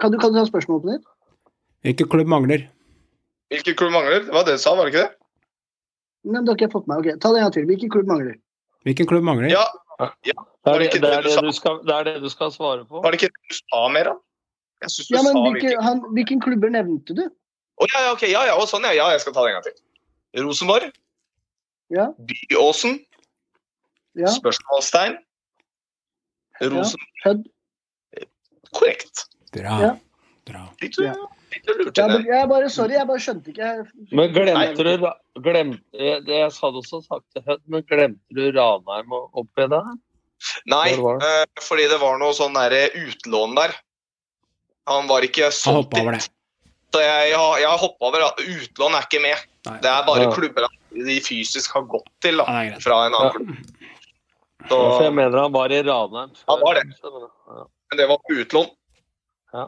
[0.00, 1.04] Kan du, kan du ta spørsmålet på nytt?
[1.84, 2.64] Hvilken klubb mangler?
[3.52, 4.24] Hvilken klubb mangler?
[4.26, 5.12] Det var det du sa, var det ikke det?
[6.24, 7.08] Nei, men det har ikke jeg fått med meg.
[7.14, 7.66] Ok, Ta det en gang til.
[7.68, 8.36] Hvilken klubb mangler?
[8.88, 9.50] Hvilken klubb mangler?
[9.52, 9.64] Ja,
[9.94, 10.32] Det
[10.72, 13.02] er det det, er du det, skal, det er det du skal svare på.
[13.04, 14.14] var det ikke det du sa mer, da?
[14.82, 17.24] Jeg syns du Ja, men sa hvilke, hvilken han, hvilken klubber nevnte du?
[17.78, 19.58] Å ja, ja, ok, ja, ja, og sånn, ja, ja, jeg skal ta det en
[19.58, 19.76] gang til.
[20.44, 20.88] Rosenborg,
[21.94, 22.98] Ja, Byåsen,
[24.18, 24.30] ja.
[24.34, 25.18] spørsmålstegn.
[26.72, 27.00] Rosen...
[27.24, 27.44] Hødd.
[28.74, 29.26] Korrekt.
[29.54, 29.76] Bra.
[29.82, 29.92] Ja.
[30.48, 30.64] Bra.
[30.82, 31.14] Litt, Ja.
[31.54, 33.68] litt Ja, men jeg bare, sorry, jeg bare skjønte ikke.
[34.10, 35.06] Men glemte du
[35.44, 39.68] glemte, jeg, jeg sa det også sagt til Hødd, men glemte du Ranheim Å oppi
[39.70, 39.82] det?
[40.68, 43.72] Nei, det eh, fordi det var noe sånn der utlån der.
[44.90, 46.18] Han var ikke Han solgt hoppa.
[46.94, 49.46] Så jeg, har- jeg hoppa over utlån er ikke med.
[49.66, 49.78] Nei.
[49.80, 50.34] Det er bare Ja.
[50.34, 53.90] klubber de fysisk har gått til da, det fra en annen klubb.
[54.70, 56.30] Så, jeg mener han var i Ranheim.
[56.48, 56.84] Han var det.
[57.90, 58.70] men det var på utlån.
[59.52, 59.66] Ja.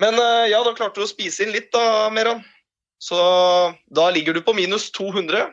[0.00, 2.40] Men eh, ja, da klarte du å spise inn litt da, Meran.
[3.00, 3.18] Så
[3.96, 5.50] da ligger du på minus 200.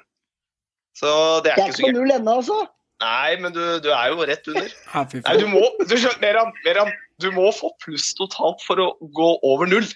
[0.98, 1.12] Så
[1.44, 2.62] det er Jeg er ikke så ikke på null ennå, altså.
[3.04, 4.72] Nei, men du, du er jo rett under.
[5.28, 9.30] Nei, du må, du skjønner, Meran, Meran, du må få pluss totalt for å gå
[9.46, 9.88] over null.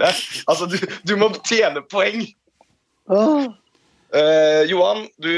[0.00, 0.12] Det,
[0.46, 0.78] altså, du,
[1.08, 2.24] du må tjene poeng.
[3.12, 3.46] Åh,
[4.14, 5.32] Eh, Johan, du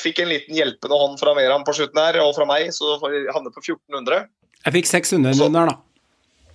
[0.00, 3.12] fikk en liten hjelpende hånd fra Meran på slutten her, og fra meg, så får
[3.14, 4.26] vi havne på 1400.
[4.64, 5.76] Jeg fikk 600 Så- under, da.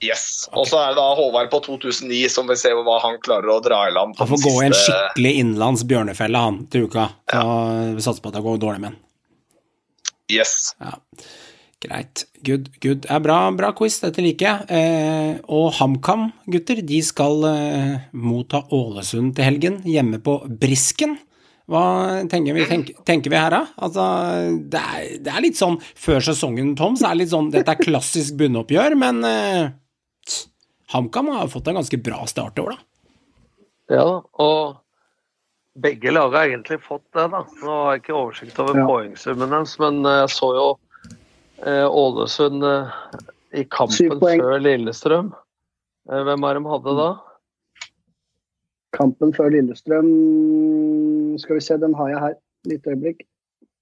[0.04, 0.50] Yes.
[0.52, 3.62] Og så er det da Håvard på 2009 som vil se hva han klarer å
[3.64, 4.18] dra i land.
[4.20, 7.06] Han får gå i en skikkelig innenlands bjørnefelle, han, til uka.
[7.32, 7.46] Ja.
[7.96, 9.00] vi satser på at det går dårlig med han.
[10.30, 10.76] Yes.
[10.82, 10.98] Ja.
[11.84, 12.26] Greit.
[12.44, 13.06] Good, good.
[13.12, 14.68] Er bra, bra quiz, dette liker jeg.
[14.72, 21.18] Eh, og HamKam, gutter, de skal eh, motta Ålesund til helgen, hjemme på Brisken.
[21.72, 21.84] Hva
[22.28, 23.62] tenker vi, tenk, tenker vi her, da?
[23.80, 24.04] Altså,
[24.68, 27.72] det er, det er litt sånn Før sesongen, Tom, så er det litt sånn Dette
[27.72, 29.70] er klassisk bunnoppgjør, men uh,
[30.94, 32.84] HamKam har fått en ganske bra start i år, da.
[33.96, 34.08] Ja,
[34.44, 34.76] og
[35.82, 37.26] begge lag har egentlig fått det.
[37.34, 37.40] da.
[37.64, 38.86] Nå har jeg ikke oversikt over Ja.
[38.88, 40.68] poengsummen deres, men eh, jeg så jo
[41.66, 42.92] eh, Ålesund eh,
[43.58, 45.32] i kampen før Lillestrøm.
[46.12, 47.10] Eh, hvem er de hadde da?
[48.94, 50.12] Kampen før Lillestrøm
[51.42, 52.36] Skal vi se, den har jeg her.
[52.70, 53.24] Litt øyeblikk.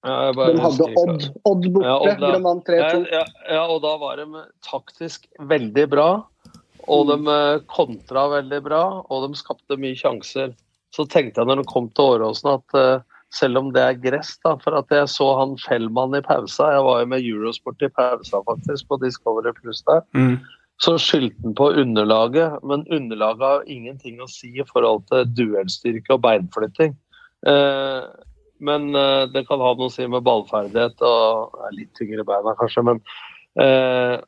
[0.02, 0.88] Ja, De hadde.
[0.98, 1.28] Odd.
[1.46, 2.16] Odd borte, Ja, Odd, ja.
[2.18, 3.02] hvor de vant 3-2.
[3.12, 6.10] ja, ja, og da var de taktisk veldig bra.
[6.90, 10.56] Og de eh, kontra veldig bra, og de skapte mye sjanser.
[10.92, 14.34] Så tenkte jeg når de kom til Åråsen at eh, selv om det er gress.
[14.44, 16.72] da, For at jeg så han Fellmann i pausa.
[16.74, 20.02] Jeg var jo med Eurosport i pausa faktisk, på Discovery Pluss der.
[20.18, 20.40] Mm.
[20.82, 26.18] Så skyldte han på underlaget, men underlaget har ingenting å si i forhold til duellstyrke
[26.18, 26.98] og beinflytting.
[27.48, 28.02] Eh,
[28.62, 32.54] men eh, det kan ha noe å si med ballferdighet og er litt tyngre beina,
[32.60, 32.84] kanskje.
[32.86, 33.02] Men
[33.62, 34.20] eh,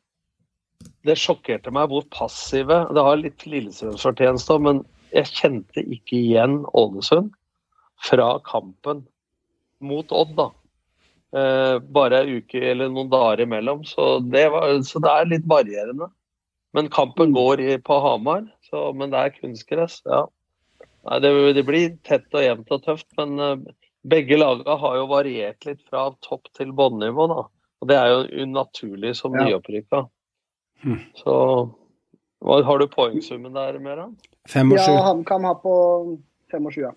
[1.06, 4.82] det sjokkerte meg hvor passive Det har litt Lillestrøms-fortjeneste òg, men
[5.14, 7.30] jeg kjente ikke igjen Ålesund
[8.04, 9.04] fra kampen
[9.84, 10.50] mot Odd, da.
[11.34, 13.84] Eh, bare ei uke eller noen dager imellom.
[13.86, 16.10] Så det, var, så det er litt varierende.
[16.74, 20.00] Men kampen går i, på Hamar, så, men det er kunstgress.
[20.10, 20.24] ja.
[21.04, 23.56] Nei, det, det blir tett og jevnt og tøft, men eh,
[24.08, 27.26] begge lagene har jo variert litt fra topp til bunnivå.
[27.82, 29.44] Og det er jo unaturlig som Ja.
[29.44, 30.06] nyopprykka.
[30.82, 31.00] Hmm.
[31.16, 31.34] Så
[32.44, 34.16] hva, Har du poengsummen der, Meran?
[34.48, 34.92] Fem og Ja, sju.
[35.02, 35.74] HamKam har på
[36.50, 36.92] fem og sju, ja.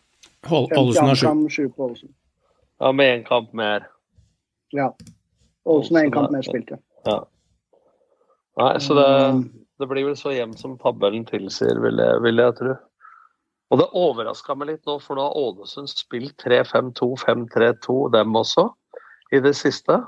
[0.51, 2.07] Ålesund har sju.
[2.79, 3.87] Ja, med én kamp mer.
[4.73, 4.91] Ja.
[5.65, 6.77] Ålesund har én kamp er- mer spilt, ja.
[7.05, 7.23] Ja.
[8.57, 9.49] Nei, så det, Mm.
[9.79, 12.75] det blir vel så jevnt som tabellen tilsier, vil jeg, vil jeg tro.
[13.67, 18.69] Og det overraska meg litt nå, for nå har Ålesund spilt 3-5-2, 5-3-2, dem også,
[19.35, 19.99] i det siste.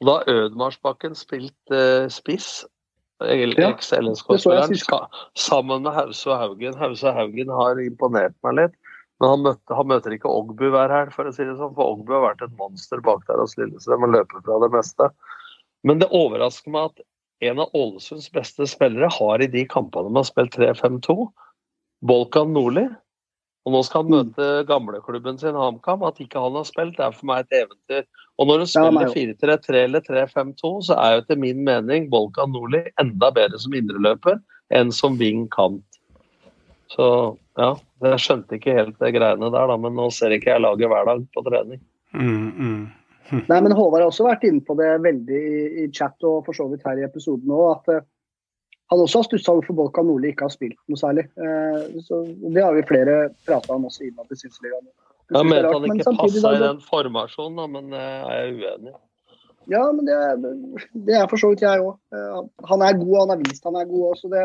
[0.00, 2.60] Og da har Ødmarsbakken spilt eh, spiss.
[3.24, 3.32] Ja,
[3.72, 4.76] Eks-LSK-spilleren
[5.40, 6.76] sammen med Hause og Haugen.
[6.76, 8.76] Hause og Haugen har imponert meg litt.
[9.16, 11.72] Men han, møtte, han møter ikke Ogbu hver helg, for å si det sånn.
[11.78, 15.08] For Ogbu har vært et monster bak der hos Lillestrøm og løper fra det meste.
[15.88, 17.06] Men det overrasker meg at
[17.48, 21.16] en av Ålesunds beste spillere har i de kampene man har spilt 3-5-2,
[22.04, 22.86] Bolkan Nordli.
[23.66, 24.16] Og nå skal han Mm.
[24.16, 26.02] møte gamleklubben sin HamKam.
[26.06, 28.04] At ikke han har spilt, det er for meg et eventyr.
[28.38, 32.84] Og når du spiller 4-3-3 eller 3-5-2, så er jo etter min mening Bolkan Nordli
[33.00, 34.38] enda bedre som indreløper
[34.70, 35.82] enn som wing kant.
[36.92, 40.62] Så ja, jeg skjønte ikke helt det greiene der, da, men nå ser ikke jeg
[40.62, 41.80] laget hver dag på trening.
[42.14, 42.84] Mm, mm.
[43.50, 46.54] Nei, men Håvard har også vært inne på det veldig i, i chat og for
[46.54, 48.04] så vidt her i episoden òg, at eh,
[48.92, 51.26] han også har stussa hvorfor Bolkan Nordli ikke har spilt noe særlig.
[51.42, 54.86] Eh, så Det har vi flere prata om også innad i Synsligaen.
[55.26, 58.94] Jeg det mente han ikke passa i den formasjonen, men eh, er jeg uenig.
[59.66, 60.18] Ja, men det,
[61.08, 61.96] det er for så vidt jeg òg.
[62.70, 64.30] Han er god, han har vist han er god også.
[64.30, 64.44] Det.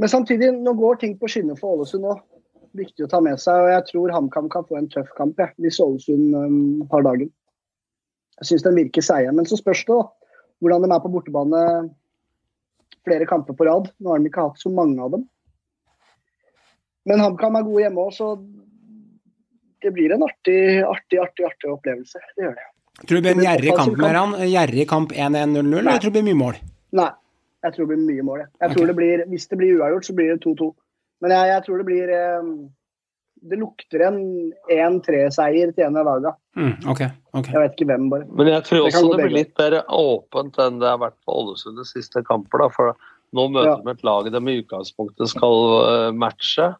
[0.00, 2.14] Men samtidig, nå går ting på skinner for Ålesund nå.
[2.76, 3.66] Viktig å ta med seg.
[3.66, 7.28] og Jeg tror HamKam kan få en tøff kamp jeg, hvis Ålesund um, tar dagen.
[8.40, 9.36] Jeg syns den virker seige.
[9.36, 10.32] Men så spørs det da,
[10.64, 11.62] hvordan de er på bortebane
[13.06, 13.90] flere kamper på rad.
[14.02, 15.26] Nå har de ikke hatt så mange av dem.
[17.06, 18.32] Men HamKam er gode hjemme òg, så
[19.84, 22.22] det blir en artig, artig, artig, artig opplevelse.
[22.34, 22.66] Det gjør det.
[22.96, 24.34] Tror du det blir en gjerrig kamp med han?
[24.48, 26.58] Gjerrig kamp 1-1-0-0, eller jeg tror det blir mye mål?
[26.96, 27.10] Nei,
[27.66, 28.40] jeg tror det blir mye mål.
[28.40, 28.76] Jeg, jeg okay.
[28.78, 30.68] tror det blir, Hvis det blir uavgjort, så blir det 2-2.
[31.22, 32.50] Men jeg, jeg tror det blir eh,
[33.46, 34.16] Det lukter en
[34.72, 36.32] 1-3-seier til en av lagene.
[36.56, 37.52] Mm, okay, okay.
[37.52, 38.24] Jeg vet ikke hvem, bare.
[38.32, 41.36] Men jeg tror også det, det blir litt mer åpent enn det har vært på
[41.42, 42.64] Ålesunds siste kamper.
[42.64, 42.96] Da, for
[43.36, 43.76] nå møter Ja.
[43.84, 46.72] de et lag de i utgangspunktet skal eh, matche.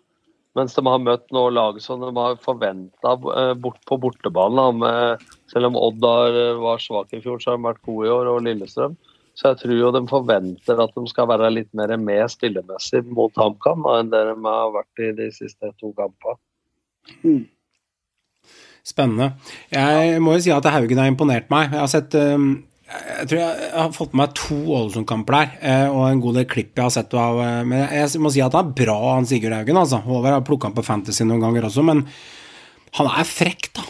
[0.57, 3.13] Mens de har møtt noe lag som de har forventa
[3.61, 5.19] bort på bortebane.
[5.53, 8.33] selv om Odd eh, var svak i fjor, så har de vært gode i år,
[8.33, 8.97] og Lillestrøm.
[9.37, 13.35] Så jeg tror jo de forventer at de skal være litt mer med spillemessig mot
[13.37, 16.41] HamKam enn det de har vært i de siste to kampene.
[18.87, 19.35] Spennende.
[19.73, 21.69] Jeg må jo si at Haugen har imponert meg.
[21.75, 22.49] Jeg har sett um,
[22.87, 26.45] jeg tror jeg har fått med meg to Ålesund-kamper der, eh, og en god del
[26.47, 29.27] klipp jeg har sett av eh, Men jeg må si at han er bra, han
[29.27, 29.81] Sigurd Haugen.
[29.81, 29.99] altså.
[30.05, 32.05] Håvard har plukka han på Fantasy noen ganger også, men
[32.97, 33.89] han er frekk, da.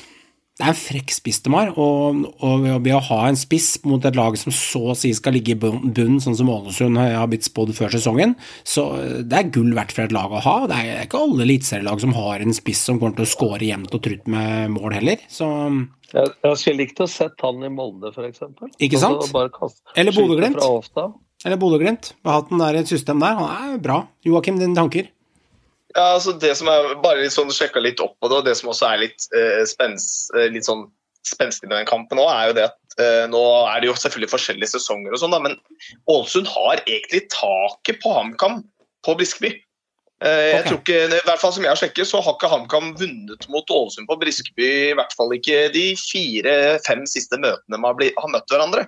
[0.56, 4.02] Det er en frekk spiss de har, og, og ved å- ha en spiss mot
[4.08, 7.26] et lag som så å si skal ligge i bunn, bunn, sånn som Ålesund har
[7.28, 8.32] blitt spådd før sesongen,
[8.64, 10.54] så eh, det er gull verdt for et lag å ha.
[10.70, 13.92] Det er ikke alle eliteserielag som har en spiss som kommer til å skåre jevnt
[13.98, 15.20] og trutt med mål heller.
[15.28, 15.50] Så
[16.14, 18.40] Jeg, jeg skulle likt å sett han i Molde, f.eks.
[18.80, 19.28] Ikke sant?
[19.98, 20.56] Eller Bodø-Glimt.
[21.44, 22.14] Eller Bodø-Glimt.
[22.24, 23.36] Har hatt den der i et system der.
[23.36, 23.98] Han er bra.
[24.24, 25.10] Joakim, dine tanker?
[25.96, 28.56] Ja, altså det som er bare litt sånn sjekka litt opp på det, og det
[28.58, 30.84] som også er litt, eh, spens, eh, litt sånn
[31.26, 33.40] spenstig med den kampen nå, er jo det at eh, nå
[33.70, 35.56] er det jo selvfølgelig forskjellige sesonger og sånn, da, men
[36.12, 38.60] Ålesund har egentlig taket på HamKam
[39.06, 39.54] på Briskeby.
[40.24, 42.94] Eh, jeg tror ikke, I hvert fall som jeg har sjekket, så har ikke HamKam
[43.00, 48.30] vunnet mot Ålesund på Briskeby, i hvert fall ikke de fire-fem siste møtene man har,
[48.32, 48.86] møtt hverandre.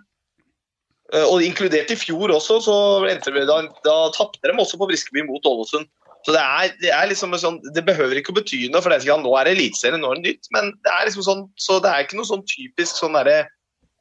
[1.12, 2.78] Eh, og inkludert i fjor også, så
[3.08, 5.88] endte da, da tapte de også på Briskeby mot Ålesund.
[6.26, 8.98] Så det er, det er liksom sånn, det behøver ikke å bety noe, for det
[8.98, 10.50] er ikke, nå er det eliteserie, nå er det nytt.
[10.54, 13.44] Men det er liksom sånn, så det er ikke noe sånn typisk sånn derre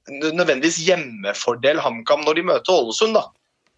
[0.07, 3.25] nødvendigvis hjemmefordel HamKam når de møter Ålesund, da.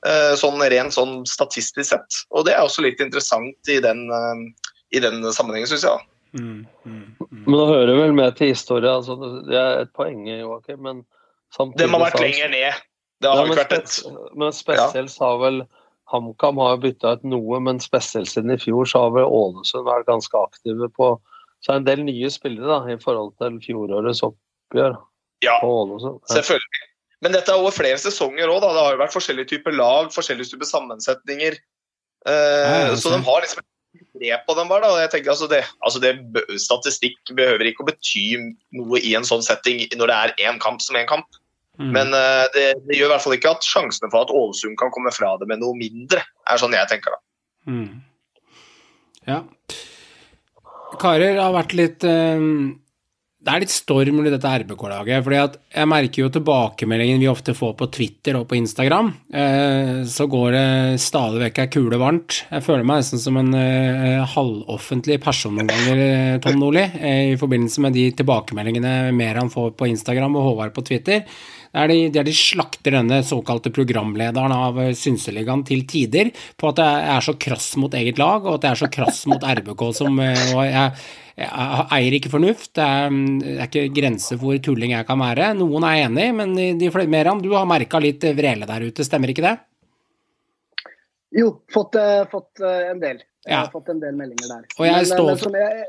[0.08, 2.20] Eh, Sånn rent sånn statistisk sett.
[2.32, 4.44] Og det er også litt interessant i den, eh,
[4.96, 6.06] i den sammenhengen, syns jeg.
[6.38, 7.44] Mm, mm, mm.
[7.48, 9.18] Men det hører vel med til historien, Altså,
[9.48, 11.04] det er et poeng, Joakim, men
[11.56, 12.86] samtidig De har vært lenger ned.
[13.20, 15.64] Det har Ja, ikke men, vært et men spesielt så har vel
[16.10, 19.86] HamKam har jo bytta ut noe, men spesielt siden i fjor så har vel Ålesund
[19.88, 21.14] vært ganske aktive på
[21.60, 24.96] Så er det en del nye spillere da, i forhold til fjorårets oppgjør
[25.44, 26.22] Ja, på Ålesund.
[26.30, 26.40] Ja.
[26.40, 26.86] selvfølgelig.
[27.20, 28.62] Men dette er over flere sesonger òg.
[28.64, 31.58] Det har jo vært forskjellige typer lag, forskjellige typer sammensetninger.
[32.28, 33.66] Eh, ja, så de har liksom
[34.20, 34.88] grep på dem bare.
[34.88, 35.02] Da.
[35.04, 36.14] Jeg tenker altså det, altså det
[36.64, 38.26] Statistikk behøver ikke å bety
[38.80, 41.28] noe i en sånn setting når det er én kamp som én kamp.
[41.80, 41.94] Mm.
[41.96, 44.92] Men uh, det, det gjør i hvert fall ikke at sjansene for at Ålesund kan
[44.92, 47.22] komme fra det med noe mindre, er sånn jeg tenker da.
[47.72, 48.02] Mm.
[49.30, 49.40] Ja.
[51.00, 52.42] Karer, har vært litt uh,
[53.40, 55.24] Det er litt storm i dette RBK-laget.
[55.24, 59.14] fordi at Jeg merker jo tilbakemeldingen vi ofte får på Twitter og på Instagram.
[59.32, 60.66] Uh, Så går det
[61.00, 62.42] stadig vekk ei kule varmt.
[62.50, 63.54] Jeg føler meg nesten som en
[64.34, 66.84] halvoffentlig person noen ganger, Tom Nordli,
[67.32, 71.24] i forbindelse med de tilbakemeldingene mer han får på Instagram og Håvard på Twitter.
[71.70, 76.32] Det er de, det er de slakter denne såkalte programlederen av eh, Synseligaen til tider
[76.58, 79.20] på at jeg er så krass mot eget lag, og at jeg er så krass
[79.30, 80.94] mot RBK som eh, jeg,
[81.38, 82.72] jeg eier ikke fornuft.
[82.80, 83.14] Det er,
[83.44, 85.52] det er ikke grenser for hvor tulling jeg kan være.
[85.60, 89.46] Noen er enig, men de, Meran, du har merka litt vrele der ute, stemmer ikke
[89.46, 89.54] det?
[91.38, 93.22] Jo, fått, eh, fått en del.
[93.46, 93.62] Jeg Ja.
[93.62, 94.66] har fått en del meldinger der.
[94.80, 95.86] Og jeg men, står men jeg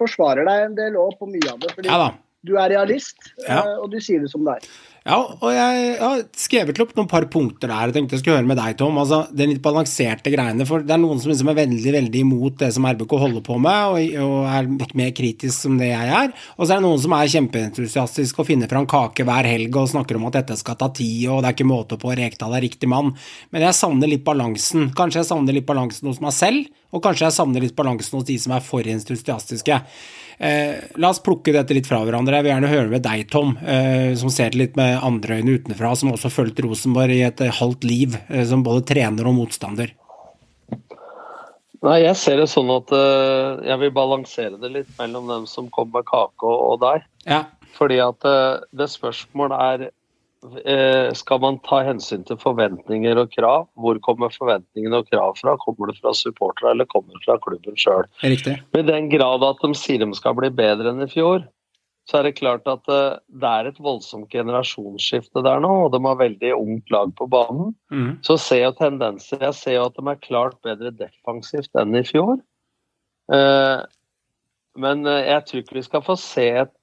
[0.00, 1.76] forsvarer deg en del òg på mye av det.
[1.76, 2.10] Fordi Ja
[2.46, 3.60] du er realist, Ja.
[3.82, 4.68] og du sier det som det er.
[5.00, 8.48] Ja, og jeg har skrevet opp noen par punkter der jeg tenkte jeg skulle høre
[8.50, 8.98] med deg, Tom.
[9.00, 10.66] Altså, Det litt balanserte greiene.
[10.68, 13.56] For det er noen som liksom er veldig veldig imot det som RBK holder på
[13.64, 14.68] med, og, og er
[15.00, 16.34] mer kritisk som det jeg er.
[16.58, 19.88] Og så er det noen som er kjempeentusiastiske og finner fram kake hver helg og
[19.94, 22.66] snakker om at dette skal ta tid, og det er ikke måte på, Rekdal er
[22.68, 23.14] riktig mann.
[23.54, 24.90] Men jeg savner litt balansen.
[24.98, 28.28] Kanskje jeg savner litt balansen hos meg selv, og kanskje jeg savner litt balansen hos
[28.28, 29.80] de som er for entusiastiske.
[30.40, 32.38] Eh, la oss plukke dette litt fra hverandre.
[32.38, 35.58] Jeg vil gjerne høre med deg, Tom, eh, som ser det litt med andre øyne
[35.60, 39.28] utenfra, som også har fulgt Rosenborg i et eh, halvt liv, eh, som både trener
[39.28, 39.92] og motstander.
[41.84, 45.68] Nei, jeg ser det sånn at eh, jeg vil balansere det litt mellom dem som
[45.72, 47.04] kom med kake og, og deg.
[47.28, 47.44] Ja.
[47.76, 49.86] Fordi at eh, det spørsmålet er
[50.40, 53.66] Skal man ta hensyn til forventninger og krav?
[53.76, 55.56] Hvor kommer forventningene og krav fra?
[55.60, 58.08] Kommer det fra supportere eller kommer det fra klubben sjøl?
[58.24, 61.44] I den grad at de sier de skal bli bedre enn i fjor,
[62.10, 66.00] så er det klart at eh, det er et voldsomt generasjonsskifte der nå, og de
[66.06, 67.70] har veldig ungt lag på banen.
[67.92, 68.10] Mm.
[68.26, 69.38] Så ser jeg tendenser.
[69.44, 72.40] Jeg ser jo at de er klart bedre defensivt enn i fjor.
[73.30, 73.78] Eh,
[74.80, 76.74] men eh, jeg tror ikke vi skal få se et,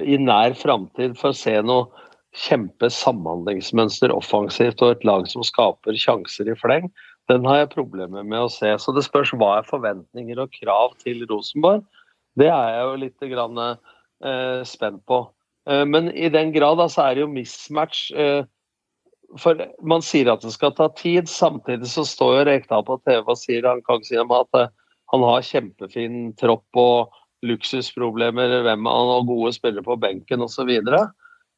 [0.00, 2.05] i nær framtid å se noe
[2.36, 6.90] kjempe samhandlingsmønster offensivt og et lag som skaper sjanser i fleng.
[7.30, 8.70] Den har jeg problemer med å se.
[8.78, 11.84] Så det spørs hva er forventninger og krav til Rosenborg.
[12.38, 13.62] Det er jeg jo litt grann,
[14.22, 15.24] eh, spent på.
[15.66, 18.10] Eh, men i den grad så er det jo mismatch.
[18.14, 18.44] Eh,
[19.38, 23.24] for Man sier at det skal ta tid, samtidig så står jo Rekdal på TV
[23.26, 24.68] og sier han kan ikke si om at eh,
[25.12, 27.14] han har kjempefin tropp og
[27.46, 30.70] luksusproblemer, hvem han har gode spillere på benken osv.
[30.70, 31.06] Eh,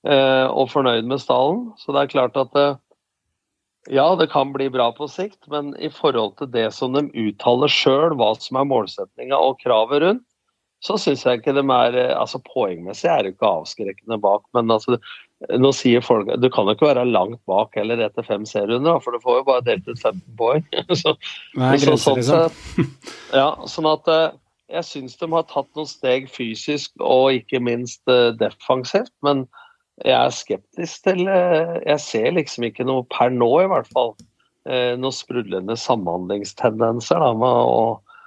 [0.07, 1.73] og fornøyd med stallen.
[1.81, 2.77] Så det er klart at eh,
[3.91, 7.73] ja, det kan bli bra på sikt, men i forhold til det som de uttaler
[7.73, 10.25] sjøl, hva som er målsettinga og kravet rundt,
[10.85, 14.71] så syns jeg ikke de er eh, altså Poengmessig er det ikke avskrekkende bak, men
[14.71, 14.99] altså
[15.63, 19.15] nå sier folk Du kan jo ikke være langt bak eller etter fem serierunder, for
[19.15, 20.67] du får jo bare delt ut 15 poeng.
[21.01, 21.15] så,
[21.59, 22.93] er så, sånn, liksom.
[23.35, 24.29] ja, sånn at eh,
[24.79, 29.47] jeg syns de har tatt noen steg fysisk og ikke minst eh, defensivt, men
[30.05, 34.13] jeg er skeptisk til eh, Jeg ser liksom ikke noe per nå, i hvert fall,
[34.69, 37.23] eh, noen sprudlende samhandlingstendenser.
[37.25, 38.19] Da, med, og,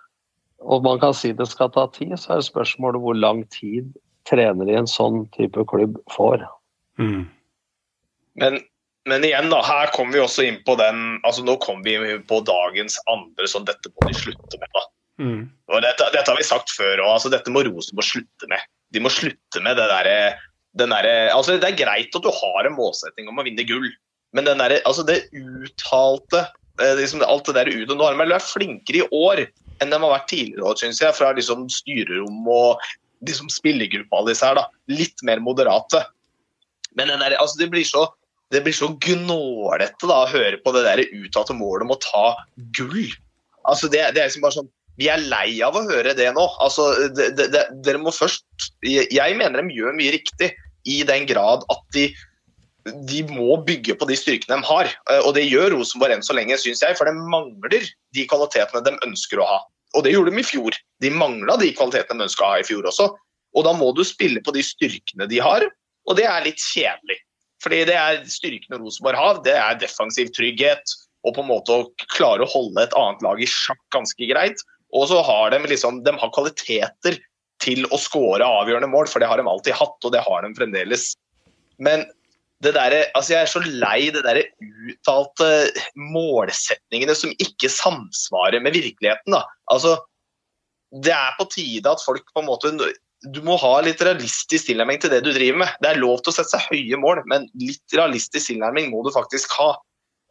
[0.62, 3.94] og man kan si det skal ta tid, så er spørsmålet hvor lang tid
[4.28, 6.44] trener i en sånn type klubb får.
[7.00, 7.24] Mm.
[8.42, 8.60] Men,
[9.10, 12.28] men igjen, da, her kommer vi også inn på den altså Nå kommer vi inn
[12.28, 14.70] på dagens andre, så dette må de slutte med.
[14.76, 14.86] da.
[15.22, 15.42] Mm.
[15.72, 18.72] Og dette, dette har vi sagt før òg, altså, dette må Rosenborg slutte med.
[18.92, 20.16] De må slutte med det derre
[20.78, 23.90] den derre- altså, Det er greit at du har en målsetting om å vinne gull,
[24.34, 26.46] men den derre- altså, det uttalte
[26.80, 29.46] eh, liksom, Alt det der ute Nå har vært flinkere i år
[29.82, 32.82] enn de har vært tidligere, synes jeg, fra liksom, styrerom og
[33.26, 34.60] liksom, spillergruppa disse her.
[34.60, 36.04] da, Litt mer moderate.
[36.94, 38.06] Men der, altså, det blir så
[38.52, 42.24] det blir så gnålete da, å høre på det der uttalte målet om å ta
[42.76, 43.08] gull.
[43.64, 46.44] Altså, det, det er liksom bare sånn Vi er lei av å høre det nå.
[46.64, 48.44] Altså, de, de, de, dere må først
[48.86, 50.52] Jeg mener de gjør mye riktig,
[50.90, 54.90] i den grad at de må bygge på de styrkene de har.
[55.12, 57.86] Eh, Og det gjør Rosenborg enn så lenge, syns jeg, for de mangler
[58.16, 59.60] de kvalitetene de ønsker å ha.
[59.94, 60.78] og det gjorde de i fjor.
[61.04, 63.10] De mangla de kvalitetene de ønska å ha i fjor også.
[63.52, 65.66] Og da må du spille på de styrkene de har,
[66.08, 67.18] og det er litt kjedelig.
[67.62, 70.96] Fordi det er styrkene Rosenborg har, det er defensiv trygghet
[71.28, 74.64] og på en måte å klare å holde et annet lag i sjakk ganske greit.
[74.98, 77.20] Og så har de liksom, de har kvaliteter
[77.62, 80.52] til å skåre avgjørende mål, for det har de alltid hatt, og det har de
[80.58, 81.12] fremdeles.
[81.82, 82.06] Men
[82.62, 85.50] det der, altså jeg er så lei det der uttalte
[85.98, 89.34] målsetningene som ikke samsvarer med virkeligheten.
[89.34, 89.46] Da.
[89.74, 89.96] Altså,
[91.06, 92.74] det er på tide at folk på en måte
[93.22, 95.74] Du må ha litt realistisk tilnærming til det du driver med.
[95.82, 99.12] Det er lov til å sette seg høye mål, men litt realistisk tilnærming må du
[99.14, 99.76] faktisk ha.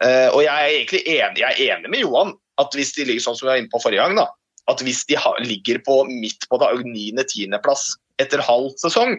[0.03, 3.23] Uh, og jeg er egentlig enig, jeg er enig med Johan at hvis de ligger
[3.23, 4.27] sånn som vi var inne på forrige gang, da,
[4.71, 9.17] at hvis de ligger på midt på 9.-10.-plass etter halv sesong,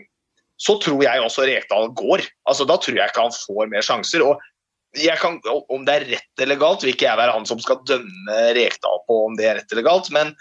[0.61, 2.23] så tror jeg også Rekdal går.
[2.49, 4.21] Altså, da tror jeg ikke han får mer sjanser.
[4.21, 4.41] og
[5.17, 8.41] kan, Om det er rett eller galt, vil ikke jeg være han som skal dømme
[8.57, 10.11] Rekdal på om det er rett eller galt.
[10.13, 10.35] men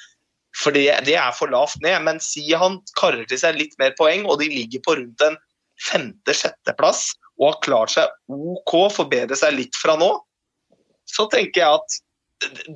[0.58, 2.02] for det, det er for lavt ned.
[2.02, 5.38] Men si han karer til seg litt mer poeng, og de ligger på rundt en
[5.86, 10.10] femte-sjetteplass og har klart seg OK, forbedre seg litt fra nå,
[11.08, 12.00] så tenker jeg at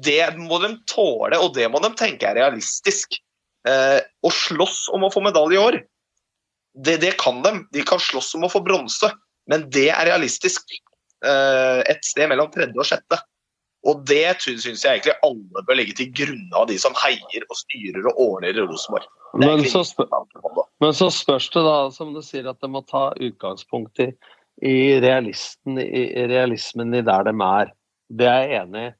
[0.05, 3.19] det må de tåle, og det må de tenke er realistisk.
[3.69, 5.79] Eh, å slåss om å få medalje i år,
[6.75, 7.55] det, det, kan de.
[7.73, 9.09] De kan slåss om å få bronse,
[9.51, 10.75] men det er realistisk.
[11.25, 13.21] Eh, et sted mellom tredje og sjette.
[13.89, 17.59] Og det syns jeg egentlig alle bør legge til grunne av de som heier og
[17.59, 19.09] styrer og ordner i Rosenborg.
[19.35, 19.61] Men,
[20.81, 24.09] men, så spørs det da, som du sier, at de må ta utgangspunkt i,
[24.63, 27.73] i, i realismen i der de er.
[28.15, 28.93] Det er jeg enig i.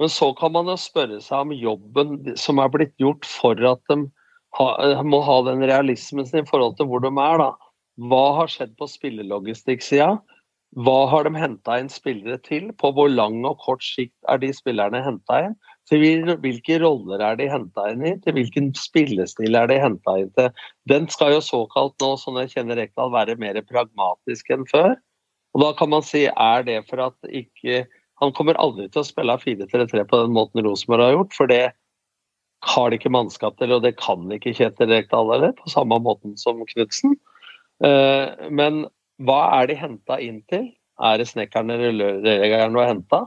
[0.00, 3.80] Men så kan man jo spørre seg om jobben som er blitt gjort for at
[3.90, 4.02] de
[4.58, 4.66] ha,
[5.04, 7.42] må ha den realismen sin i forhold til hvor de er.
[7.42, 7.52] da.
[8.10, 10.16] Hva har skjedd på spillelogistikksida?
[10.76, 12.68] Hva har de henta inn spillere til?
[12.76, 15.56] På hvor lang og kort sikt er de spillerne henta inn?
[15.88, 16.02] Til
[16.42, 18.12] hvilke roller er de henta inn i?
[18.20, 20.50] Til hvilken spillestil er de henta inn til?
[20.90, 24.98] Den skal jo såkalt nå, som jeg kjenner Rekdal, være mer pragmatisk enn før.
[25.56, 27.86] Og da kan man si, er det for at ikke
[28.22, 31.64] Han kommer aldri til å spille 4-3-3 på den måten Rosenborg har gjort, for det
[32.66, 36.34] har de ikke mannskap til, og det kan ikke Kjetil Rekdal heller, på samme måten
[36.40, 37.16] som Knutsen.
[37.84, 38.86] Eh, men
[39.22, 40.70] hva er de henta inn til?
[40.96, 43.26] Er det snekkeren eller rørleggeren du har henta?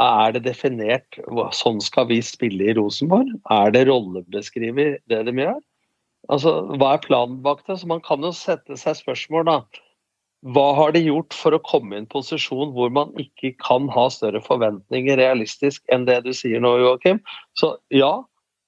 [0.00, 1.18] Er det definert
[1.56, 3.32] sånn skal vi spille i Rosenborg?
[3.50, 5.58] Er det rollebeskriver det de gjør?
[6.30, 7.80] Altså, Hva er planen bak det?
[7.80, 9.58] Så Man kan jo sette seg spørsmål, da.
[10.40, 14.06] Hva har de gjort for å komme i en posisjon hvor man ikke kan ha
[14.12, 17.20] større forventninger realistisk enn det du sier nå, Joakim?
[17.60, 18.22] Så ja,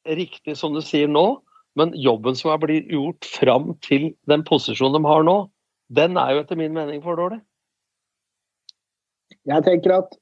[0.05, 1.41] riktig som du sier nå,
[1.81, 5.37] men jobben som er blitt gjort fram til den posisjonen de har nå,
[5.97, 7.41] den er jo etter min mening for dårlig.
[9.49, 10.13] Jeg tenker at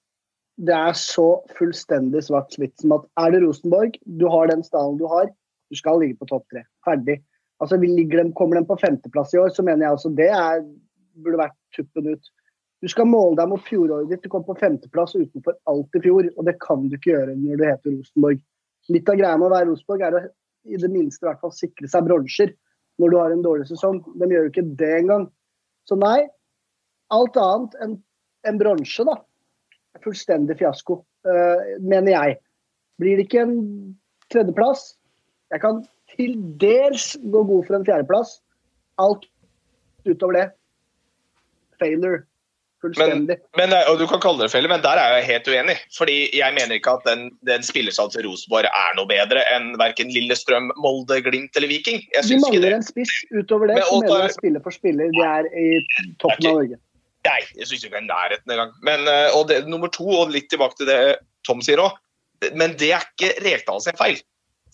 [0.61, 5.07] det er så fullstendig svart-hvitt som at er det Rosenborg, du har den stallen du
[5.11, 5.31] har,
[5.71, 6.63] du skal ligge på topp tre.
[6.87, 7.21] Ferdig.
[7.61, 10.63] Altså, ligger, Kommer de på femteplass i år, så mener jeg også det er,
[11.25, 12.31] burde vært tuppen ut.
[12.81, 14.23] Du skal måle deg mot fjoråret ditt.
[14.25, 17.61] Du kom på femteplass utenfor alt i fjor, og det kan du ikke gjøre når
[17.61, 18.41] du heter Rosenborg
[18.91, 20.27] litt av greia med å være Rosenborg er å
[20.69, 22.53] i det minste hvert fall sikre seg bronser
[23.01, 24.03] når du har en dårlig sesong.
[24.21, 25.27] De gjør jo ikke det engang.
[25.89, 26.29] Så nei,
[27.15, 27.97] alt annet enn
[28.49, 29.17] en bronse, da.
[30.05, 32.37] Fullstendig fiasko, uh, mener jeg.
[33.01, 33.57] Blir det ikke en
[34.33, 34.95] tredjeplass?
[35.53, 35.81] Jeg kan
[36.13, 38.37] til dels gå god for en fjerdeplass.
[39.01, 39.25] Alt
[40.05, 40.47] utover det
[41.81, 42.25] failure.
[42.97, 43.27] Men,
[43.59, 45.77] men, og Du kan kalle det felle, men der er jeg helt uenig.
[45.93, 50.13] Fordi Jeg mener ikke at den, den spillersalen til Rosenborg er noe bedre enn verken
[50.15, 52.01] Lillestrøm, Molde, Glimt eller Viking.
[52.17, 55.13] Jeg de mangler en spiss utover det, men, så mener jeg spiller for spiller.
[55.13, 55.67] De er i
[56.23, 56.81] toppen av Norge.
[57.29, 58.73] Nei, jeg syns ikke det er nærheten engang.
[58.89, 61.01] Men, eh, og det, nummer to, og litt tilbake til det
[61.45, 62.01] Tom sier òg,
[62.57, 64.21] men det er ikke Rekdal sin feil.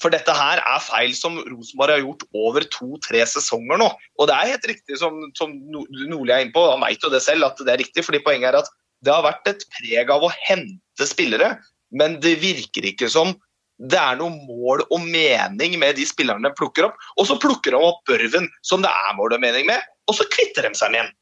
[0.03, 3.89] For dette her er feil som Rosenborg har gjort over to-tre sesonger nå.
[4.21, 7.23] Og det er helt riktig som, som Nordli er inne på, han vet jo det
[7.25, 8.05] selv at det er riktig.
[8.05, 8.71] fordi Poenget er at
[9.05, 11.55] det har vært et preg av å hente spillere,
[11.97, 13.35] men det virker ikke som
[13.77, 16.97] det er noe mål og mening med de spillerne de plukker opp.
[17.21, 20.25] Og så plukker de opp Børven, som det er mål og mening med, og så
[20.33, 21.15] kvitter de seg med den.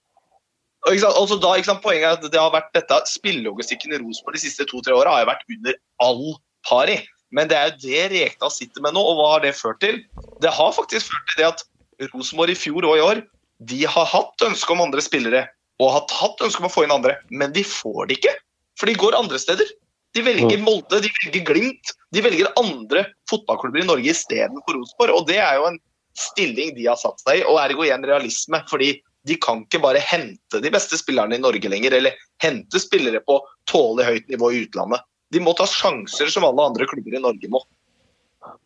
[0.84, 4.94] Altså da, poenget er at det har vært dette, Spillelogistikken i Rosenborg de siste to-tre
[4.94, 6.24] åra har jo vært under all
[6.68, 6.98] pari.
[7.34, 10.00] Men det er jo det Rekdal sitter med nå, og hva har det ført til?
[10.42, 11.64] Det har faktisk ført til det at
[12.12, 13.22] Rosenborg i fjor og i år
[13.64, 15.44] de har hatt ønske om andre spillere
[15.82, 18.34] og har hatt ønske om å få inn andre, men de får det ikke.
[18.78, 19.70] For de går andre steder.
[20.14, 21.94] De velger Molde, de velger Glimt.
[22.14, 25.16] De velger andre fotballklubber i Norge istedenfor Rosenborg.
[25.18, 25.80] Og det er jo en
[26.18, 28.62] stilling de har satt seg i, og ergo igjen realisme.
[28.70, 28.94] fordi
[29.24, 33.38] de kan ikke bare hente de beste spillerne i Norge lenger, eller hente spillere på
[33.70, 35.00] tålelig høyt nivå i utlandet.
[35.34, 37.62] De må ta sjanser som alle andre klubber i Norge må.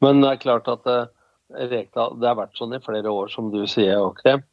[0.05, 1.07] Men det er klart at eh,
[1.71, 4.45] Rekdal Det har vært sånn i flere år, som du sier, Åkrem.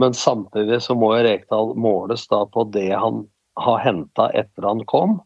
[0.00, 3.24] Men samtidig så må Rekdal måles da på det han
[3.60, 5.18] har henta etter han kom.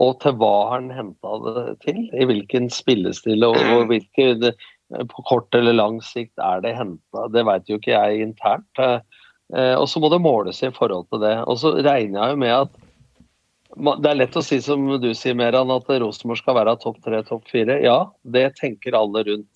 [0.00, 2.02] Og til hva han henta det til.
[2.16, 4.54] I hvilken spillestil og, og hvilke det,
[4.90, 7.26] på kort eller lang sikt er det henta.
[7.32, 8.80] Det vet jo ikke jeg internt.
[8.80, 11.36] Eh, og så må det måles i forhold til det.
[11.44, 12.79] Og så regner jeg jo med at
[13.76, 17.22] det er lett å si som du sier, Meran, at Rosenborg skal være topp tre,
[17.26, 17.78] topp fire.
[17.84, 19.50] Ja, det tenker alle rundt.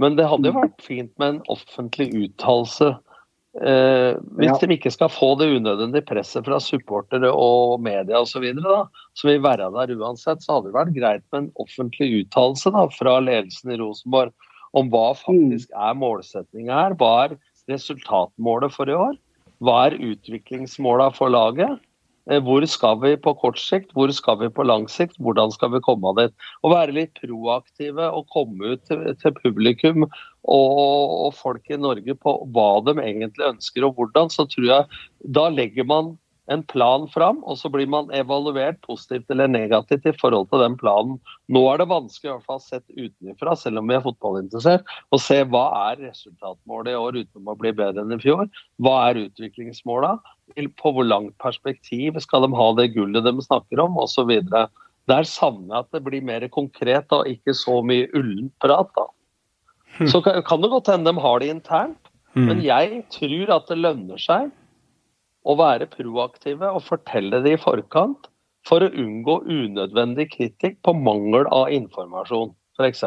[0.00, 2.94] Men det hadde jo vært fint med en offentlig uttalelse.
[3.60, 4.56] Eh, hvis Ja.
[4.56, 8.46] de ikke skal få det unødvendige presset fra supportere og media osv.,
[9.12, 13.20] som vil være der uansett, så hadde det vært greit med en offentlig uttalelse fra
[13.20, 14.32] ledelsen i Rosenborg
[14.72, 16.94] om hva faktisk er målsettinga her.
[16.94, 17.38] Hva er
[17.68, 19.18] resultatmålet for i år?
[19.60, 21.78] Hva er utviklingsmåla for laget?
[22.30, 25.72] Eh, Hvor skal vi på kort sikt, hvor skal vi på lang sikt, hvordan skal
[25.74, 26.34] vi komme dit?
[26.62, 32.36] Å være litt proaktive og komme ut til, publikum og, og folk i Norge på
[32.54, 35.02] hva de egentlig ønsker og hvordan, så tror jeg
[35.34, 36.16] da legger man
[36.50, 40.74] en plan fram, og så blir man evaluert positivt eller negativt i forhold til den
[40.80, 41.18] planen.
[41.52, 45.20] Nå er det vanskelig, i hvert fall sett utenfra, selv om vi er fotballinteressert, å
[45.22, 48.48] se hva er resultatmålet i år uten å bli bedre enn i fjor.
[48.82, 50.16] Hva er utviklingsmåla?
[50.78, 54.30] På hvor langt perspektiv skal de ha det gullet de snakker om, osv.
[55.10, 58.90] Der savner jeg at det blir mer konkret og ikke så mye ullent prat.
[58.96, 59.06] da.
[60.08, 63.78] Så kan kan det godt hende de har det internt, men jeg tror at det
[63.78, 64.50] lønner seg
[65.44, 68.28] å være proaktive og fortelle det i forkant
[68.68, 73.04] for å unngå unødvendig kritikk på mangel av informasjon, f.eks.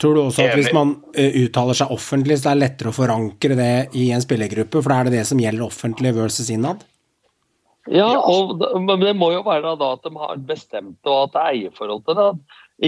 [0.00, 2.96] Tror du også at hvis man eh, uttaler seg offentlig, så er det lettere å
[2.96, 6.84] forankre det i en spillergruppe, for da er det det som gjelder offentlig versus innad?
[7.88, 11.42] Ja, og, men det må jo være da at de har bestemt og at det
[11.42, 12.30] er eierforhold til det.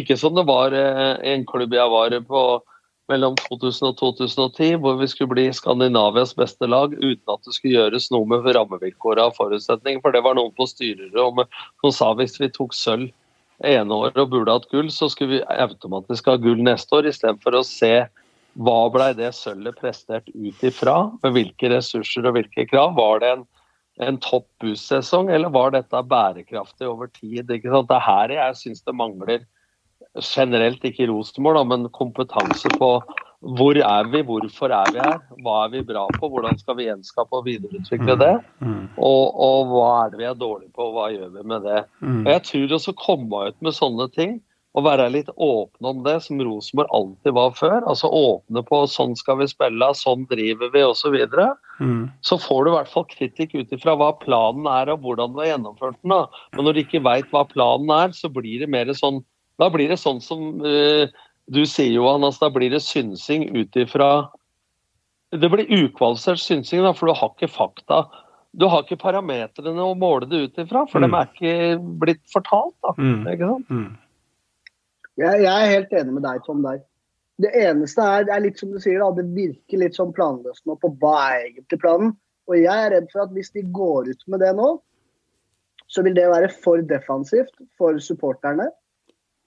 [0.03, 2.43] Ikke som det var eh, i en klubb jeg var på
[3.09, 7.79] mellom 2000 og 2010, hvor vi skulle bli Skandinavias beste lag uten at det skulle
[7.79, 10.03] gjøres noe med rammevilkårene og forutsetninger.
[10.05, 11.49] For det var noen på styrerommet
[11.81, 13.09] som sa hvis vi tok sølv
[13.67, 17.59] ene året og burde hatt gull, så skulle vi automatisk ha gull neste år, istedenfor
[17.59, 17.93] å se
[18.59, 22.95] hva blei det sølvet prestert ut ifra, med hvilke ressurser og hvilke krav.
[22.99, 23.47] Var det en
[23.99, 27.51] en topp bussesong, eller var dette bærekraftig over tid?
[27.51, 27.89] Ikke sant?
[27.91, 29.47] Det er her jeg syns det mangler
[30.23, 32.93] generelt, ikke da, men kompetanse på
[33.39, 36.89] hvor er vi, hvorfor er vi her, hva er vi bra på, hvordan skal vi
[36.89, 38.35] gjenskape og videreutvikle det,
[38.98, 41.85] og, og hva er det vi er dårlige på, og hva gjør vi med det.
[42.24, 44.40] Og Jeg tror også å komme ut med sånne ting,
[44.77, 47.78] og være litt åpne om det, som Rosenborg alltid var før.
[47.89, 51.01] Altså åpne på sånn skal vi spille, sånn driver vi, osv.
[51.01, 51.48] Så, videre.
[52.23, 55.40] så får du i hvert fall kritikk ut ifra hva planen er og hvordan du
[55.40, 56.10] har gjennomført den.
[56.15, 56.27] da.
[56.55, 59.23] Men når du ikke veit hva planen er, så blir det mer sånn
[59.59, 61.10] Da blir det sånn som eh,
[61.51, 64.29] du sier, Johan, altså da blir det synsing ut ifra
[65.33, 68.03] Det blir ukvalifisert synsing, da, for du har ikke fakta.
[68.57, 71.11] Du har ikke parametrene å måle det ut ifra, for Mm.
[71.11, 72.75] de er ikke blitt fortalt.
[72.83, 72.95] da.
[72.97, 73.27] Mm.
[73.35, 73.69] Ikke sant?
[73.69, 73.99] Mm.
[75.19, 76.81] Jeg, jeg er helt enig med deg, Tom, der.
[77.39, 80.65] Det eneste er, det er litt som du sier, da, det virker litt sånn planløst
[80.66, 82.16] nå på hva er egentlig planen.
[82.49, 84.81] Og jeg er redd for at hvis de går ut med det nå,
[85.89, 88.70] så vil det være for defensivt for supporterne.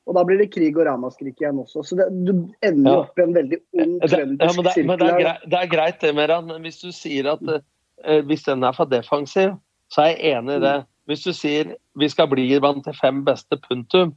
[0.10, 1.84] Og da blir det krig og ramaskrik igjen også.
[1.86, 2.32] Så det, du
[2.66, 3.00] ender Ja.
[3.04, 4.88] opp i en veldig ond trøndersk ja, sirkel.
[4.90, 6.50] men det, det, er greit, det er Meran.
[6.64, 9.54] Hvis du sier at uh, hvis den er for defensiv,
[9.94, 10.76] så er jeg enig i det.
[11.10, 14.16] Hvis du sier vi skal bli blant de fem beste, punktum.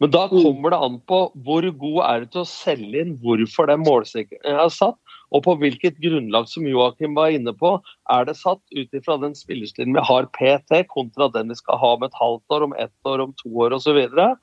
[0.00, 0.42] Men da Mm.
[0.42, 4.40] kommer det an på hvor god er du til å selge inn hvorfor den målsettingen
[4.58, 4.96] er satt,
[5.30, 7.74] og på hvilket grunnlag, som Joakim var inne på,
[8.10, 11.92] er det satt ut ifra den spillerstilen vi har PT, kontra den vi skal ha
[11.94, 13.84] om et halvt år, om ett år, om to år osv.
[13.84, 14.36] Så, videre.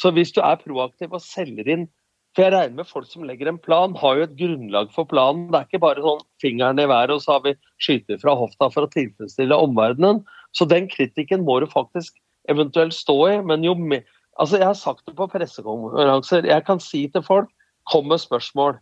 [0.00, 1.86] Så hvis du er proaktiv og selger inn
[2.34, 5.46] for jeg regner med folk som legger en plan, har jo et grunnlag for planen.
[5.52, 7.52] Det er ikke bare sånn fingeren i været og så har vi
[7.82, 10.24] skyter fra hofta for å tilfredsstille omverdenen.
[10.50, 12.18] Så den kritikken må du faktisk
[12.50, 13.38] eventuelt stå i.
[13.46, 14.02] Men jo mer
[14.34, 16.48] Altså, jeg har sagt det på pressekonferanser.
[16.50, 17.52] Jeg kan si til folk
[17.86, 18.80] kom med spørsmål.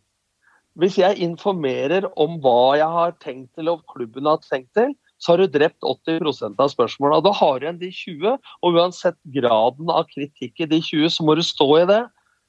[0.80, 5.32] Hvis jeg informerer om hva jeg har tenkt til og klubben har tenkt til, så
[5.32, 7.20] har du drept 80% av spørsmåla.
[7.22, 8.34] Da har du igjen de 20,
[8.66, 12.02] og uansett graden av kritikk i de 20, så må du stå i det.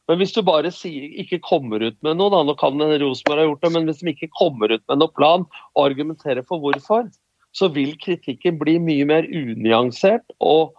[0.09, 3.45] Men hvis du bare sier, ikke kommer ut med noe, da, nå kan Rosenborg ha
[3.47, 7.05] gjort det, men hvis de ikke kommer ut med noen plan og argumenterer for hvorfor,
[7.53, 10.73] så vil kritikken bli mye mer unyansert og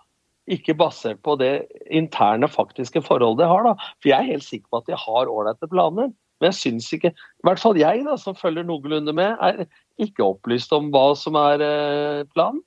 [0.50, 1.52] ikke basert på det
[1.88, 3.64] interne faktiske forholdet de har.
[3.64, 3.92] da.
[4.02, 6.10] For jeg er helt sikker på at de har ålreite planer.
[6.44, 9.64] Men jeg syns ikke I hvert fall jeg, da, som følger noenlunde med, er
[10.04, 12.60] ikke opplyst om hva som er eh, planen.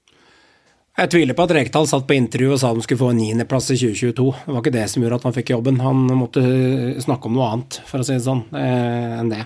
[0.98, 3.68] Jeg tviler på at Rekdal satt på intervju og sa de skulle få en niendeplass
[3.70, 4.24] i 2022.
[4.48, 5.78] Det var ikke det som gjorde at han fikk jobben.
[5.86, 6.41] Han måtte
[7.06, 9.44] snakke om noe annet, for å si det sånn, eh, enn det.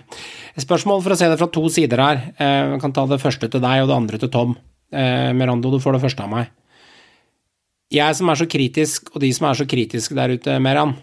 [0.63, 2.23] Spørsmål for å se det fra to sider her.
[2.37, 4.55] Eh, jeg kan ta det første til deg og det andre til Tom.
[4.95, 6.55] Eh, Merando, du får det første av meg.
[7.91, 10.95] Jeg som er så kritisk, og de som er så kritiske der ute, Meran,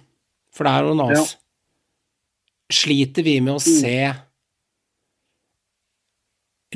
[0.57, 1.37] for det er noen av oss,
[2.73, 3.97] sliter vi med å se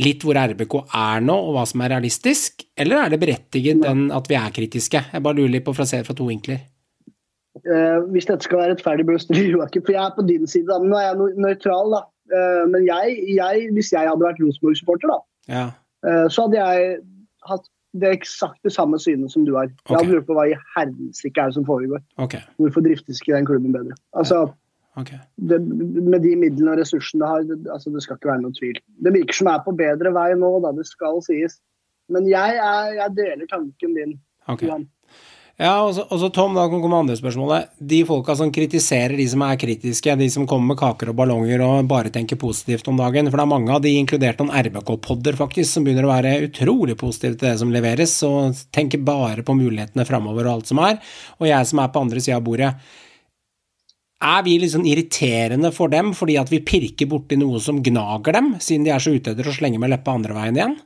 [0.00, 4.06] litt hvor RBK er nå, og hva som er realistisk, eller er det berettiget den
[4.14, 5.02] at vi er kritiske?
[5.12, 6.62] Jeg bare lurer litt på for å se det fra to vinkler.
[7.60, 9.20] Eh, hvis dette skal være rettferdig, bør
[9.52, 10.64] Joakim, for jeg er på din side.
[10.70, 10.78] Da.
[10.80, 12.00] Nå er jeg nøytral, da.
[12.32, 15.20] Eh, men jeg, jeg, hvis jeg hadde vært Rosenborg-supporter, da,
[15.52, 15.66] Ja.
[16.08, 16.96] eh, så hadde jeg
[17.50, 19.68] hatt det eksakte samme synet som du har.
[19.68, 22.00] Jeg hadde lurt på hva i helsike er det som foregår.
[22.24, 22.40] Okay.
[22.56, 23.98] Hvorfor driftes ikke den klubben bedre?
[24.16, 24.46] Altså,
[25.00, 25.12] ok.
[25.50, 28.56] det, med de midlene og ressursene det har, det, altså, det skal ikke være noen
[28.58, 28.80] tvil.
[29.04, 31.60] Det virker som det er på bedre vei nå, da det skal sies.
[32.12, 34.18] Men jeg, er, jeg deler tanken din.
[34.50, 34.68] Okay.
[35.60, 37.74] Ja, og så, Tom, da kan komme andre spørsmålet.
[37.76, 41.62] De folka som kritiserer de som er kritiske, de som kommer med kaker og ballonger
[41.62, 45.36] og bare tenker positivt om dagen, for det er mange av de, inkludert noen RBK-podder
[45.38, 49.56] faktisk, som begynner å være utrolig positive til det som leveres, og tenker bare på
[49.58, 50.98] mulighetene framover og alt som er,
[51.38, 52.72] og jeg som er på andre sida av bordet.
[54.22, 58.36] Er vi litt sånn irriterende for dem fordi at vi pirker borti noe som gnager
[58.36, 60.76] dem, siden de er så ute etter å slenge med leppa andre veien igjen?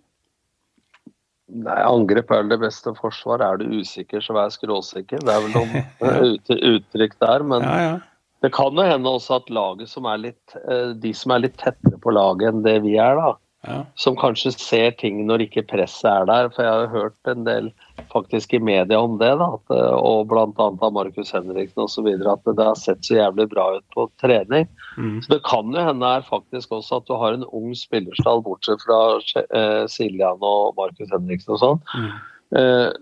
[1.46, 3.44] Nei, Angrep er det beste forsvar.
[3.44, 5.22] Er du usikker, så vær skråsikker.
[5.22, 5.76] Det er vel noen
[6.10, 7.44] eh, uttrykk der.
[7.46, 7.94] Men Ja, ja.
[8.42, 11.58] det kan jo hende også at laget som er litt, eh, de som er litt
[11.60, 13.36] tettere på laget enn det vi er, da,
[13.66, 13.84] ja.
[13.94, 16.50] som kanskje ser ting når ikke presset er der.
[16.54, 17.70] For jeg har hørt en del
[18.12, 20.46] faktisk i media om det, da, at, eh, og bl.a.
[20.56, 22.10] av Markus Henriksen osv.
[22.16, 24.68] at det har sett så jævlig bra ut på trening.
[24.96, 25.18] Mm.
[25.24, 28.84] Så det kan jo hende her faktisk også at du har en ung spillerstall, bortsett
[28.86, 29.00] fra
[29.46, 31.82] eh, Siljan og Markus Henriksen og sånn.
[31.96, 32.14] Mm.
[32.60, 32.92] Eh,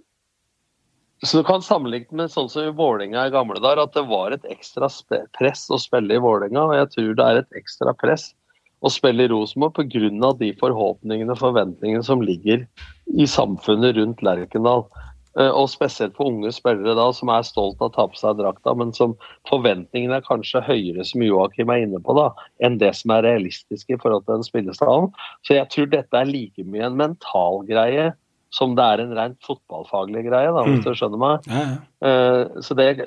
[1.24, 4.34] så du kan sammenligne med sånn som i Vålinga i gamle dager, at det var
[4.34, 4.90] et ekstra
[5.38, 8.32] press å spille i Vålinga, og jeg tror det er et ekstra press
[8.84, 10.32] å spille i Rosenborg pga.
[10.38, 12.66] de forhåpningene og forventningene som ligger
[13.16, 14.84] i samfunnet rundt Lerkendal.
[15.36, 18.36] Eh, Og spesielt for unge spillere da, som er stolt av å ta på seg
[18.38, 19.16] drakta, men som
[19.50, 22.28] forventningene er kanskje høyere, som Joakim er inne på, da,
[22.62, 25.10] enn det som er realistisk i forhold til den spillestallen.
[25.42, 28.12] Så jeg tror dette er like mye en mental greie
[28.54, 30.84] som det er en rent fotballfaglig greie, da, hvis Mm.
[30.84, 31.40] du skjønner meg.
[31.50, 31.76] ja, ja.
[32.06, 32.98] Eh, Så det,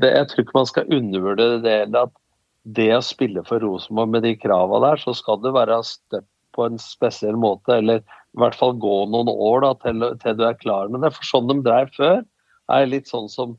[0.00, 2.10] det, jeg tror ikke man skal undervurdere det at
[2.66, 6.66] det å spille for Rosenborg med de krava der, så skal du være støpt på
[6.66, 10.58] en spesiell måte, eller i hvert fall gå noen år da, til, til du er
[10.58, 11.12] klar med det.
[11.14, 12.22] For sånn de drev før,
[12.72, 13.54] er litt sånn som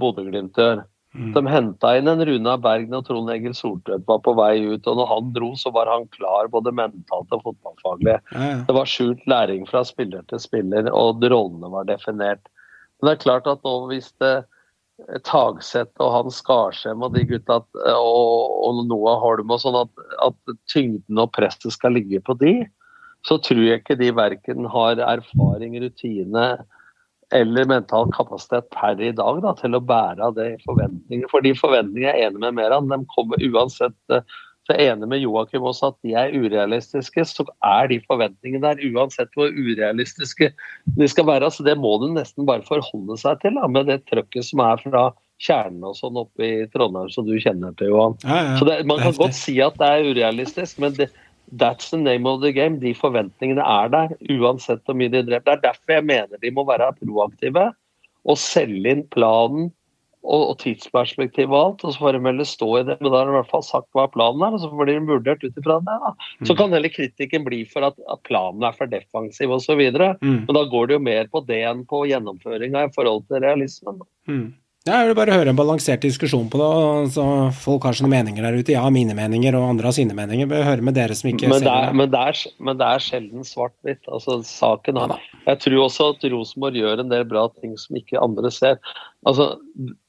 [0.00, 0.84] Bodø-Glimt gjør.
[1.12, 1.32] Mm.
[1.34, 4.96] De henta inn en Runa Bergen og Trond Egil Soltvedt var på vei ut, og
[5.00, 8.16] når han dro, så var han klar både mentalt og fotballfaglig.
[8.32, 8.62] ja, ja.
[8.68, 12.48] Det var skjult læring fra spiller til spiller, og rollene var definert.
[13.00, 14.34] Men det er klart at nå hvis det
[15.26, 17.58] Tagseth og han Skarsheim og de gutta
[17.96, 22.54] og, og Noah Holm og sånn, at, at tyngden og presset skal ligge på de,
[23.26, 26.46] så tror jeg ikke de verken har erfaring, rutine
[27.32, 31.30] eller mental kapasitet per i dag da, til å bære av det forventninger.
[31.32, 34.26] For de forventningene jeg er enig med mer av, de kommer uansett eh,
[34.62, 38.62] så jeg er enig med Joakim også at de er urealistiske, så er de forventningene
[38.62, 40.52] der uansett hvor urealistiske
[40.98, 41.50] de skal være.
[41.50, 44.78] Så det må du nesten bare forholde seg til da, med det trøkket som er
[44.84, 45.08] fra
[45.42, 48.14] kjernen og sånn oppe i Trondheim, som du kjenner til, Johan.
[48.22, 48.54] ja, ja.
[48.60, 51.10] Så det, man kan godt si at det er urealistisk, men det,
[51.58, 52.78] that's the name of the game.
[52.78, 55.48] De forventningene er der, uansett hvor mye de dreper.
[55.50, 57.72] Det er derfor jeg mener de må være proaktive
[58.22, 59.72] og selge inn planen
[60.22, 62.96] og, og tidsperspektiv og alt, og så får de heller stå i det.
[63.00, 64.96] Men da har de i hvert fall sagt hva planen er, og så får de
[65.08, 65.96] vurdert ut ifra det.
[66.04, 66.12] da.
[66.46, 66.56] Så Mm.
[66.62, 69.80] kan heller kritikken bli for at, at planen er for defensiv osv.
[70.22, 70.46] Mm.
[70.46, 73.98] Men da går det jo mer på det enn på gjennomføringa i forhold til realismen.
[73.98, 74.06] da.
[74.32, 74.54] Mm.
[74.82, 77.12] Ja, jeg vil bare høre en balansert diskusjon på det.
[77.14, 77.24] Så
[77.62, 78.72] folk har sine meninger der ute.
[78.74, 80.48] Jeg har mine meninger, og andre har sine meninger.
[80.50, 82.88] Vil høre med dere som ikke Men ser det, er, men, det er, men det
[82.88, 84.02] er sjelden svart-hvitt.
[84.10, 85.28] Altså, saken Ja har.
[85.46, 88.80] Jeg tror også at Rosenborg gjør en del bra ting som ikke andre ser.
[89.26, 89.52] Altså,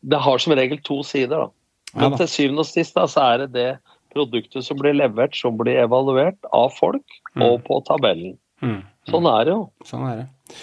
[0.02, 1.46] det har som regel to sider.
[1.46, 1.50] da.
[1.94, 2.18] Ja da.
[2.24, 3.68] til syvende og sist da, så er det det
[4.14, 7.42] produktet som blir levert, som blir evaluert av folk Mm.
[7.48, 8.36] og på tabellen.
[8.62, 8.84] Mm.
[9.10, 9.62] Sånn er det jo.
[9.90, 10.58] Sånn er det.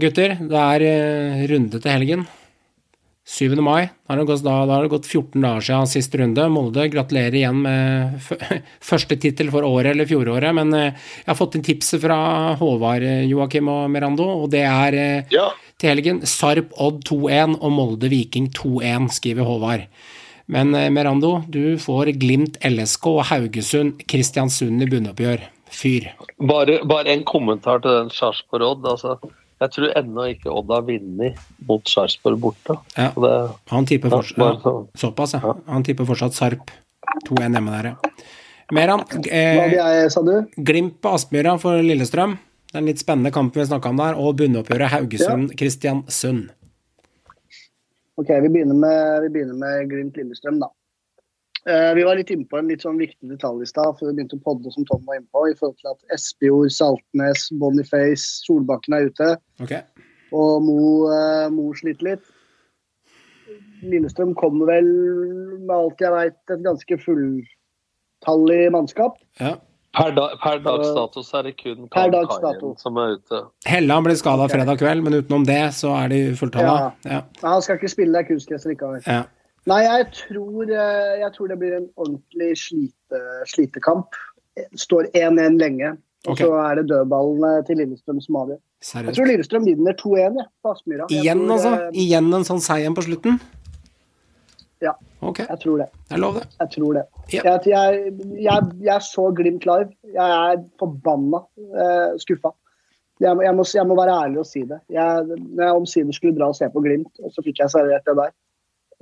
[0.00, 2.22] Gutter, det er eh, runde til helgen.
[3.30, 3.54] 7.
[3.62, 3.84] mai.
[4.06, 6.46] Da har, det gått, da, da har det gått 14 dager siden siste runde.
[6.50, 8.32] Molde, gratulerer igjen med f
[8.90, 10.50] første tittel for året eller fjoråret.
[10.58, 12.18] Men eh, jeg har fått inn tipset fra
[12.58, 15.46] Håvard, eh, Joakim og Merando, og det er eh, Ja.
[15.78, 19.86] til helgen Sarp Odd 2-1 og Molde Viking 2-1, skriver Håvard.
[20.50, 25.46] Men eh, Merando, du får Glimt LSK og Haugesund Kristiansund i bunnoppgjør.
[25.70, 26.08] Fyr.
[26.50, 28.88] Bare, bare en kommentar til den Sarpsborg Odd.
[28.90, 29.12] Altså,
[29.60, 32.76] Jeg tror ennå ikke Odd har vunnet mot Sarpsborg borte.
[32.96, 33.10] Ja.
[33.12, 33.32] Det,
[33.72, 34.74] Han tipper fortsatt ja, så.
[35.02, 35.56] Såpass, ja.
[35.68, 36.72] Han tipper fortsatt Sarp.
[37.26, 38.12] 2-1 hjemme der, ja.
[38.72, 39.74] Meran, eh?
[40.56, 42.36] Glimt på Aspmyra for Lillestrøm.
[42.70, 44.16] Det er en litt spennende kamp vi snakka om der.
[44.16, 46.52] Og bunnoppgjøret Haugesund-Kristiansund.
[48.20, 50.70] Ok, vi begynner med, med Glimt Lillestrøm, da.
[51.70, 54.16] Eh, vi var litt inne på en litt sånn viktig detalj i stad, før vi
[54.18, 58.26] begynte å podde, som Tom var inne på, i forhold til at Espejord, Saltnes, Boniface,
[58.46, 59.30] Solbakken er ute,
[59.62, 59.74] Ok.
[60.32, 60.82] og Mo,
[61.14, 62.24] eh, Mo sliter litt.
[63.82, 64.88] Lillestrøm kommer vel,
[65.60, 69.16] med alt jeg veit, et ganske fulltallig mannskap.
[69.40, 69.56] Ja.
[69.90, 73.40] Per, da, per dags dato så er det kun Karl Kaien som er ute.
[73.66, 76.92] Helland ble skada fredag kveld, men utenom det så er de fulltalla.
[77.02, 77.10] Ja.
[77.10, 77.22] Ja.
[77.42, 79.02] han skal ikke spille, det er kunstgress likevel.
[79.02, 79.24] Ja.
[79.70, 83.20] Nei, jeg tror, eh, jeg tror det blir en ordentlig slite,
[83.50, 84.18] slitekamp.
[84.74, 85.92] Står 1-1 lenge.
[86.26, 86.44] Og okay.
[86.44, 88.58] så er det dødballene til Lillestrøm som avgjør.
[88.90, 91.06] Jeg tror Lillestrøm vinner 2-1 på Aspmyra.
[91.08, 91.72] Igjen, tror, altså?
[91.86, 93.38] eh, Igjen en sånn seier på slutten?
[94.80, 94.94] Ja.
[95.20, 95.44] okay.
[95.48, 95.86] Jeg tror det.
[96.08, 96.46] det er lov, det.
[96.60, 97.04] Jeg tror det.
[97.34, 97.42] Ja.
[97.44, 99.92] Jeg, jeg, jeg, jeg så Glimt live.
[100.12, 102.52] Jeg er forbanna eh, skuffa.
[103.20, 104.80] Jeg, må- jeg, må, jeg må være ærlig og si det.
[104.92, 108.08] Jeg, når jeg omsider skulle dra og se på Glimt, og så fikk jeg servert
[108.08, 108.32] det der.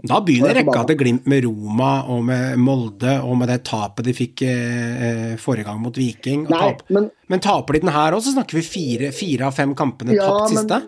[0.06, 4.06] Da begynner er rekka til Glimt med Roma og med Molde og med det tapet
[4.06, 6.44] de fikk eh, eh, forrige gang mot Viking.
[6.46, 6.84] Og Nei, tap.
[6.94, 10.14] men Men taper de den her òg, så snakker vi fire, fire av fem kampene
[10.14, 10.78] Ja, tapt men- siste.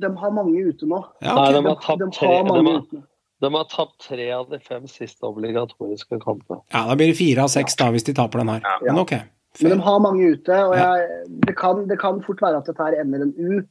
[0.00, 0.98] de har mange ute nå.
[1.22, 2.82] Ja, Nei, de De, har tapt de tre, har de har,
[3.40, 6.60] de har tapt tre av de fem siste obligatoriske kampene.
[6.74, 8.62] ja, da blir det fire av seks da, hvis de taper den her.
[8.82, 9.12] Men ok.
[9.62, 11.06] Men de har mange ute, og jeg,
[11.46, 13.62] det, kan, det kan fort være at dette her ender en U.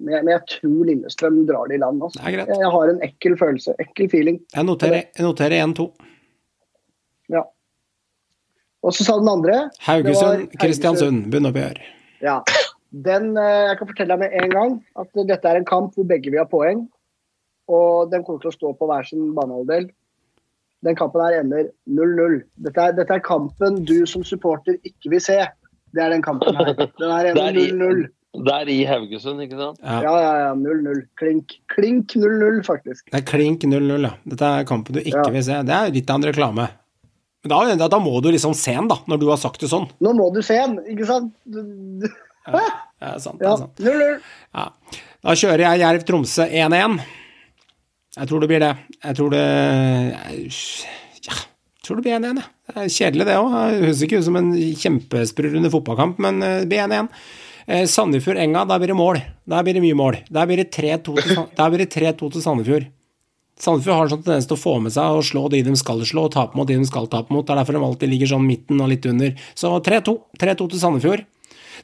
[0.00, 2.02] Men jeg, men jeg tror Lillestrøm drar det i land.
[2.02, 2.18] Altså.
[2.20, 2.48] Det er greit.
[2.52, 3.74] Jeg, jeg har en ekkel følelse.
[3.82, 4.40] Ekkel feeling.
[4.54, 5.88] Jeg noterer, jeg noterer 1-2.
[7.34, 7.42] Ja.
[8.86, 9.56] Og så sa den andre
[9.88, 11.24] Haugesund-Kristiansund.
[11.32, 11.80] bunnoppgjør.
[12.22, 12.40] Ja.
[12.92, 16.06] Den, eh, jeg kan fortelle deg med en gang at dette er en kamp hvor
[16.08, 16.86] begge vil ha poeng.
[17.68, 19.90] Og den kommer til å stå på hver sin banehalvdel.
[20.86, 22.38] Den kampen her ender 0-0.
[22.64, 25.40] Dette, er- dette er kampen du som supporter ikke vil se.
[25.92, 26.72] Det er den kampen her.
[26.78, 28.06] Den her ender er 0-0.
[28.44, 29.78] Det er i Haugesund, ikke sant?
[29.82, 30.00] Ja.
[30.02, 30.50] Ja, ja, ja.
[30.54, 31.00] 0-0.
[31.18, 31.56] Klink.
[31.74, 33.06] Klink 0-0, faktisk.
[33.10, 34.12] Det er klink 0-0, ja.
[34.26, 35.30] Dette er kampen du ikke Ja.
[35.34, 35.62] vil se.
[35.66, 36.68] Det er litt av en reklame.
[37.44, 39.68] Men da, da, da må du liksom se den, da, når du har sagt det
[39.70, 39.88] sånn.
[40.02, 41.32] Nå må du se den, ikke sant?
[41.46, 41.62] Du-
[42.02, 42.08] du-
[42.48, 42.52] Ja,
[43.00, 43.76] det er sant, det Ja, er sant.
[43.78, 44.20] 0-0.
[44.54, 44.68] Ja.
[45.22, 47.00] Da kjører jeg Jerv-Tromsø 1-1.
[48.16, 48.76] Jeg tror det blir det.
[49.04, 49.42] Jeg tror det
[51.28, 52.44] Ja, jeg tror det blir 1-1, jeg.
[52.74, 53.52] Det kjedelig, det òg.
[53.82, 57.08] Høres ikke ut som en kjempesprudlende fotballkamp, men eh, det blir 1-1.
[57.68, 59.18] Eh, Sandefjord-Enga, der blir det mål.
[59.52, 60.16] Der blir det mye mål.
[60.32, 62.86] Der blir det 3-2 til, San- der blir det 3-2 til Sandefjord.
[63.58, 66.00] Sandefjord har en sånn tendens til å få med seg og slå de de skal
[66.06, 67.44] slå, og tape mot de de skal tape mot.
[67.44, 69.34] Det er derfor de alltid ligger sånn midten og litt under.
[69.58, 70.14] Så 3-2.
[70.40, 71.24] 3-2 til Sandefjord.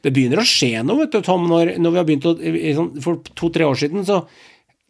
[0.01, 2.33] Det begynner å skje noe, vet du, Tom, når, når vi har begynt å
[2.79, 4.23] sånn, For to-tre år siden så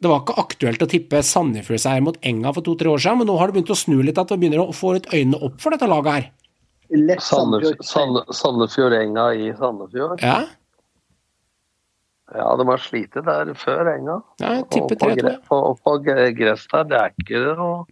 [0.02, 3.38] det var ikke aktuelt å tippe Sandefjord-seier mot Enga for to-tre år siden, men nå
[3.40, 5.72] har det begynt å snu litt, at vi begynner å få litt øynene opp for
[5.76, 6.26] dette laget her.
[7.00, 8.36] Lett Sandefjord, Sandefjord.
[8.42, 10.20] Sandefjord-enga i Sandefjord.
[10.22, 10.42] Ja,
[12.34, 14.16] Ja, de har slitt der før enga.
[14.42, 15.36] ja jeg Og tipper på, 3-2.
[15.52, 17.86] Og på, på gress der, det er ikke noe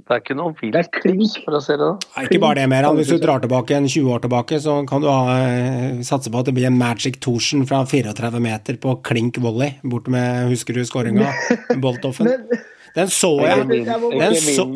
[0.00, 1.36] Det er ikke noe Det er klink.
[1.44, 2.00] for å si det sånn.
[2.24, 2.88] Ikke bare det, mer.
[2.96, 6.40] Hvis du drar tilbake en 20 år tilbake, så kan du ha, eh, satse på
[6.40, 10.74] at det blir en Magic Torsen fra 34 meter på klink volley, bort med Husker
[10.74, 11.28] du skåringa?
[11.84, 12.26] Boltoffen.
[12.26, 12.48] Men
[12.94, 13.68] Den så jeg.
[13.68, 14.66] Den så-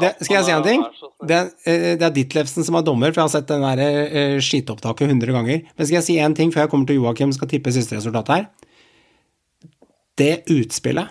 [0.00, 0.82] den skal jeg si en ting?
[1.26, 1.50] Den.
[1.66, 5.08] Det, eh, er Ditlevsen som er dommer, for jeg har sett den der skiteopptaket skitopptaket
[5.08, 5.62] 100 ganger.
[5.76, 8.28] Men skal jeg si én ting før jeg kommer til Joakim skal tippe siste resultat
[8.28, 8.46] her?
[10.16, 11.08] Det utspillet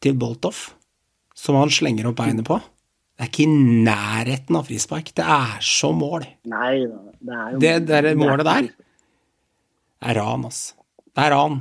[0.00, 0.70] til Boltoff
[1.34, 2.60] som han slenger opp beinet på,
[3.16, 5.12] det er ikke i nærheten av frispark.
[5.14, 6.26] Det er så mål.
[6.44, 6.86] Nei
[7.20, 8.68] det er jo Det der målet der
[10.00, 10.72] det er ran, ass.
[11.14, 11.58] Det er ran.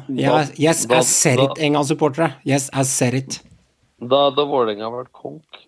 [0.57, 2.35] Yes, I said it, Enga-supportere.
[2.47, 3.41] Yes, I said it.
[3.99, 5.63] Da hadde Vålerenga vært konk.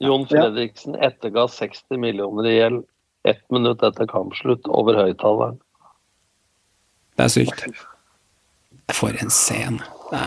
[0.00, 2.84] Jon Fredriksen etterga 60 millioner i gjeld
[3.28, 5.58] ett minutt etter kampslutt over høyttaleren.
[7.20, 7.66] Det er sykt.
[8.96, 9.84] For en scene.
[10.10, 10.20] Det,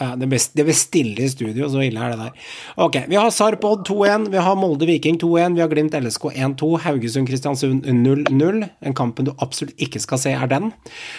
[0.00, 2.52] ja, det, blir, det blir stille i studio, så ille er det der.
[2.80, 6.70] Ok, vi har Sarpod 2-1, vi har Molde Viking 2-1, vi har Glimt LSK 1-2,
[6.86, 8.62] Haugesund Kristiansund 0-0.
[8.64, 10.70] Den kampen du absolutt ikke skal se, er den.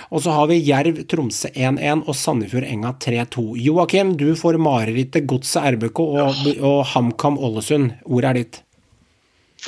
[0.09, 3.45] Og så har vi Jerv Tromsø 1-1 og Sandefjord Enga 3-2.
[3.67, 7.93] Joakim, du får marerittet Godset RBK og, og HamKam Ålesund.
[8.09, 8.63] Ordet er ditt.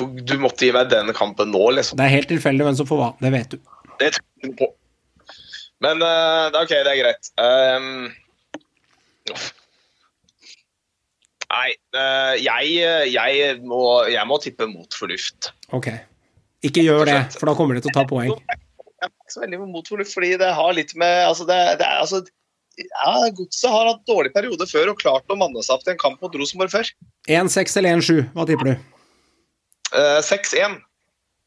[0.00, 1.98] Du måtte gi meg den kampen nå, liksom.
[2.00, 3.60] Det er helt tilfeldig hvem som får hva, det vet du.
[4.00, 4.70] Det tror jeg på.
[5.84, 7.30] Men uh, det er ok, det er greit.
[7.40, 8.10] Um.
[11.50, 12.74] Nei, eh, jeg,
[13.10, 15.50] jeg, må, jeg må tippe mot fornuft.
[15.74, 15.90] Ok.
[16.66, 18.30] Ikke gjør det, for da kommer de til å ta poeng.
[18.30, 21.86] jeg er ikke så veldig mot fornuft, fordi det har litt med altså det, det
[21.88, 22.20] er, altså,
[22.78, 26.02] ja, Godset har hatt dårlig periode før og klart å manne seg opp til en
[26.02, 26.92] kamp mot Rosenborg før.
[27.28, 28.86] 1-6 eller 1-7, hva tipper du?
[29.90, 30.78] Uh, 6-1.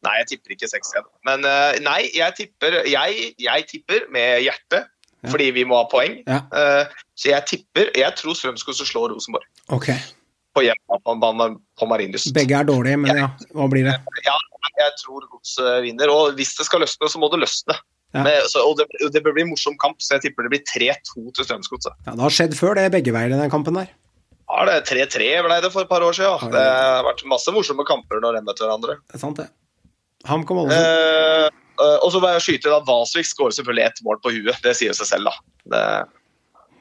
[0.03, 1.07] Nei, jeg tipper ikke 6-1.
[1.29, 4.89] Men uh, nei, jeg tipper, jeg, jeg tipper med hjertet.
[5.31, 6.19] Fordi vi må ha poeng.
[6.27, 6.41] Ja.
[6.51, 9.89] Eh, så jeg tipper Jeg tror Strømsgodset slår Rosenborg Ok.
[10.53, 12.33] på hjemmebane på Marienlyst.
[12.35, 13.95] Begge er dårlige, men ja, hva blir det?
[14.25, 14.35] Ja,
[14.81, 16.11] jeg tror Godset vinner.
[16.13, 17.77] Og hvis det skal løsne, så må det løsne.
[18.13, 18.21] Ja.
[18.27, 20.65] Men, så, og det, det bør bli en morsom kamp, så jeg tipper det blir
[20.69, 21.95] 3-2 til Strømsgodset.
[22.05, 23.89] Ja, det har skjedd før, det, begge veier i den kampen der.
[24.51, 26.51] Ja, det er 3-3 ble det for et par år siden.
[26.53, 28.99] Det har vært masse morsomme kamper når de møter hverandre.
[29.09, 29.49] Det er sant, det.
[30.29, 30.85] HamKam Ålesund.
[30.85, 34.59] Eh, og så bare skyter inn at Valsvik skårer selvfølgelig ett mål på huet.
[34.65, 35.55] Det sier seg selv, da.
[35.73, 35.85] Det,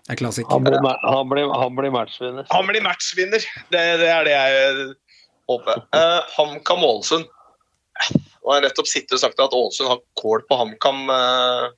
[0.02, 0.51] Det er klassikk.
[0.52, 2.48] Han blir, han blir, han blir matchvinner.
[2.51, 3.47] han blir matchvinner.
[3.73, 4.90] Det, det er det jeg
[5.51, 5.85] håper.
[5.94, 7.31] Uh, HamKam Ålesund.
[8.43, 11.70] Og jeg har nettopp sittet og sagt at Ålesund har kål på HamKam uh,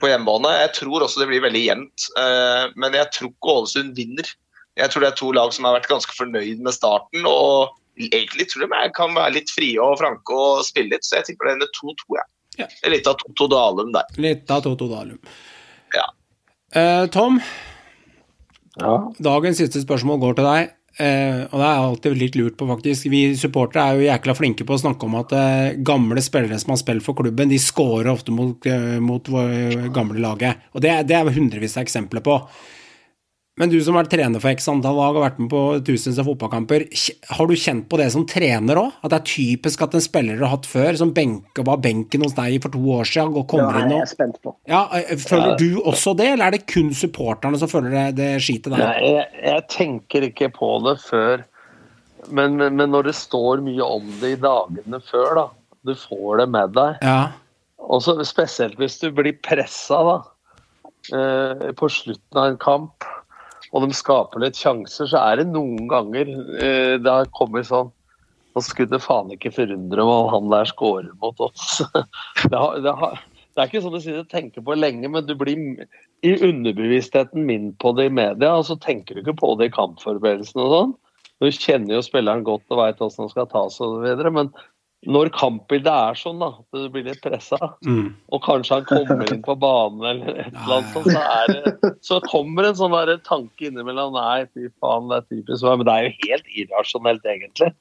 [0.00, 0.54] på hjemmebane.
[0.60, 4.30] Jeg tror også det blir veldig jevnt, uh, men jeg tror ikke Ålesund vinner.
[4.78, 8.46] Jeg tror det er to lag som har vært ganske fornøyd med starten, og egentlig
[8.48, 11.50] tror jeg de kan være litt frie og franke og spille litt, så jeg tipper
[11.50, 12.16] det ender 2-2.
[12.16, 12.24] Ja.
[12.58, 12.66] Ja.
[12.90, 14.04] Litt av Toto Dalum der.
[14.20, 15.18] Litt av Toto Dalum.
[15.96, 16.06] Ja.
[16.74, 17.40] Eh, Tom,
[18.80, 19.12] Ja.
[19.20, 20.70] dagens siste spørsmål går til deg.
[21.00, 23.08] Eh, og det er alltid litt lurt på, faktisk.
[23.08, 26.74] Vi supportere er jo jækla flinke på å snakke om at eh, gamle spillere som
[26.74, 30.60] har spilt for klubben, de scorer ofte mot, eh, mot vår gamle laget.
[30.74, 32.36] Og det, det er hundrevis av eksempler på.
[33.60, 36.20] Men du som har vært trener for x antall lag og vært med på tusenvis
[36.22, 36.86] av fotballkamper,
[37.36, 38.94] har du kjent på det som trener òg?
[39.04, 42.24] At det er typisk at en spiller du har hatt før, som benke, var benken
[42.24, 44.54] hos deg for to år siden, og kommer er inn og jeg spent på.
[44.72, 48.30] ja, føler Føler du også det, eller er det kun supporterne som føler det, det
[48.40, 48.86] skitet der?
[48.88, 51.44] Nei, jeg, jeg tenker ikke på det før
[52.30, 55.46] men, men, men når det står mye om det i dagene før, da.
[55.82, 57.00] Du får det med deg.
[57.02, 57.32] Ja,
[57.82, 60.18] Og spesielt hvis du blir pressa da,
[61.18, 63.08] eh, på slutten av en kamp,
[63.72, 66.28] og de skaper litt sjanser, så er det noen ganger
[66.60, 67.92] eh, det har kommet sånn
[68.52, 71.78] Nå skulle det faen ikke forundre meg om han der scorer mot oss.
[72.50, 73.14] det, har, det, har,
[73.56, 75.56] det er ikke sånn du sitter og tenker på lenge, men du blir
[76.20, 79.72] i underbevisstheten min på det i media, og så tenker du ikke på det i
[79.72, 80.92] kampforberedelsene og sånn.
[81.40, 84.52] Du kjenner jo spilleren godt og veit hvordan han skal tas og så videre, men
[85.02, 88.04] når kampbildet er sånn, da, at du blir litt pressa, mm.
[88.30, 91.92] og kanskje han kommer inn på banen eller et eller annet sånt, så, er det,
[92.06, 95.80] så kommer en sånn der tanke innimellom Nei, fy faen, det er typisk meg.
[95.80, 97.72] Men det er jo helt irrasjonelt, egentlig.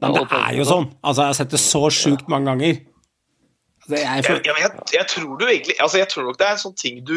[0.00, 0.88] Men det er jo sånn.
[1.02, 2.80] Altså, jeg har sett det så sjukt mange ganger.
[3.82, 6.52] Altså, jeg, Ja, jeg, jeg, jeg tror du egentlig altså Jeg tror nok det er
[6.54, 7.16] en sånn ting du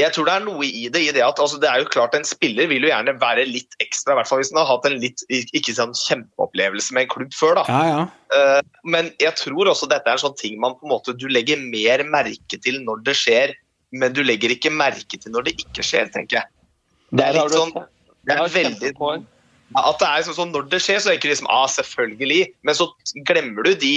[0.00, 2.14] Jeg tror det er noe i det i det at altså det er jo klart
[2.16, 4.86] en spiller vil jo gjerne være litt ekstra, i hvert fall hvis han har hatt
[4.88, 7.60] en litt ikke sånn kjempeopplevelse med en klubb før.
[7.60, 7.64] da.
[7.68, 8.06] ja, ja.
[8.32, 11.26] Uh, Men jeg tror også dette er en sånn ting man på en måte du
[11.28, 13.52] legger mer merke til når det skjer,
[13.92, 16.48] men du legger ikke merke til når det ikke skjer, tenker jeg.
[17.12, 17.76] Det er litt sånn
[18.22, 18.92] det er veldig.
[19.76, 22.76] At det er sånn, sånn når det skjer, så tenker du liksom ah, selvfølgelig, men
[22.76, 22.88] så
[23.28, 23.94] glemmer du de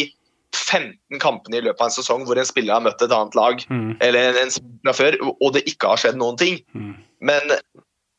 [0.56, 3.66] 15 kampene i løpet av en sesong hvor en spiller har møtt et annet lag
[3.70, 3.98] Mm.
[4.02, 6.60] eller en, en spiller fra før, og det ikke har skjedd noen ting.
[6.76, 6.94] Mm.
[7.26, 7.56] Men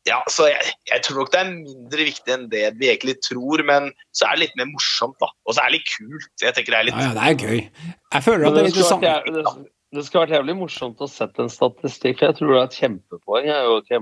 [0.07, 3.63] ja, så jeg, jeg tror nok det er mindre viktig enn det vi egentlig tror,
[3.67, 5.31] men så er det litt mer morsomt, da.
[5.47, 6.29] Og så er det litt kult.
[6.43, 7.89] Jeg tenker det er litt ja, ja, det er gøy.
[8.15, 9.57] Jeg føler at det er vært, det,
[9.97, 12.21] det skulle vært jævlig morsomt å sette en statistikk.
[12.21, 13.51] for Jeg tror det er et kjempepoeng.
[13.51, 13.99] Det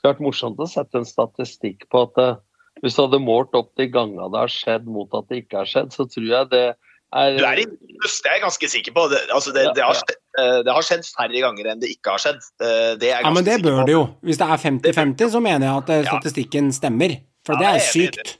[0.00, 2.40] skulle vært morsomt å sette en statistikk på at eh,
[2.82, 5.68] hvis du hadde målt opp de gangene det har skjedd mot at det ikke har
[5.68, 6.64] skjedd, så tror jeg det
[7.12, 9.06] er Du er i minus, det er jeg ganske sikker på.
[9.12, 12.14] Det, altså det, det, har skjedd, eh, det har skjedd færre ganger enn det ikke
[12.16, 12.40] har skjedd.
[12.62, 14.06] Eh, Det er Ja, men det bør det jo.
[14.22, 16.16] Hvis det er 50-50, så mener jeg at eh, Ja.
[16.16, 17.18] statistikken stemmer.
[17.46, 18.36] For Ja, det er sykt.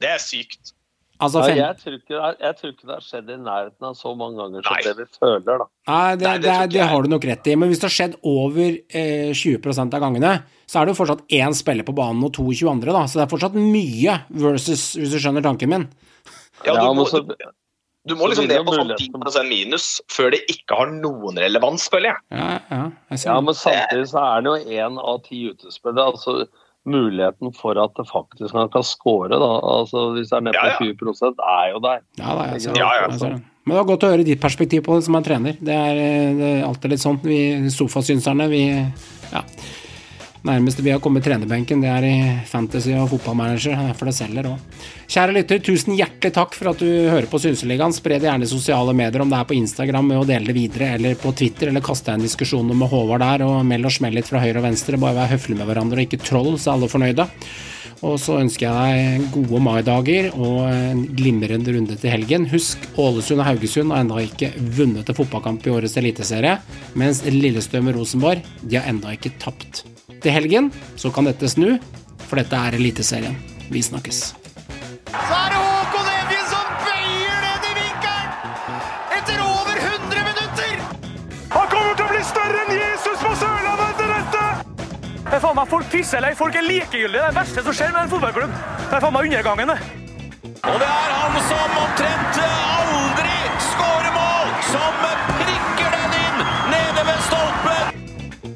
[0.00, 0.70] Det er sykt.
[1.22, 3.94] Altså, ja, jeg, tror ikke, det jeg tror ikke det har skjedd i nærheten av
[3.96, 4.82] så mange ganger som Nei.
[4.82, 5.58] det vi føler.
[5.62, 5.66] da.
[5.88, 7.54] Nei, det, Nei, det, det har du nok rett i.
[7.56, 10.32] Men hvis det har skjedd over eh, 20% av gangene,
[10.66, 13.04] så er det jo fortsatt én spiller på banen og 22 andre, da.
[13.06, 15.86] Så det er fortsatt mye versus, hvis du skjønner tanken min.
[16.66, 17.32] Ja, Ja, du, men må, så- du,
[18.06, 20.86] du må så liksom det ned på sånn muligheten- 10 minus før det ikke har
[20.92, 22.20] noen relevans, føler jeg.
[22.32, 26.12] Ja, ja, jeg Ja, men samtidig så er det jo én av ti utespillere.
[26.12, 26.46] altså
[26.84, 29.36] Muligheten for at det faktisk han kan score, da.
[29.38, 30.76] altså Hvis det er ned på Ja, ja.
[30.76, 32.00] 20 er jo der.
[32.18, 32.78] Ja, da, jeg ser det.
[32.78, 33.06] Ja, ja.
[33.08, 33.42] Jeg ser det.
[33.64, 35.56] Men det var godt å høre ditt perspektiv på det som er trener.
[35.64, 37.18] Det er, eh, det er alltid litt sånn.
[37.24, 37.38] Vi
[37.72, 38.66] sofasynserne, vi
[39.32, 39.40] Ja.
[40.44, 43.78] Nærmeste vi har kommet trenerbenken, det er i fantasy og fotballmanager.
[43.80, 44.82] Det er det selger òg.
[45.08, 47.94] Kjære lytter, tusen hjertelig takk for at du hører på Synseligaen.
[47.96, 50.56] Spre det gjerne i sosiale medier, om det er på Instagram med å dele det
[50.58, 54.18] videre, eller på Twitter, eller kaste en diskusjon med Håvard der, og meld og smell
[54.18, 55.00] litt fra høyre og venstre.
[55.00, 57.28] Bare vær høflige med hverandre og ikke troll, så er alle fornøyde.
[58.04, 62.44] Og så ønsker jeg deg gode maidager og en glimrende runde til helgen.
[62.52, 66.58] Husk, Ålesund og Haugesund har ennå ikke vunnet en fotballkamp i årets eliteserie,
[67.00, 69.86] mens Lillestrøm og Rosenborg de har ennå ikke tapt.
[70.04, 70.70] Til helgen
[71.00, 71.78] så kan dette snu,
[72.28, 73.36] for dette er Eliteserien.
[73.72, 74.34] Vi snakkes.
[75.08, 78.34] Så er det Håkon Evjen som bøyer ned i vinkelen!
[79.16, 80.74] Etter over 100 minutter!
[81.54, 84.44] Han kommer til å bli større enn Jesus på Sørlandet etter dette!
[85.22, 87.16] Det er faen meg Folk pisser eller folk er likegyldige.
[87.16, 88.60] Det er det verste som skjer med en fotballklubb.
[88.84, 89.80] Det er faen meg undergangen, det.
[90.64, 92.63] Og det er han som omtrent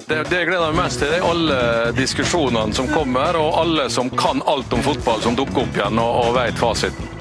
[0.09, 1.57] Det, det jeg gleder meg mest til, er alle
[1.93, 6.21] diskusjonene som kommer, og alle som kan alt om fotball, som dukker opp igjen og,
[6.23, 7.18] og vet fasiten.